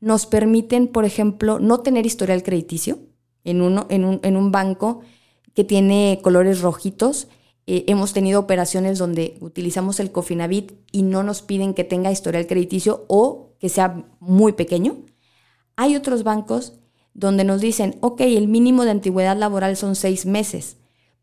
nos 0.00 0.26
permiten, 0.26 0.88
por 0.88 1.04
ejemplo, 1.04 1.58
no 1.58 1.80
tener 1.80 2.06
historial 2.06 2.42
crediticio 2.42 2.98
en, 3.44 3.62
uno, 3.62 3.86
en, 3.88 4.36
un, 4.36 4.52
banco 4.52 5.00
que 5.54 5.64
tiene 5.64 6.18
colores 6.22 6.60
rojitos. 6.60 7.28
Eh, 7.66 7.84
hemos 7.86 8.12
tenido 8.12 8.40
operaciones 8.40 8.98
donde 8.98 9.36
utilizamos 9.40 10.00
el 10.00 10.10
Cofinavit 10.10 10.72
y 10.90 11.02
no 11.02 11.22
nos 11.22 11.42
piden 11.42 11.72
que 11.72 11.84
tenga 11.84 12.10
historial 12.10 12.48
crediticio 12.48 13.04
o 13.06 13.54
que 13.60 13.68
sea 13.68 14.04
muy 14.18 14.52
pequeño. 14.52 14.96
Hay 15.76 15.94
otros 15.94 16.24
bancos 16.24 16.74
donde 17.14 17.44
nos 17.44 17.60
dicen, 17.60 17.96
ok, 18.00 18.20
el 18.22 18.48
mínimo 18.48 18.84
de 18.84 18.90
antigüedad 18.92 19.36
laboral 19.36 19.76
son 19.76 19.96
seis 19.96 20.26
meses, 20.26 20.76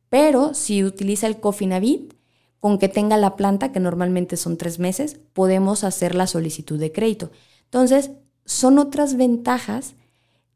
pero 0.09 0.53
si 0.53 0.83
utiliza 0.83 1.27
el 1.27 1.39
Cofinavit, 1.39 2.13
con 2.59 2.77
que 2.77 2.89
tenga 2.89 3.17
la 3.17 3.35
planta, 3.35 3.71
que 3.71 3.79
normalmente 3.79 4.37
son 4.37 4.57
tres 4.57 4.79
meses, 4.79 5.19
podemos 5.33 5.83
hacer 5.83 6.13
la 6.13 6.27
solicitud 6.27 6.79
de 6.79 6.91
crédito. 6.91 7.31
Entonces, 7.65 8.11
son 8.45 8.79
otras 8.79 9.15
ventajas 9.15 9.95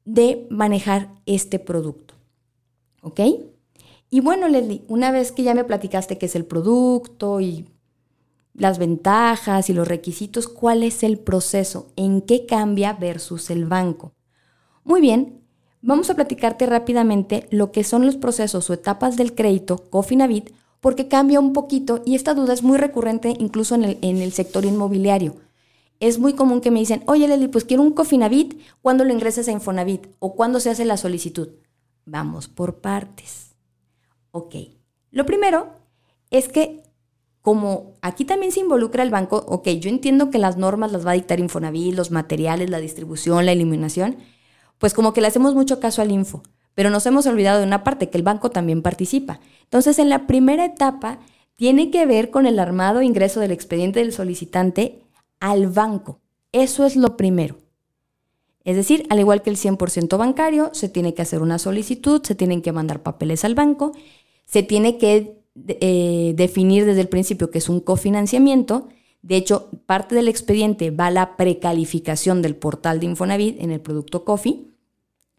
de 0.03 0.47
manejar 0.49 1.09
este 1.25 1.59
producto. 1.59 2.15
¿Ok? 3.01 3.21
Y 4.09 4.19
bueno, 4.19 4.47
Leslie, 4.47 4.83
una 4.87 5.11
vez 5.11 5.31
que 5.31 5.43
ya 5.43 5.53
me 5.53 5.63
platicaste 5.63 6.17
qué 6.17 6.25
es 6.25 6.35
el 6.35 6.45
producto 6.45 7.39
y 7.39 7.67
las 8.53 8.77
ventajas 8.77 9.69
y 9.69 9.73
los 9.73 9.87
requisitos, 9.87 10.47
¿cuál 10.47 10.83
es 10.83 11.03
el 11.03 11.17
proceso? 11.17 11.87
¿En 11.95 12.21
qué 12.21 12.45
cambia 12.45 12.93
versus 12.93 13.49
el 13.49 13.65
banco? 13.65 14.13
Muy 14.83 15.01
bien, 15.01 15.41
vamos 15.81 16.09
a 16.09 16.15
platicarte 16.15 16.65
rápidamente 16.65 17.47
lo 17.51 17.71
que 17.71 17.83
son 17.83 18.05
los 18.05 18.17
procesos 18.17 18.69
o 18.69 18.73
etapas 18.73 19.15
del 19.15 19.35
crédito 19.35 19.89
Cofinavit, 19.89 20.51
porque 20.81 21.07
cambia 21.07 21.39
un 21.39 21.53
poquito 21.53 22.01
y 22.05 22.15
esta 22.15 22.33
duda 22.33 22.53
es 22.53 22.63
muy 22.63 22.77
recurrente 22.77 23.33
incluso 23.39 23.75
en 23.75 23.83
el, 23.83 23.97
en 24.01 24.21
el 24.21 24.33
sector 24.33 24.65
inmobiliario 24.65 25.35
es 26.03 26.19
muy 26.19 26.33
común 26.33 26.59
que 26.59 26.69
me 26.69 26.81
dicen, 26.81 27.01
oye 27.07 27.29
Leli, 27.29 27.47
pues 27.47 27.63
quiero 27.63 27.81
un 27.81 27.93
Cofinavit, 27.93 28.59
¿cuándo 28.81 29.05
lo 29.05 29.13
ingresas 29.13 29.47
a 29.47 29.53
Infonavit? 29.53 30.07
¿O 30.19 30.35
cuándo 30.35 30.59
se 30.59 30.69
hace 30.69 30.83
la 30.83 30.97
solicitud? 30.97 31.47
Vamos 32.05 32.49
por 32.49 32.81
partes. 32.81 33.55
Ok. 34.31 34.55
Lo 35.11 35.25
primero 35.25 35.77
es 36.29 36.49
que 36.49 36.83
como 37.41 37.93
aquí 38.01 38.25
también 38.25 38.51
se 38.51 38.59
involucra 38.59 39.01
el 39.03 39.11
banco, 39.11 39.45
ok, 39.47 39.69
yo 39.79 39.89
entiendo 39.89 40.29
que 40.29 40.39
las 40.39 40.57
normas 40.57 40.91
las 40.91 41.05
va 41.05 41.11
a 41.11 41.15
dictar 41.15 41.39
Infonavit, 41.39 41.95
los 41.95 42.11
materiales, 42.11 42.69
la 42.69 42.79
distribución, 42.79 43.45
la 43.45 43.53
eliminación, 43.53 44.17
pues 44.77 44.93
como 44.93 45.13
que 45.13 45.21
le 45.21 45.27
hacemos 45.27 45.55
mucho 45.55 45.79
caso 45.79 46.01
al 46.01 46.11
info, 46.11 46.43
pero 46.75 46.89
nos 46.89 47.05
hemos 47.05 47.25
olvidado 47.25 47.59
de 47.59 47.65
una 47.65 47.83
parte, 47.83 48.09
que 48.09 48.17
el 48.17 48.23
banco 48.23 48.49
también 48.51 48.81
participa. 48.81 49.39
Entonces, 49.63 49.99
en 49.99 50.09
la 50.09 50.27
primera 50.27 50.65
etapa 50.65 51.19
tiene 51.55 51.91
que 51.91 52.05
ver 52.05 52.29
con 52.29 52.45
el 52.45 52.59
armado 52.59 53.01
ingreso 53.01 53.39
del 53.39 53.51
expediente 53.51 53.99
del 53.99 54.13
solicitante 54.13 55.01
al 55.39 55.67
banco. 55.67 56.19
Eso 56.51 56.85
es 56.85 56.95
lo 56.95 57.17
primero. 57.17 57.57
Es 58.63 58.75
decir, 58.75 59.05
al 59.09 59.19
igual 59.19 59.41
que 59.41 59.49
el 59.49 59.57
100% 59.57 60.17
bancario, 60.17 60.69
se 60.73 60.87
tiene 60.87 61.13
que 61.13 61.21
hacer 61.21 61.41
una 61.41 61.59
solicitud, 61.59 62.21
se 62.23 62.35
tienen 62.35 62.61
que 62.61 62.71
mandar 62.71 63.03
papeles 63.03 63.43
al 63.43 63.55
banco, 63.55 63.91
se 64.45 64.63
tiene 64.63 64.97
que 64.97 65.43
eh, 65.67 66.33
definir 66.35 66.85
desde 66.85 67.01
el 67.01 67.09
principio 67.09 67.51
que 67.51 67.57
es 67.57 67.69
un 67.69 67.81
cofinanciamiento. 67.81 68.87
De 69.23 69.37
hecho, 69.37 69.69
parte 69.85 70.15
del 70.15 70.27
expediente 70.27 70.91
va 70.91 71.07
a 71.07 71.11
la 71.11 71.37
precalificación 71.37 72.41
del 72.41 72.55
portal 72.55 72.99
de 72.99 73.07
Infonavit 73.07 73.59
en 73.59 73.71
el 73.71 73.79
producto 73.79 74.25
Cofi. 74.25 74.67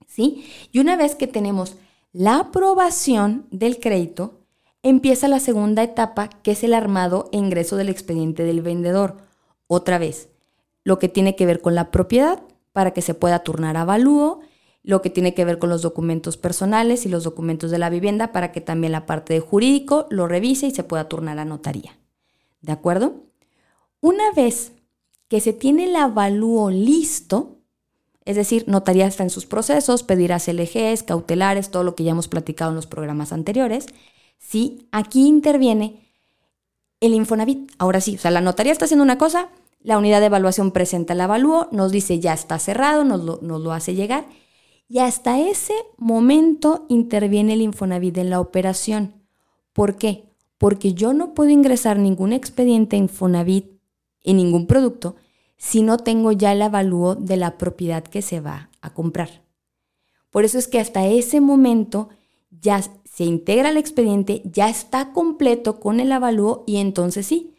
¿sí? 0.09 0.45
Y 0.73 0.81
una 0.81 0.97
vez 0.97 1.15
que 1.15 1.27
tenemos 1.27 1.77
la 2.13 2.39
aprobación 2.39 3.47
del 3.51 3.79
crédito, 3.79 4.41
empieza 4.83 5.29
la 5.29 5.39
segunda 5.39 5.83
etapa, 5.83 6.29
que 6.29 6.53
es 6.53 6.65
el 6.65 6.73
armado 6.73 7.29
e 7.31 7.37
ingreso 7.37 7.77
del 7.77 7.91
expediente 7.91 8.45
del 8.45 8.63
vendedor 8.63 9.19
otra 9.67 9.99
vez, 9.99 10.29
lo 10.83 10.99
que 10.99 11.09
tiene 11.09 11.37
que 11.37 11.47
ver 11.47 11.61
con 11.61 11.75
la 11.75 11.91
propiedad 11.91 12.43
para 12.73 12.93
que 12.93 13.03
se 13.03 13.15
pueda 13.15 13.41
turnar 13.41 13.77
avalúo, 13.77 14.41
lo 14.83 15.03
que 15.03 15.11
tiene 15.11 15.35
que 15.35 15.45
ver 15.45 15.59
con 15.59 15.71
los 15.71 15.83
documentos 15.83 16.37
personales 16.37 17.07
y 17.07 17.09
los 17.09 17.25
documentos 17.25 17.71
de 17.71 17.79
la 17.79 17.91
vivienda 17.91 18.33
para 18.33 18.53
que 18.53 18.61
también 18.61 18.93
la 18.93 19.07
parte 19.07 19.33
de 19.33 19.41
jurídico 19.41 20.07
lo 20.11 20.27
revise 20.27 20.67
y 20.67 20.71
se 20.71 20.85
pueda 20.85 21.09
turnar 21.09 21.39
a 21.39 21.45
notaría. 21.45 21.99
¿De 22.61 22.73
acuerdo? 22.73 23.25
Una 24.05 24.33
vez 24.33 24.73
que 25.29 25.41
se 25.41 25.55
tiene 25.55 25.85
el 25.85 25.97
avalúo 25.97 26.71
listo, 26.71 27.63
es 28.27 28.37
decir, 28.37 28.67
notaría 28.67 29.07
está 29.07 29.23
en 29.23 29.31
sus 29.31 29.47
procesos, 29.47 30.03
pedirá 30.03 30.39
CLGs, 30.39 31.05
cautelares, 31.05 31.71
todo 31.71 31.85
lo 31.85 31.95
que 31.95 32.05
ya 32.05 32.11
hemos 32.11 32.29
platicado 32.29 32.71
en 32.71 32.77
los 32.77 32.87
programas 32.87 33.33
anteriores. 33.33 33.87
Sí, 34.37 34.91
aquí 34.93 35.27
interviene 35.27 36.07
el 37.01 37.15
Infonavit. 37.15 37.73
Ahora 37.79 38.03
sí, 38.03 38.17
o 38.17 38.19
sea, 38.19 38.31
la 38.31 38.43
notaría 38.43 38.73
está 38.73 38.85
haciendo 38.85 39.05
una 39.05 39.17
cosa, 39.17 39.49
la 39.81 39.97
unidad 39.97 40.21
de 40.21 40.27
evaluación 40.27 40.71
presenta 40.73 41.15
el 41.15 41.23
avalúo, 41.23 41.69
nos 41.73 41.91
dice 41.91 42.21
ya 42.21 42.35
está 42.35 42.59
cerrado, 42.59 43.05
nos 43.05 43.25
lo, 43.25 43.39
nos 43.41 43.63
lo 43.63 43.73
hace 43.73 43.95
llegar. 43.95 44.27
Y 44.87 44.99
hasta 44.99 45.41
ese 45.41 45.73
momento 45.97 46.85
interviene 46.91 47.55
el 47.55 47.63
Infonavit 47.63 48.19
en 48.19 48.29
la 48.29 48.41
operación. 48.41 49.15
¿Por 49.73 49.97
qué? 49.97 50.27
Porque 50.59 50.93
yo 50.93 51.15
no 51.15 51.33
puedo 51.33 51.49
ingresar 51.49 51.99
ningún 51.99 52.35
expediente 52.35 52.99
Infonavit 52.99 53.74
en 54.25 54.37
ningún 54.39 54.67
producto 54.67 55.17
si 55.57 55.83
no 55.83 55.99
tengo 55.99 56.33
ya 56.33 56.53
el 56.53 56.63
avalúo 56.63 57.15
de 57.15 57.37
la 57.37 57.57
propiedad 57.57 58.03
que 58.03 58.23
se 58.23 58.41
va 58.41 58.71
a 58.81 58.93
comprar. 58.93 59.43
Por 60.31 60.45
eso 60.45 60.59
es 60.59 60.67
que 60.67 60.81
hasta 60.81 61.07
ese 61.07 61.41
momento 61.41 62.09
ya 62.51 62.83
se 63.05 63.25
integra 63.25 63.71
el 63.71 63.77
expediente, 63.77 64.43
ya 64.45 64.69
está 64.69 65.13
completo 65.13 65.79
con 65.79 66.01
el 66.01 66.11
avalúo 66.11 66.65
y 66.67 66.77
entonces 66.77 67.27
sí, 67.27 67.55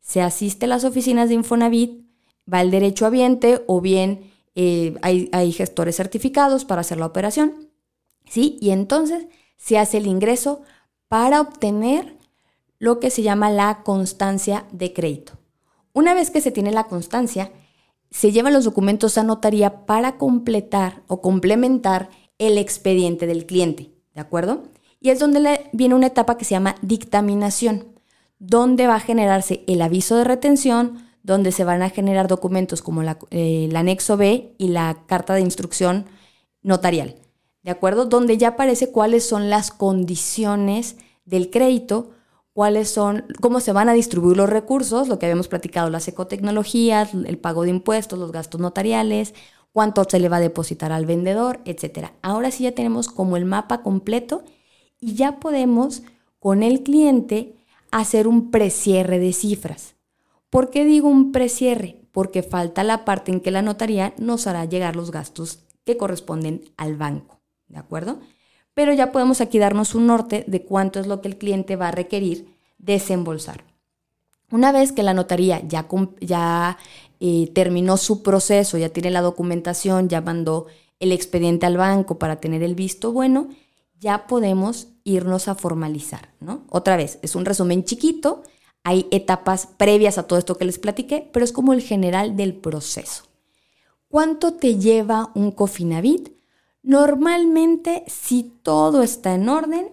se 0.00 0.22
asiste 0.22 0.66
a 0.66 0.68
las 0.68 0.84
oficinas 0.84 1.28
de 1.28 1.34
Infonavit, 1.34 2.04
va 2.52 2.62
el 2.62 2.70
derecho 2.70 3.06
habiente 3.06 3.62
o 3.66 3.80
bien 3.80 4.32
eh, 4.54 4.96
hay, 5.02 5.28
hay, 5.32 5.52
gestores 5.52 5.96
certificados 5.96 6.64
para 6.64 6.80
hacer 6.80 6.98
la 6.98 7.06
operación, 7.06 7.68
¿sí? 8.26 8.58
Y 8.60 8.70
entonces 8.70 9.26
se 9.56 9.78
hace 9.78 9.98
el 9.98 10.06
ingreso 10.06 10.62
para 11.08 11.40
obtener 11.40 12.16
lo 12.78 12.98
que 12.98 13.10
se 13.10 13.22
llama 13.22 13.50
la 13.50 13.82
constancia 13.82 14.66
de 14.72 14.92
crédito. 14.92 15.34
Una 15.92 16.14
vez 16.14 16.30
que 16.30 16.40
se 16.40 16.50
tiene 16.50 16.72
la 16.72 16.84
constancia, 16.84 17.52
se 18.10 18.32
llevan 18.32 18.52
los 18.52 18.64
documentos 18.64 19.18
a 19.18 19.22
notaría 19.22 19.86
para 19.86 20.18
completar 20.18 21.02
o 21.06 21.20
complementar 21.20 22.10
el 22.38 22.58
expediente 22.58 23.26
del 23.26 23.46
cliente, 23.46 23.92
¿de 24.14 24.20
acuerdo? 24.20 24.64
Y 25.00 25.10
es 25.10 25.18
donde 25.18 25.68
viene 25.72 25.94
una 25.94 26.08
etapa 26.08 26.36
que 26.36 26.44
se 26.44 26.52
llama 26.52 26.74
dictaminación, 26.82 27.86
donde 28.38 28.86
va 28.86 28.96
a 28.96 29.00
generarse 29.00 29.64
el 29.66 29.82
aviso 29.82 30.16
de 30.16 30.24
retención, 30.24 31.06
donde 31.22 31.52
se 31.52 31.64
van 31.64 31.82
a 31.82 31.90
generar 31.90 32.28
documentos 32.28 32.82
como 32.82 33.02
eh, 33.02 33.66
el 33.68 33.76
anexo 33.76 34.16
B 34.16 34.54
y 34.58 34.68
la 34.68 35.04
carta 35.06 35.34
de 35.34 35.42
instrucción 35.42 36.06
notarial, 36.62 37.16
¿de 37.62 37.70
acuerdo? 37.70 38.06
Donde 38.06 38.38
ya 38.38 38.48
aparece 38.48 38.90
cuáles 38.90 39.28
son 39.28 39.50
las 39.50 39.70
condiciones 39.70 40.96
del 41.24 41.50
crédito, 41.50 42.10
cuáles 42.60 42.90
son, 42.90 43.24
cómo 43.40 43.58
se 43.60 43.72
van 43.72 43.88
a 43.88 43.94
distribuir 43.94 44.36
los 44.36 44.50
recursos, 44.50 45.08
lo 45.08 45.18
que 45.18 45.24
habíamos 45.24 45.48
platicado, 45.48 45.88
las 45.88 46.06
ecotecnologías, 46.08 47.14
el 47.14 47.38
pago 47.38 47.62
de 47.62 47.70
impuestos, 47.70 48.18
los 48.18 48.32
gastos 48.32 48.60
notariales, 48.60 49.32
cuánto 49.72 50.04
se 50.04 50.20
le 50.20 50.28
va 50.28 50.36
a 50.36 50.40
depositar 50.40 50.92
al 50.92 51.06
vendedor, 51.06 51.60
etc. 51.64 52.10
Ahora 52.20 52.50
sí 52.50 52.64
ya 52.64 52.72
tenemos 52.72 53.08
como 53.08 53.38
el 53.38 53.46
mapa 53.46 53.80
completo 53.80 54.44
y 55.00 55.14
ya 55.14 55.40
podemos 55.40 56.02
con 56.38 56.62
el 56.62 56.82
cliente 56.82 57.56
hacer 57.92 58.28
un 58.28 58.50
precierre 58.50 59.18
de 59.18 59.32
cifras. 59.32 59.94
¿Por 60.50 60.68
qué 60.68 60.84
digo 60.84 61.08
un 61.08 61.32
precierre? 61.32 62.02
Porque 62.12 62.42
falta 62.42 62.84
la 62.84 63.06
parte 63.06 63.32
en 63.32 63.40
que 63.40 63.50
la 63.50 63.62
notaría 63.62 64.12
nos 64.18 64.46
hará 64.46 64.66
llegar 64.66 64.96
los 64.96 65.12
gastos 65.12 65.60
que 65.86 65.96
corresponden 65.96 66.64
al 66.76 66.98
banco, 66.98 67.40
¿de 67.68 67.78
acuerdo? 67.78 68.18
pero 68.74 68.92
ya 68.92 69.12
podemos 69.12 69.40
aquí 69.40 69.58
darnos 69.58 69.94
un 69.94 70.06
norte 70.06 70.44
de 70.46 70.62
cuánto 70.62 71.00
es 71.00 71.06
lo 71.06 71.20
que 71.20 71.28
el 71.28 71.38
cliente 71.38 71.76
va 71.76 71.88
a 71.88 71.92
requerir 71.92 72.49
desembolsar. 72.80 73.64
Una 74.50 74.72
vez 74.72 74.92
que 74.92 75.02
la 75.02 75.14
notaría 75.14 75.60
ya, 75.66 75.86
ya 76.20 76.78
eh, 77.20 77.50
terminó 77.54 77.96
su 77.96 78.22
proceso, 78.22 78.78
ya 78.78 78.88
tiene 78.88 79.10
la 79.10 79.20
documentación, 79.20 80.08
ya 80.08 80.20
mandó 80.20 80.66
el 80.98 81.12
expediente 81.12 81.66
al 81.66 81.76
banco 81.76 82.18
para 82.18 82.40
tener 82.40 82.62
el 82.62 82.74
visto 82.74 83.12
bueno, 83.12 83.48
ya 84.00 84.26
podemos 84.26 84.88
irnos 85.04 85.48
a 85.48 85.54
formalizar, 85.54 86.30
¿no? 86.40 86.64
Otra 86.68 86.96
vez, 86.96 87.18
es 87.22 87.34
un 87.34 87.44
resumen 87.44 87.84
chiquito, 87.84 88.42
hay 88.82 89.06
etapas 89.10 89.66
previas 89.66 90.18
a 90.18 90.24
todo 90.24 90.38
esto 90.38 90.56
que 90.56 90.64
les 90.64 90.78
platiqué, 90.78 91.28
pero 91.32 91.44
es 91.44 91.52
como 91.52 91.72
el 91.72 91.82
general 91.82 92.36
del 92.36 92.54
proceso. 92.54 93.24
¿Cuánto 94.08 94.54
te 94.54 94.78
lleva 94.78 95.30
un 95.34 95.52
Cofinavit? 95.52 96.30
Normalmente, 96.82 98.04
si 98.08 98.42
todo 98.42 99.02
está 99.02 99.34
en 99.34 99.48
orden, 99.48 99.90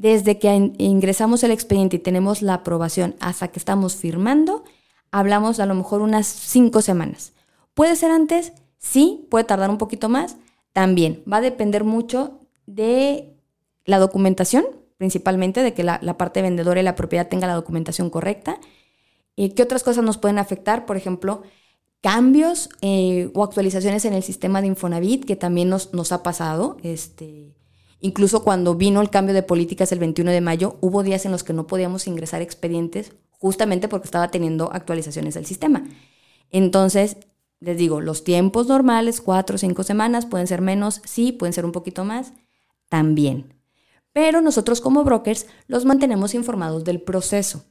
desde 0.00 0.38
que 0.38 0.72
ingresamos 0.78 1.44
el 1.44 1.50
expediente 1.50 1.96
y 1.96 1.98
tenemos 1.98 2.40
la 2.40 2.54
aprobación 2.54 3.16
hasta 3.20 3.48
que 3.48 3.58
estamos 3.58 3.96
firmando, 3.96 4.64
hablamos 5.10 5.60
a 5.60 5.66
lo 5.66 5.74
mejor 5.74 6.00
unas 6.00 6.26
cinco 6.26 6.80
semanas. 6.80 7.34
¿Puede 7.74 7.96
ser 7.96 8.10
antes? 8.10 8.54
Sí, 8.78 9.26
puede 9.30 9.44
tardar 9.44 9.68
un 9.68 9.76
poquito 9.76 10.08
más. 10.08 10.38
También 10.72 11.22
va 11.30 11.36
a 11.36 11.42
depender 11.42 11.84
mucho 11.84 12.40
de 12.64 13.34
la 13.84 13.98
documentación, 13.98 14.64
principalmente 14.96 15.62
de 15.62 15.74
que 15.74 15.84
la, 15.84 16.00
parte 16.16 16.40
vendedora 16.40 16.80
y 16.80 16.84
la 16.84 16.96
propiedad 16.96 17.28
tenga 17.28 17.46
la 17.46 17.52
documentación 17.52 18.08
correcta. 18.08 18.58
Eh, 19.36 19.52
¿Qué 19.52 19.62
otras 19.62 19.82
cosas 19.82 20.02
nos 20.02 20.16
pueden 20.16 20.38
afectar? 20.38 20.86
Por 20.86 20.96
ejemplo, 20.96 21.42
cambios 22.00 22.70
eh, 22.80 23.30
o 23.34 23.44
actualizaciones 23.44 24.06
en 24.06 24.14
el 24.14 24.22
sistema 24.22 24.62
de 24.62 24.68
Infonavit, 24.68 25.26
que 25.26 25.36
también 25.36 25.68
nos, 25.68 25.92
nos 25.92 26.10
ha 26.10 26.22
pasado. 26.22 26.78
Este, 26.82 27.59
incluso 28.00 28.42
cuando 28.42 28.74
vino 28.74 29.00
el 29.00 29.10
cambio 29.10 29.34
de 29.34 29.42
políticas 29.42 29.92
el 29.92 29.98
21 29.98 30.30
de 30.30 30.40
mayo, 30.40 30.76
hubo 30.80 31.02
días 31.02 31.24
en 31.26 31.32
los 31.32 31.44
que 31.44 31.52
no 31.52 31.66
podíamos 31.66 32.06
ingresar 32.06 32.42
expedientes 32.42 33.12
justamente 33.30 33.88
porque 33.88 34.06
estaba 34.06 34.30
teniendo 34.30 34.72
actualizaciones 34.72 35.34
del 35.34 35.46
sistema. 35.46 35.84
Entonces, 36.50 37.16
les 37.60 37.76
digo, 37.76 38.00
los 38.00 38.24
tiempos 38.24 38.66
normales, 38.68 39.20
cuatro 39.20 39.56
o 39.56 39.58
cinco 39.58 39.82
semanas, 39.82 40.26
pueden 40.26 40.46
ser 40.46 40.60
menos, 40.60 41.02
sí, 41.04 41.32
pueden 41.32 41.52
ser 41.52 41.64
un 41.64 41.72
poquito 41.72 42.04
más, 42.04 42.32
también. 42.88 43.54
Pero 44.12 44.40
nosotros 44.40 44.80
como 44.80 45.04
brokers 45.04 45.46
los 45.68 45.84
mantenemos 45.84 46.34
informados 46.34 46.84
del 46.84 47.00
proceso. 47.00 47.64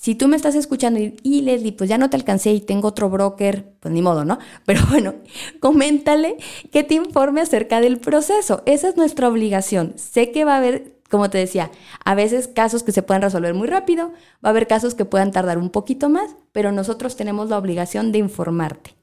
Si 0.00 0.14
tú 0.14 0.28
me 0.28 0.36
estás 0.36 0.54
escuchando 0.54 1.00
y, 1.00 1.16
y, 1.24 1.40
Leslie, 1.40 1.72
pues 1.72 1.90
ya 1.90 1.98
no 1.98 2.08
te 2.08 2.14
alcancé 2.14 2.52
y 2.52 2.60
tengo 2.60 2.86
otro 2.86 3.10
broker, 3.10 3.72
pues 3.80 3.92
ni 3.92 4.00
modo, 4.00 4.24
¿no? 4.24 4.38
Pero 4.64 4.82
bueno, 4.88 5.16
coméntale 5.58 6.36
que 6.70 6.84
te 6.84 6.94
informe 6.94 7.40
acerca 7.40 7.80
del 7.80 7.98
proceso. 7.98 8.62
Esa 8.64 8.90
es 8.90 8.96
nuestra 8.96 9.28
obligación. 9.28 9.94
Sé 9.96 10.30
que 10.30 10.44
va 10.44 10.54
a 10.54 10.58
haber, 10.58 11.00
como 11.10 11.30
te 11.30 11.38
decía, 11.38 11.72
a 12.04 12.14
veces 12.14 12.46
casos 12.46 12.84
que 12.84 12.92
se 12.92 13.02
puedan 13.02 13.22
resolver 13.22 13.54
muy 13.54 13.66
rápido, 13.66 14.12
va 14.36 14.44
a 14.44 14.50
haber 14.50 14.68
casos 14.68 14.94
que 14.94 15.04
puedan 15.04 15.32
tardar 15.32 15.58
un 15.58 15.70
poquito 15.70 16.08
más, 16.08 16.36
pero 16.52 16.70
nosotros 16.70 17.16
tenemos 17.16 17.48
la 17.48 17.58
obligación 17.58 18.12
de 18.12 18.18
informarte. 18.18 18.94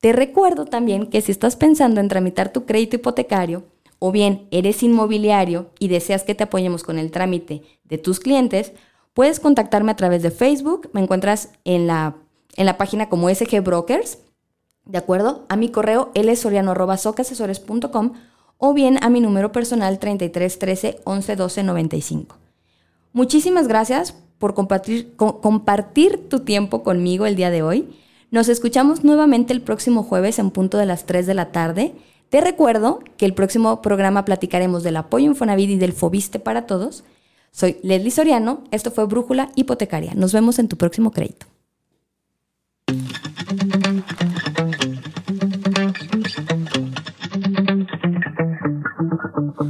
Te 0.00 0.12
recuerdo 0.12 0.64
también 0.64 1.08
que 1.08 1.22
si 1.22 1.32
estás 1.32 1.56
pensando 1.56 2.00
en 2.00 2.06
tramitar 2.06 2.52
tu 2.52 2.66
crédito 2.66 2.94
hipotecario, 2.94 3.64
o 3.98 4.12
bien 4.12 4.46
eres 4.50 4.82
inmobiliario 4.82 5.70
y 5.78 5.88
deseas 5.88 6.22
que 6.22 6.34
te 6.34 6.44
apoyemos 6.44 6.84
con 6.84 6.98
el 6.98 7.10
trámite 7.10 7.62
de 7.84 7.98
tus 7.98 8.18
clientes, 8.18 8.72
Puedes 9.20 9.38
contactarme 9.38 9.92
a 9.92 9.96
través 9.96 10.22
de 10.22 10.30
Facebook, 10.30 10.88
me 10.94 11.02
encuentras 11.02 11.50
en 11.66 11.86
la, 11.86 12.16
en 12.56 12.64
la 12.64 12.78
página 12.78 13.10
como 13.10 13.28
SG 13.28 13.60
Brokers, 13.62 14.16
¿de 14.86 14.96
acuerdo? 14.96 15.44
A 15.50 15.56
mi 15.56 15.68
correo 15.68 16.10
lsoriano.socasesores.com 16.14 18.12
o 18.56 18.72
bien 18.72 18.96
a 19.04 19.10
mi 19.10 19.20
número 19.20 19.52
personal 19.52 19.98
3313 19.98 21.02
11 21.04 21.36
12 21.36 21.62
95. 21.64 22.38
Muchísimas 23.12 23.68
gracias 23.68 24.14
por 24.38 24.54
compartir, 24.54 25.14
compartir 25.16 26.30
tu 26.30 26.40
tiempo 26.40 26.82
conmigo 26.82 27.26
el 27.26 27.36
día 27.36 27.50
de 27.50 27.60
hoy. 27.60 27.94
Nos 28.30 28.48
escuchamos 28.48 29.04
nuevamente 29.04 29.52
el 29.52 29.60
próximo 29.60 30.02
jueves 30.02 30.38
en 30.38 30.50
punto 30.50 30.78
de 30.78 30.86
las 30.86 31.04
3 31.04 31.26
de 31.26 31.34
la 31.34 31.52
tarde. 31.52 31.92
Te 32.30 32.40
recuerdo 32.40 33.00
que 33.18 33.26
el 33.26 33.34
próximo 33.34 33.82
programa 33.82 34.24
platicaremos 34.24 34.82
del 34.82 34.96
apoyo 34.96 35.26
Infonavit 35.26 35.68
y 35.68 35.76
del 35.76 35.92
Fobiste 35.92 36.38
para 36.38 36.64
todos. 36.64 37.04
Soy 37.52 37.76
Leslie 37.82 38.10
Soriano, 38.10 38.64
esto 38.70 38.90
fue 38.90 39.06
Brújula 39.06 39.50
Hipotecaria. 39.56 40.14
Nos 40.14 40.32
vemos 40.32 40.58
en 40.58 40.68
tu 40.68 40.76
próximo 40.76 41.10
crédito. 41.10 41.46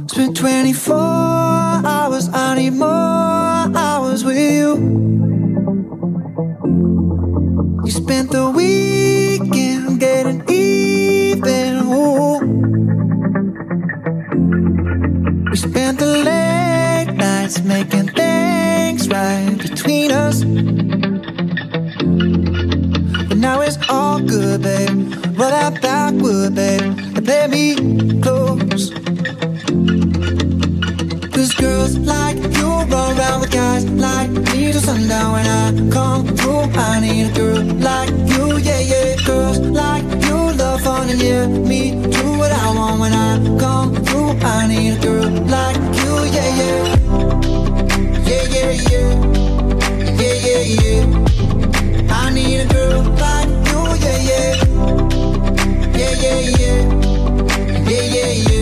Spent 0.07 0.37
24 0.37 0.95
hours, 1.85 2.29
I 2.33 2.55
need 2.55 2.73
more 2.73 3.71
hours 3.75 4.23
with 4.23 4.37
you. 4.37 4.77
You 7.83 7.91
spent 7.91 8.31
the 8.31 8.49
weekend 8.55 9.99
getting 9.99 10.43
even. 10.47 11.81
Ooh. 11.87 12.39
We 15.49 15.57
spent 15.57 15.99
the 15.99 16.05
late 16.05 16.60
nights 17.51 17.61
making 17.67 18.07
things 18.09 19.07
right 19.09 19.57
between 19.57 20.11
us. 20.11 20.43
But 23.27 23.37
now 23.37 23.61
now 23.61 23.61
it's 23.61 23.77
all 23.89 24.19
good, 24.19 24.61
babe. 24.61 25.13
Roll 25.37 25.49
that 25.49 25.81
backward, 25.81 26.55
babe, 26.55 26.81
and 26.81 27.25
play 27.25 27.47
me 27.47 27.75
close. 28.21 28.91
Cause 31.31 31.53
girls 31.55 31.97
like 31.97 32.37
you 32.37 32.67
run 32.67 33.17
around 33.17 33.41
with 33.41 33.50
guys 33.81 34.01
like 34.01 34.29
me 34.29 34.71
till 34.71 34.81
sundown 34.81 35.33
when 35.33 35.45
I 35.45 35.89
come 35.91 36.27
through. 36.35 36.61
I 36.79 36.99
need 36.99 37.31
a 37.31 37.33
girl 37.33 37.63
like 37.63 38.09
you, 38.09 38.57
yeah, 38.57 38.79
yeah. 38.79 39.15
Girls 39.25 39.59
like 39.59 40.03
you 40.25 40.35
love 40.57 40.81
fun 40.81 41.09
and 41.09 41.21
yeah, 41.21 41.47
me 41.47 41.91
do 41.91 42.37
what 42.37 42.51
I 42.51 42.75
want 42.75 42.99
when 42.99 43.13
I 43.13 43.37
come 43.59 43.95
through. 43.95 44.31
I 44.41 44.67
need 44.67 44.97
a 44.97 45.01
girl 45.01 45.29
like 45.29 45.77
you, 45.77 46.13
yeah, 46.35 46.55
yeah. 46.59 46.95
Yeah, 48.29 48.43
yeah, 48.55 48.71
yeah. 48.89 49.09
Yeah, 50.21 50.37
yeah, 50.47 50.63
yeah. 50.81 52.13
I 52.13 52.29
need 52.33 52.59
a 52.59 52.65
girl 52.73 53.03
like 53.03 53.49
you, 53.69 53.81
yeah, 54.05 54.19
yeah. 54.29 54.49
Yeah, 55.97 56.13
yeah, 56.23 56.39
yeah. 56.59 56.79
Yeah, 57.89 58.05
yeah, 58.15 58.31
yeah. 58.49 58.60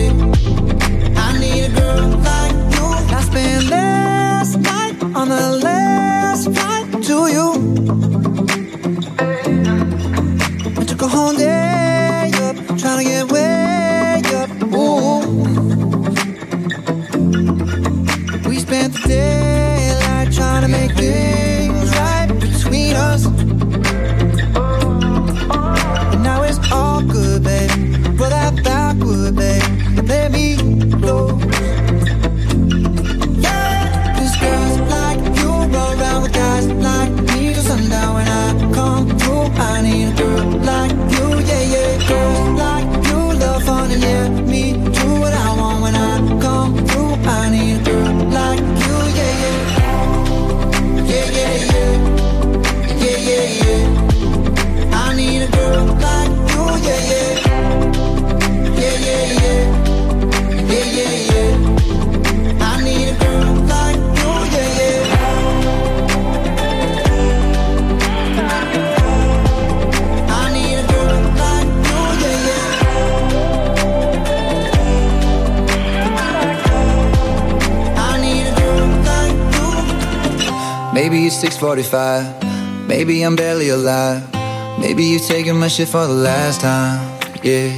Maybe 85.30 85.52
my 85.52 85.68
shit 85.68 85.86
for 85.86 86.08
the 86.08 86.12
last 86.12 86.60
time. 86.60 86.98
Yeah. 87.44 87.70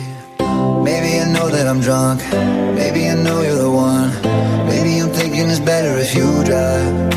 Maybe 0.82 1.20
I 1.20 1.30
know 1.30 1.50
that 1.50 1.66
I'm 1.68 1.80
drunk. 1.80 2.22
Maybe 2.74 3.07
I 3.07 3.14
know 3.14 3.42
you're 3.42 3.57
the 3.57 3.70
one. 3.70 4.11
Maybe 4.66 4.98
I'm 4.98 5.11
thinking 5.11 5.50
it's 5.50 5.61
better 5.61 5.98
if 5.98 6.14
you 6.14 6.28
drive. 6.44 7.12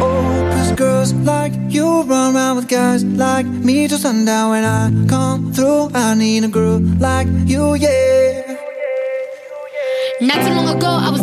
Oh, 0.00 0.50
cause 0.52 0.72
girls 0.72 1.14
like 1.14 1.54
you 1.68 2.02
run 2.02 2.36
around 2.36 2.56
with 2.56 2.68
guys 2.68 3.02
like 3.02 3.46
me 3.46 3.88
till 3.88 3.96
sundown. 3.96 4.50
When 4.50 4.64
I 4.64 4.92
come 5.08 5.54
through, 5.54 5.90
I 5.94 6.12
need 6.14 6.44
a 6.44 6.48
girl 6.48 6.80
like 7.00 7.28
you, 7.46 7.76
yeah. 7.76 8.56
Not 10.20 10.38
too 10.44 10.52
long 10.52 10.68
ago, 10.76 10.86
I 10.86 11.10
was 11.10 11.22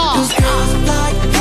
Paul. 0.00 1.39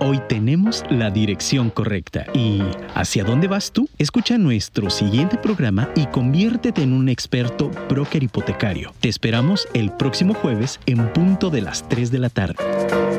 Hoy 0.00 0.20
tenemos 0.28 0.84
la 0.90 1.10
dirección 1.10 1.70
correcta. 1.70 2.26
¿Y 2.34 2.60
hacia 2.94 3.24
dónde 3.24 3.48
vas 3.48 3.72
tú? 3.72 3.88
Escucha 3.98 4.38
nuestro 4.38 4.90
siguiente 4.90 5.38
programa 5.38 5.88
y 5.94 6.06
conviértete 6.06 6.82
en 6.82 6.92
un 6.92 7.08
experto 7.08 7.70
broker 7.88 8.22
hipotecario. 8.22 8.92
Te 9.00 9.08
esperamos 9.08 9.68
el 9.74 9.92
próximo 9.92 10.34
jueves 10.34 10.80
en 10.86 11.12
punto 11.12 11.50
de 11.50 11.62
las 11.62 11.88
3 11.88 12.10
de 12.10 12.18
la 12.18 12.28
tarde. 12.30 13.09